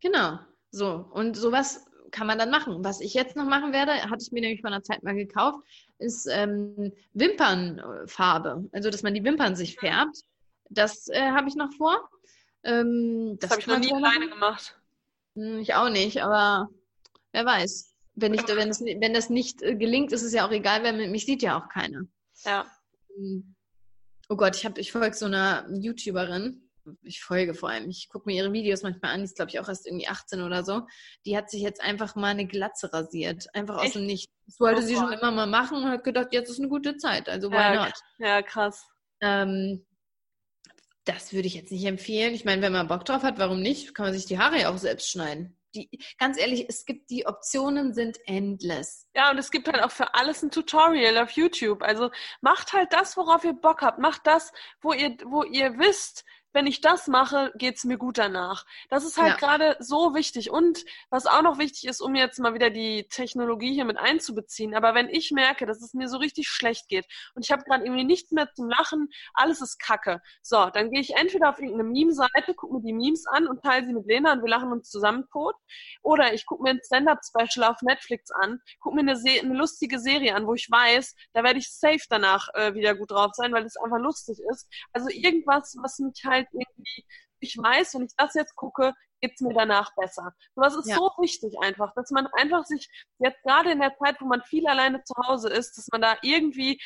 [0.00, 0.38] Genau.
[0.70, 1.06] So.
[1.12, 2.84] Und sowas kann man dann machen.
[2.84, 5.58] Was ich jetzt noch machen werde, hatte ich mir nämlich vor einer Zeit mal gekauft,
[5.98, 8.68] ist ähm, Wimpernfarbe.
[8.72, 10.22] Also, dass man die Wimpern sich färbt.
[10.68, 12.08] Das äh, habe ich noch vor.
[12.62, 14.78] Ähm, das, das habe ich noch nie alleine gemacht.
[15.34, 16.68] Hm, ich auch nicht, aber
[17.32, 17.94] wer weiß.
[18.14, 21.08] Wenn, ich, wenn, das, wenn das nicht äh, gelingt, ist es ja auch egal, weil
[21.08, 22.02] mich sieht ja auch keiner.
[22.44, 22.66] Ja.
[23.14, 23.54] Hm.
[24.28, 26.69] Oh Gott, ich, ich folge so einer YouTuberin,
[27.02, 29.60] ich folge vor allem, ich gucke mir ihre Videos manchmal an, die ist glaube ich
[29.60, 30.82] auch erst irgendwie 18 oder so,
[31.24, 34.32] die hat sich jetzt einfach mal eine Glatze rasiert, einfach aus dem Nichts.
[34.46, 36.96] Das wollte oh, sie schon immer mal machen und hat gedacht, jetzt ist eine gute
[36.96, 37.94] Zeit, also why ja, not?
[38.18, 38.86] Ja, krass.
[39.20, 39.84] Ähm,
[41.04, 42.34] das würde ich jetzt nicht empfehlen.
[42.34, 43.94] Ich meine, wenn man Bock drauf hat, warum nicht?
[43.94, 45.56] Kann man sich die Haare ja auch selbst schneiden.
[45.74, 45.88] Die,
[46.18, 49.06] ganz ehrlich, es gibt die Optionen sind endless.
[49.14, 51.82] Ja, und es gibt halt auch für alles ein Tutorial auf YouTube.
[51.82, 52.10] Also
[52.40, 53.98] macht halt das, worauf ihr Bock habt.
[53.98, 58.66] Macht das, wo ihr, wo ihr wisst, wenn ich das mache, geht's mir gut danach.
[58.88, 59.36] Das ist halt ja.
[59.36, 60.50] gerade so wichtig.
[60.50, 64.74] Und was auch noch wichtig ist, um jetzt mal wieder die Technologie hier mit einzubeziehen,
[64.74, 67.84] aber wenn ich merke, dass es mir so richtig schlecht geht und ich habe gerade
[67.84, 70.20] irgendwie nichts mehr zum Lachen, alles ist Kacke.
[70.42, 73.86] So, dann gehe ich entweder auf irgendeine Meme-Seite, gucke mir die Memes an und teile
[73.86, 75.54] sie mit Lena und wir lachen uns zusammen tot.
[76.02, 80.34] Oder ich gucke mir ein Stand-Up-Special auf Netflix an, gucke mir eine, eine, lustige Serie
[80.34, 83.64] an, wo ich weiß, da werde ich safe danach äh, wieder gut drauf sein, weil
[83.64, 84.68] es einfach lustig ist.
[84.92, 87.04] Also irgendwas, was mich halt halt irgendwie
[87.40, 90.34] ich weiß, wenn ich das jetzt gucke, geht's mir danach besser.
[90.54, 90.96] Und das ist ja.
[90.96, 92.88] so wichtig einfach, dass man einfach sich
[93.18, 96.16] jetzt gerade in der Zeit, wo man viel alleine zu Hause ist, dass man da
[96.22, 96.80] irgendwie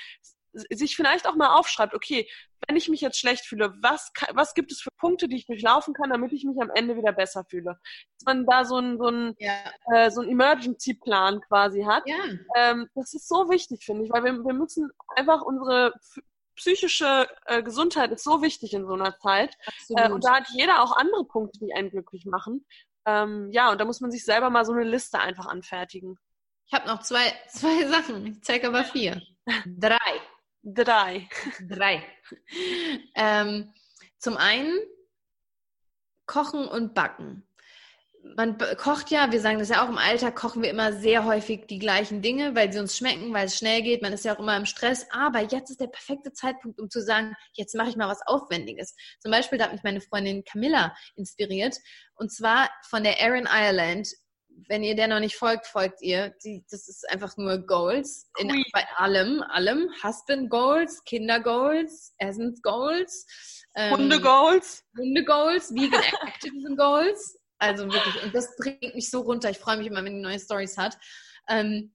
[0.52, 2.28] sich vielleicht auch mal aufschreibt, okay,
[2.68, 5.94] wenn ich mich jetzt schlecht fühle, was, was gibt es für Punkte, die ich durchlaufen
[5.94, 7.76] kann, damit ich mich am Ende wieder besser fühle?
[8.14, 9.52] Dass man da so ein, so ein, ja.
[9.92, 12.04] äh, so ein Emergency-Plan quasi hat.
[12.06, 12.16] Ja.
[12.56, 15.92] Ähm, das ist so wichtig, finde ich, weil wir, wir müssen einfach unsere
[16.56, 19.56] psychische äh, Gesundheit ist so wichtig in so einer Zeit.
[19.96, 22.66] Äh, und da hat jeder auch andere Punkte, die einen glücklich machen.
[23.06, 26.18] Ähm, ja, und da muss man sich selber mal so eine Liste einfach anfertigen.
[26.66, 28.26] Ich habe noch zwei, zwei Sachen.
[28.26, 29.20] Ich zeige aber vier.
[29.66, 29.98] Drei.
[30.62, 31.28] Drei.
[31.68, 32.02] Drei.
[33.14, 33.72] Ähm,
[34.18, 34.78] zum einen
[36.26, 37.46] Kochen und Backen.
[38.36, 41.66] Man kocht ja, wir sagen das ja auch im Alltag, kochen wir immer sehr häufig
[41.66, 44.02] die gleichen Dinge, weil sie uns schmecken, weil es schnell geht.
[44.02, 45.06] Man ist ja auch immer im Stress.
[45.10, 48.96] Aber jetzt ist der perfekte Zeitpunkt, um zu sagen, jetzt mache ich mal was Aufwendiges.
[49.20, 51.76] Zum Beispiel, da hat mich meine Freundin Camilla inspiriert.
[52.14, 54.08] Und zwar von der Erin Ireland
[54.68, 56.34] wenn ihr der noch nicht folgt, folgt ihr.
[56.44, 58.30] Die, das ist einfach nur Goals.
[58.38, 59.90] In, bei allem, allem.
[60.02, 63.26] Husband Goals, Kinder Goals, Essence Goals.
[63.74, 64.84] Ähm, Hunde Goals.
[64.96, 67.36] Hunde Goals, Vegan Activism Goals.
[67.58, 69.50] Also wirklich, und das bringt mich so runter.
[69.50, 70.98] Ich freue mich immer, wenn die neue Stories hat.
[71.48, 71.92] Ähm,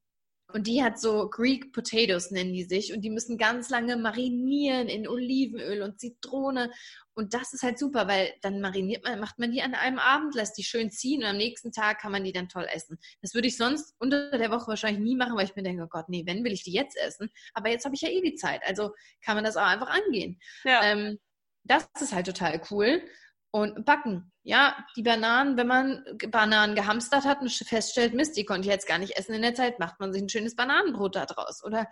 [0.51, 2.91] und die hat so Greek Potatoes, nennen die sich.
[2.91, 6.71] Und die müssen ganz lange marinieren in Olivenöl und Zitrone.
[7.13, 10.33] Und das ist halt super, weil dann mariniert man, macht man die an einem Abend,
[10.33, 12.97] lässt die schön ziehen und am nächsten Tag kann man die dann toll essen.
[13.21, 15.87] Das würde ich sonst unter der Woche wahrscheinlich nie machen, weil ich mir denke, oh
[15.87, 17.29] Gott, nee, wenn will ich die jetzt essen?
[17.53, 18.61] Aber jetzt habe ich ja eh die Zeit.
[18.65, 18.91] Also
[19.21, 20.39] kann man das auch einfach angehen.
[20.63, 20.83] Ja.
[20.83, 21.19] Ähm,
[21.63, 23.03] das ist halt total cool.
[23.51, 24.31] Und backen.
[24.43, 28.87] Ja, die Bananen, wenn man Bananen gehamstert hat und feststellt, Mist, die konnte ich jetzt
[28.87, 31.63] gar nicht essen in der Zeit, macht man sich ein schönes Bananenbrot da draus.
[31.63, 31.87] Oder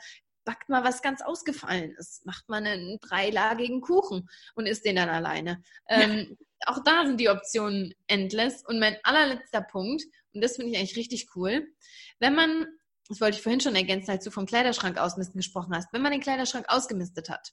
[0.47, 5.61] backt mal was ganz Ausgefallenes, macht man einen dreilagigen Kuchen und isst den dann alleine.
[5.89, 8.63] Ähm, auch da sind die Optionen endless.
[8.65, 10.03] Und mein allerletzter Punkt,
[10.33, 11.67] und das finde ich eigentlich richtig cool,
[12.19, 12.65] wenn man,
[13.09, 16.13] das wollte ich vorhin schon ergänzen, als du vom Kleiderschrank ausmisten gesprochen hast, wenn man
[16.13, 17.51] den Kleiderschrank ausgemistet hat,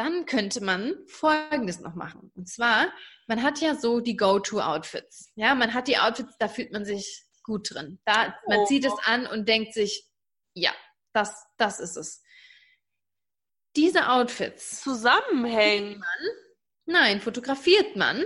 [0.00, 2.32] dann könnte man Folgendes noch machen.
[2.34, 2.90] Und zwar,
[3.26, 5.30] man hat ja so die Go-To-Outfits.
[5.34, 8.00] Ja, man hat die Outfits, da fühlt man sich gut drin.
[8.06, 8.64] Da, man oh.
[8.64, 10.08] zieht es an und denkt sich,
[10.54, 10.72] ja,
[11.12, 12.22] das, das ist es.
[13.76, 15.98] Diese Outfits zusammenhängen.
[15.98, 16.28] Man,
[16.86, 18.24] nein, fotografiert man.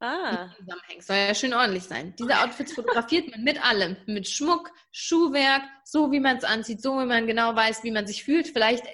[0.00, 0.50] Ah.
[0.56, 1.04] Zusammenhängt.
[1.04, 2.16] Soll ja schön ordentlich sein.
[2.16, 3.96] Diese Outfits fotografiert man mit allem.
[4.06, 8.08] Mit Schmuck, Schuhwerk, so wie man es anzieht, so wie man genau weiß, wie man
[8.08, 8.48] sich fühlt.
[8.48, 8.84] Vielleicht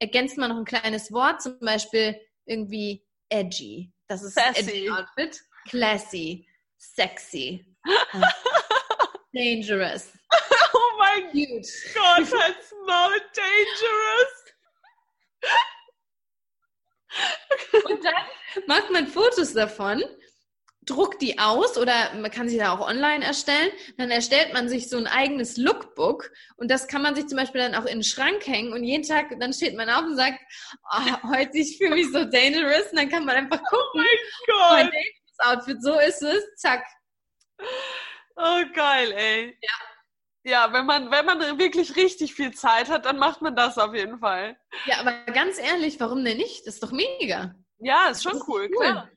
[0.00, 3.92] ergänzt man noch ein kleines Wort, zum Beispiel irgendwie edgy.
[4.08, 4.60] Das ist Sassy.
[4.60, 5.40] edgy Outfit.
[5.68, 6.48] Classy.
[6.78, 7.64] Sexy.
[9.32, 10.12] dangerous.
[10.72, 11.68] Oh mein Cute.
[11.94, 14.34] Gott, that's not dangerous.
[17.84, 20.02] Und dann macht man Fotos davon
[20.86, 23.70] druckt die aus oder man kann sie da auch online erstellen.
[23.98, 27.60] Dann erstellt man sich so ein eigenes Lookbook und das kann man sich zum Beispiel
[27.60, 30.38] dann auch in den Schrank hängen und jeden Tag, dann steht man auf und sagt,
[30.92, 33.78] oh, heute ich fühle mich so dangerous und dann kann man einfach gucken.
[33.94, 34.92] Oh mein Gott.
[35.38, 36.84] Mein Outfit, so ist es, zack.
[38.36, 39.58] Oh geil, ey.
[39.60, 39.70] Ja.
[40.42, 43.94] Ja, wenn man, wenn man wirklich richtig viel Zeit hat, dann macht man das auf
[43.94, 44.56] jeden Fall.
[44.86, 46.66] Ja, aber ganz ehrlich, warum denn nicht?
[46.66, 47.54] Das ist doch mega.
[47.78, 49.10] Ja, ist schon cool, cool, klar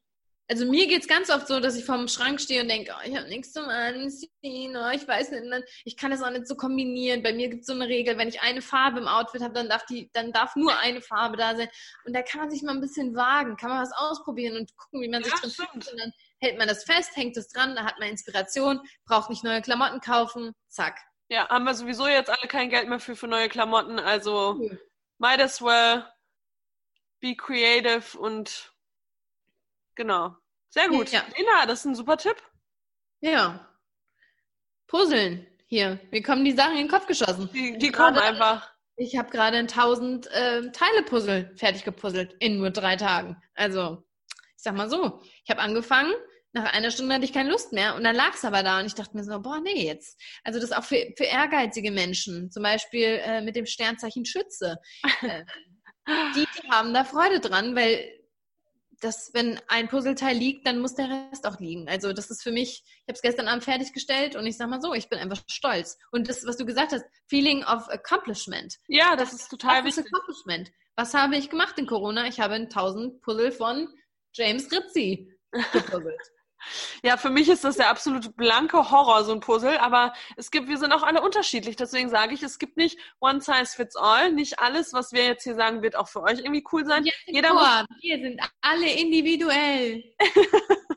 [0.49, 3.07] also mir geht es ganz oft so, dass ich vorm Schrank stehe und denke, oh,
[3.07, 5.43] ich habe nichts zum Anziehen, oh, ich weiß nicht,
[5.85, 7.23] ich kann das auch nicht so kombinieren.
[7.23, 9.69] Bei mir gibt es so eine Regel, wenn ich eine Farbe im Outfit habe, dann
[9.69, 11.69] darf die, dann darf nur eine Farbe da sein.
[12.05, 15.01] Und da kann man sich mal ein bisschen wagen, kann man was ausprobieren und gucken,
[15.01, 15.91] wie man ja, sich drin fühlt.
[15.91, 19.45] Und dann hält man das fest, hängt es dran, da hat man Inspiration, braucht nicht
[19.45, 20.99] neue Klamotten kaufen, zack.
[21.29, 24.81] Ja, haben wir sowieso jetzt alle kein Geld mehr für, für neue Klamotten, also cool.
[25.19, 26.05] might as well
[27.21, 28.72] be creative und
[29.95, 30.35] Genau.
[30.69, 31.11] Sehr gut.
[31.11, 31.23] Ja.
[31.37, 32.37] Lena, das ist ein super Tipp.
[33.21, 33.67] Ja.
[34.87, 35.47] Puzzeln.
[35.67, 37.49] Hier, mir kommen die Sachen in den Kopf geschossen.
[37.53, 38.71] Die, die kommen einfach.
[38.95, 43.41] Ich habe gerade ein 1000 äh, Teile-Puzzle fertig gepuzzelt in nur drei Tagen.
[43.55, 46.13] Also, ich sag mal so, ich habe angefangen,
[46.53, 48.85] nach einer Stunde hatte ich keine Lust mehr und dann lag es aber da und
[48.85, 50.21] ich dachte mir so, boah, nee, jetzt.
[50.43, 54.77] Also das auch für, für ehrgeizige Menschen, zum Beispiel äh, mit dem Sternzeichen Schütze.
[56.05, 58.11] Äh, die, die haben da Freude dran, weil
[59.03, 61.87] dass wenn ein Puzzleteil liegt, dann muss der Rest auch liegen.
[61.89, 64.81] Also das ist für mich, ich habe es gestern Abend fertiggestellt und ich sag mal
[64.81, 65.97] so, ich bin einfach stolz.
[66.11, 68.77] Und das, was du gesagt hast, Feeling of Accomplishment.
[68.87, 70.05] Ja, das, das ist total wichtig.
[70.05, 70.71] Accomplishment.
[70.95, 72.27] Was habe ich gemacht in Corona?
[72.27, 73.89] Ich habe 1000 Puzzle von
[74.33, 75.31] James Rizzi
[75.71, 76.21] gepuzzelt.
[77.03, 80.67] Ja, für mich ist das der absolute blanke Horror, so ein Puzzle, aber es gibt,
[80.67, 84.31] wir sind auch alle unterschiedlich, deswegen sage ich, es gibt nicht one size fits all,
[84.31, 87.05] nicht alles, was wir jetzt hier sagen, wird auch für euch irgendwie cool sein.
[87.25, 90.03] Jeder muss, wir sind alle individuell.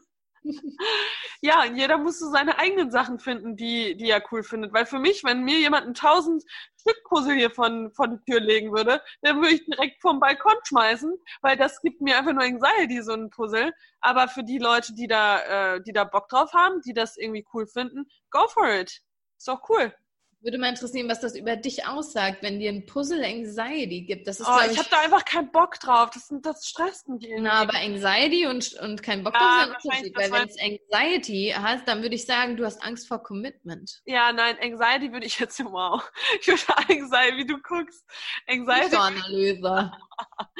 [1.41, 4.73] ja, jeder muss so seine eigenen Sachen finden, die, die er cool findet.
[4.73, 6.45] Weil für mich, wenn mir jemand ein tausend
[6.81, 10.57] Stück Puzzle hier von, von die Tür legen würde, dann würde ich direkt vom Balkon
[10.65, 11.13] schmeißen,
[11.43, 13.73] weil das gibt mir einfach nur Anxiety, so ein Puzzle.
[14.01, 17.47] Aber für die Leute, die da, äh, die da Bock drauf haben, die das irgendwie
[17.53, 19.03] cool finden, go for it.
[19.39, 19.93] Ist doch cool.
[20.41, 24.29] Würde mal interessieren, was das über dich aussagt, wenn dir ein Puzzle Anxiety gibt.
[24.29, 26.11] Das ist, oh, ich, ich habe da einfach keinen Bock drauf.
[26.11, 27.43] Das, das stresst mich irgendwie.
[27.43, 30.17] Na, aber Anxiety und, und kein Bock drauf sind.
[30.17, 34.03] Weil wenn es Anxiety hast, dann würde ich sagen, du hast Angst vor Commitment.
[34.05, 36.03] Ja, nein, Anxiety würde ich jetzt, wow.
[36.41, 38.05] Ich würde Anxiety, wie du guckst.
[38.47, 38.97] Anxiety.
[38.97, 39.93] Analyse.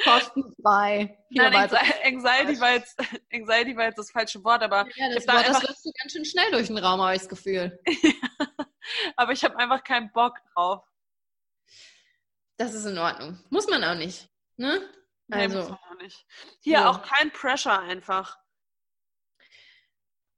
[0.03, 1.17] Kostenfrei.
[1.29, 2.97] Nein, Anxiety, war jetzt,
[3.33, 6.11] Anxiety war jetzt das falsche Wort, aber ja, das, Wort, da das läuft so ganz
[6.11, 7.79] schön schnell durch den Raum, habe ich das Gefühl.
[9.15, 10.83] aber ich habe einfach keinen Bock drauf.
[12.57, 13.39] Das ist in Ordnung.
[13.49, 14.29] Muss man auch nicht.
[14.57, 14.81] Ne?
[15.29, 15.47] Also.
[15.47, 16.25] Nee, muss man auch nicht.
[16.61, 16.89] Hier ja.
[16.89, 18.37] auch kein Pressure einfach.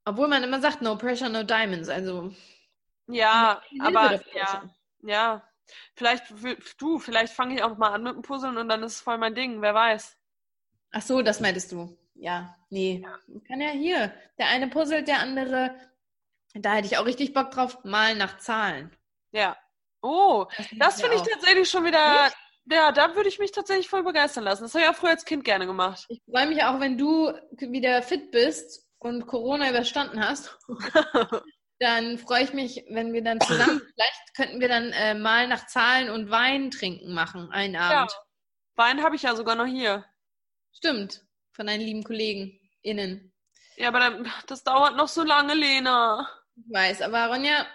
[0.04, 1.88] Obwohl man immer sagt, no pressure, no diamonds.
[1.88, 2.34] Also.
[3.06, 4.70] Ja, aber ja,
[5.02, 5.42] ja.
[5.94, 6.24] Vielleicht,
[6.78, 9.18] du, vielleicht fange ich auch mal an mit dem Puzzeln und dann ist es voll
[9.18, 10.16] mein Ding, wer weiß.
[10.92, 11.96] Ach so, das meintest du.
[12.14, 13.02] Ja, nee.
[13.04, 13.18] Ja.
[13.46, 14.12] Kann ja hier.
[14.38, 15.74] Der eine puzzelt, der andere
[16.54, 18.96] da hätte ich auch richtig Bock drauf, mal nach Zahlen.
[19.32, 19.56] Ja.
[20.02, 22.24] Oh, das, das finde ich tatsächlich schon wieder.
[22.24, 22.36] Nicht?
[22.72, 24.62] Ja, da würde ich mich tatsächlich voll begeistern lassen.
[24.62, 26.06] Das habe ich auch früher als Kind gerne gemacht.
[26.08, 30.56] Ich freue mich auch, wenn du wieder fit bist und Corona überstanden hast.
[31.80, 35.66] dann freue ich mich, wenn wir dann zusammen, vielleicht könnten wir dann äh, mal nach
[35.66, 38.12] Zahlen und Wein trinken machen, einen Abend.
[38.12, 38.18] Ja.
[38.76, 40.04] Wein habe ich ja sogar noch hier.
[40.72, 43.32] Stimmt, von deinen lieben Kollegen innen.
[43.76, 46.28] Ja, aber dann, das dauert noch so lange, Lena.
[46.66, 47.66] Ich weiß, aber Ronja,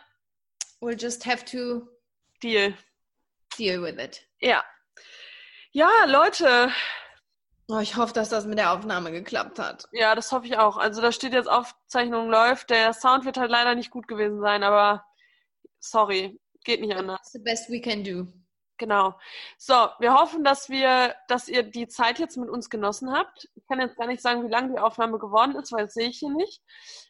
[0.79, 1.87] we'll just have to
[2.41, 2.73] deal.
[3.57, 4.27] Deal with it.
[4.39, 4.63] Ja.
[5.71, 6.71] Ja, Leute.
[7.67, 9.87] Oh, ich hoffe, dass das mit der Aufnahme geklappt hat.
[9.91, 10.77] Ja, das hoffe ich auch.
[10.77, 12.69] Also da steht jetzt Aufzeichnung läuft.
[12.69, 15.03] Der Sound wird halt leider nicht gut gewesen sein, aber
[15.79, 17.17] sorry, geht nicht anders.
[17.17, 18.31] That's the best we can do.
[18.77, 19.17] Genau.
[19.57, 23.49] So, wir hoffen, dass wir, dass ihr die Zeit jetzt mit uns genossen habt.
[23.55, 26.09] Ich kann jetzt gar nicht sagen, wie lange die Aufnahme geworden ist, weil das sehe
[26.09, 26.61] ich hier nicht.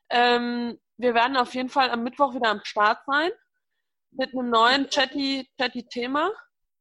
[0.10, 3.32] Ähm, wir werden auf jeden Fall am Mittwoch wieder am Start sein
[4.12, 6.32] mit einem neuen chatty, chatty Thema.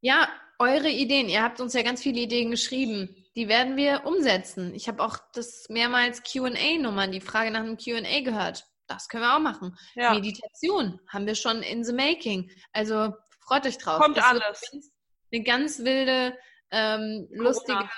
[0.01, 0.28] Ja,
[0.59, 1.28] eure Ideen.
[1.28, 3.16] Ihr habt uns ja ganz viele Ideen geschrieben.
[3.35, 4.73] Die werden wir umsetzen.
[4.74, 8.65] Ich habe auch das mehrmals Q&A-Nummern, die Frage nach einem Q&A gehört.
[8.86, 9.77] Das können wir auch machen.
[9.95, 10.15] Ja.
[10.15, 12.51] Meditation haben wir schon in the making.
[12.73, 13.15] Also
[13.47, 14.01] Freut euch drauf.
[14.01, 14.91] Kommt das alles.
[15.32, 16.36] Eine ganz wilde,
[16.70, 17.89] ähm, lustige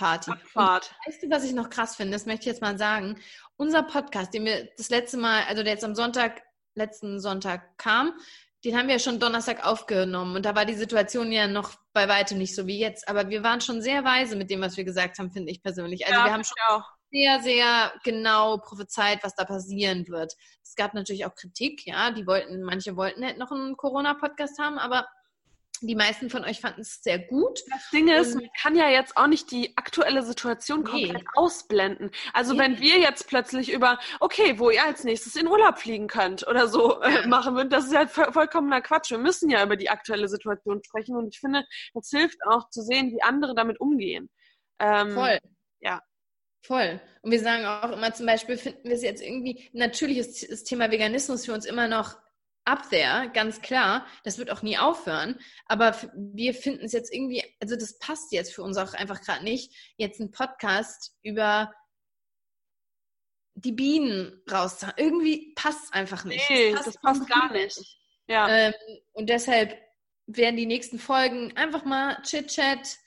[0.00, 0.90] Corona-Party.
[1.06, 2.12] Weißt du, was ich noch krass finde?
[2.12, 3.18] Das möchte ich jetzt mal sagen.
[3.56, 6.42] Unser Podcast, den wir das letzte Mal, also der jetzt am Sonntag,
[6.74, 8.14] letzten Sonntag kam,
[8.64, 12.08] den haben wir ja schon Donnerstag aufgenommen und da war die Situation ja noch bei
[12.08, 13.08] weitem nicht so wie jetzt.
[13.08, 16.06] Aber wir waren schon sehr weise mit dem, was wir gesagt haben, finde ich persönlich.
[16.06, 20.34] Also ja, wir haben schon auch sehr, sehr genau prophezeit, was da passieren wird.
[20.62, 24.78] Es gab natürlich auch Kritik, ja, die wollten, manche wollten halt noch einen Corona-Podcast haben,
[24.78, 25.06] aber
[25.80, 27.60] die meisten von euch fanden es sehr gut.
[27.70, 31.28] Das Ding ist, man kann ja jetzt auch nicht die aktuelle Situation komplett nee.
[31.34, 32.10] ausblenden.
[32.32, 32.60] Also nee.
[32.60, 36.68] wenn wir jetzt plötzlich über, okay, wo ihr als nächstes in Urlaub fliegen könnt oder
[36.68, 39.10] so äh, machen würden, das ist ja vollkommener Quatsch.
[39.10, 42.82] Wir müssen ja über die aktuelle Situation sprechen und ich finde, das hilft auch zu
[42.82, 44.28] sehen, wie andere damit umgehen.
[44.78, 45.38] Ähm, Voll.
[45.80, 46.02] Ja.
[46.62, 47.00] Voll.
[47.22, 50.62] Und wir sagen auch immer zum Beispiel, finden wir es jetzt irgendwie, natürlich ist das
[50.64, 52.18] Thema Veganismus für uns immer noch
[52.64, 54.06] up there, ganz klar.
[54.24, 55.38] Das wird auch nie aufhören.
[55.66, 59.44] Aber wir finden es jetzt irgendwie, also das passt jetzt für uns auch einfach gerade
[59.44, 61.72] nicht, jetzt einen Podcast über
[63.54, 64.84] die Bienen raus.
[64.96, 66.48] Irgendwie passt es einfach nicht.
[66.48, 67.78] Nee, das passt, das passt gar nicht.
[67.78, 67.98] nicht.
[68.28, 68.48] Ja.
[68.48, 68.74] Ähm,
[69.12, 69.76] und deshalb
[70.26, 72.98] werden die nächsten Folgen einfach mal Chit-Chat,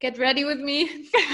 [0.00, 0.88] get ready with me.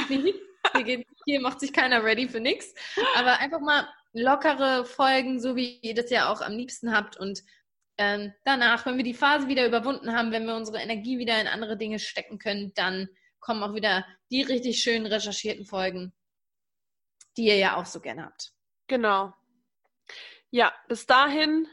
[0.75, 2.75] hier, geht, hier macht sich keiner ready für nichts.
[3.17, 7.17] Aber einfach mal lockere Folgen, so wie ihr das ja auch am liebsten habt.
[7.17, 7.43] Und
[7.99, 11.47] ähm, danach, wenn wir die Phase wieder überwunden haben, wenn wir unsere Energie wieder in
[11.47, 13.09] andere Dinge stecken können, dann
[13.41, 16.13] kommen auch wieder die richtig schön recherchierten Folgen,
[17.37, 18.53] die ihr ja auch so gerne habt.
[18.87, 19.33] Genau.
[20.51, 21.67] Ja, bis dahin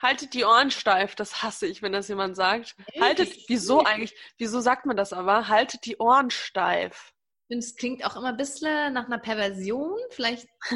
[0.00, 1.14] haltet die Ohren steif.
[1.14, 2.76] Das hasse ich, wenn das jemand sagt.
[3.00, 5.48] Haltet, wieso eigentlich, wieso sagt man das aber?
[5.48, 7.14] Haltet die Ohren steif
[7.46, 10.46] finde, es klingt auch immer ein bisschen nach einer Perversion, vielleicht.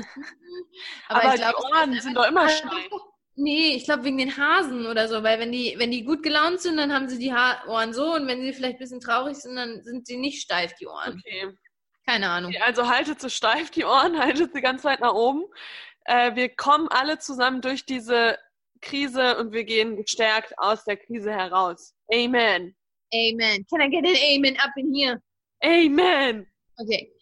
[1.09, 2.91] aber, aber ich glaube, die Ohren sind doch immer steif.
[3.37, 6.61] Nee, ich glaube wegen den Hasen oder so, weil wenn die, wenn die gut gelaunt
[6.61, 9.37] sind, dann haben sie die ha Ohren so und wenn sie vielleicht ein bisschen traurig
[9.37, 11.23] sind, dann sind sie nicht steif, die Ohren.
[11.25, 11.49] Okay.
[12.07, 12.53] Keine Ahnung.
[12.61, 15.45] Also haltet so steif die Ohren, haltet sie ganz weit nach oben.
[16.05, 18.37] Äh, wir kommen alle zusammen durch diese
[18.83, 21.95] Krise und wir gehen gestärkt aus der Krise heraus.
[22.13, 22.75] Amen.
[23.15, 23.65] Amen.
[23.71, 25.23] Can I get an Amen up in here?
[25.63, 26.50] Amen.
[26.81, 27.12] Okay.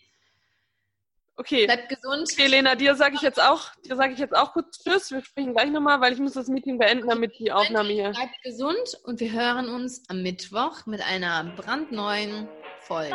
[1.37, 1.67] Okay.
[1.67, 2.29] Bleibt gesund.
[2.33, 5.13] Okay, Lena, dir sage ich jetzt auch, dir sage ich jetzt auch kurz Tschüss.
[5.13, 8.11] Wir sprechen gleich nochmal, weil ich muss das Meeting beenden, damit die Aufnahme hier.
[8.11, 12.49] Bleibt gesund und wir hören uns am Mittwoch mit einer brandneuen
[12.81, 13.15] Folge.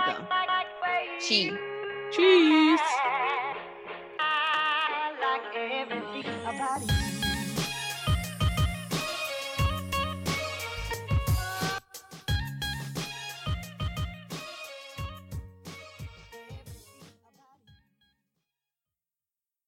[1.19, 1.53] Tschüss.
[2.11, 2.81] Tschüss.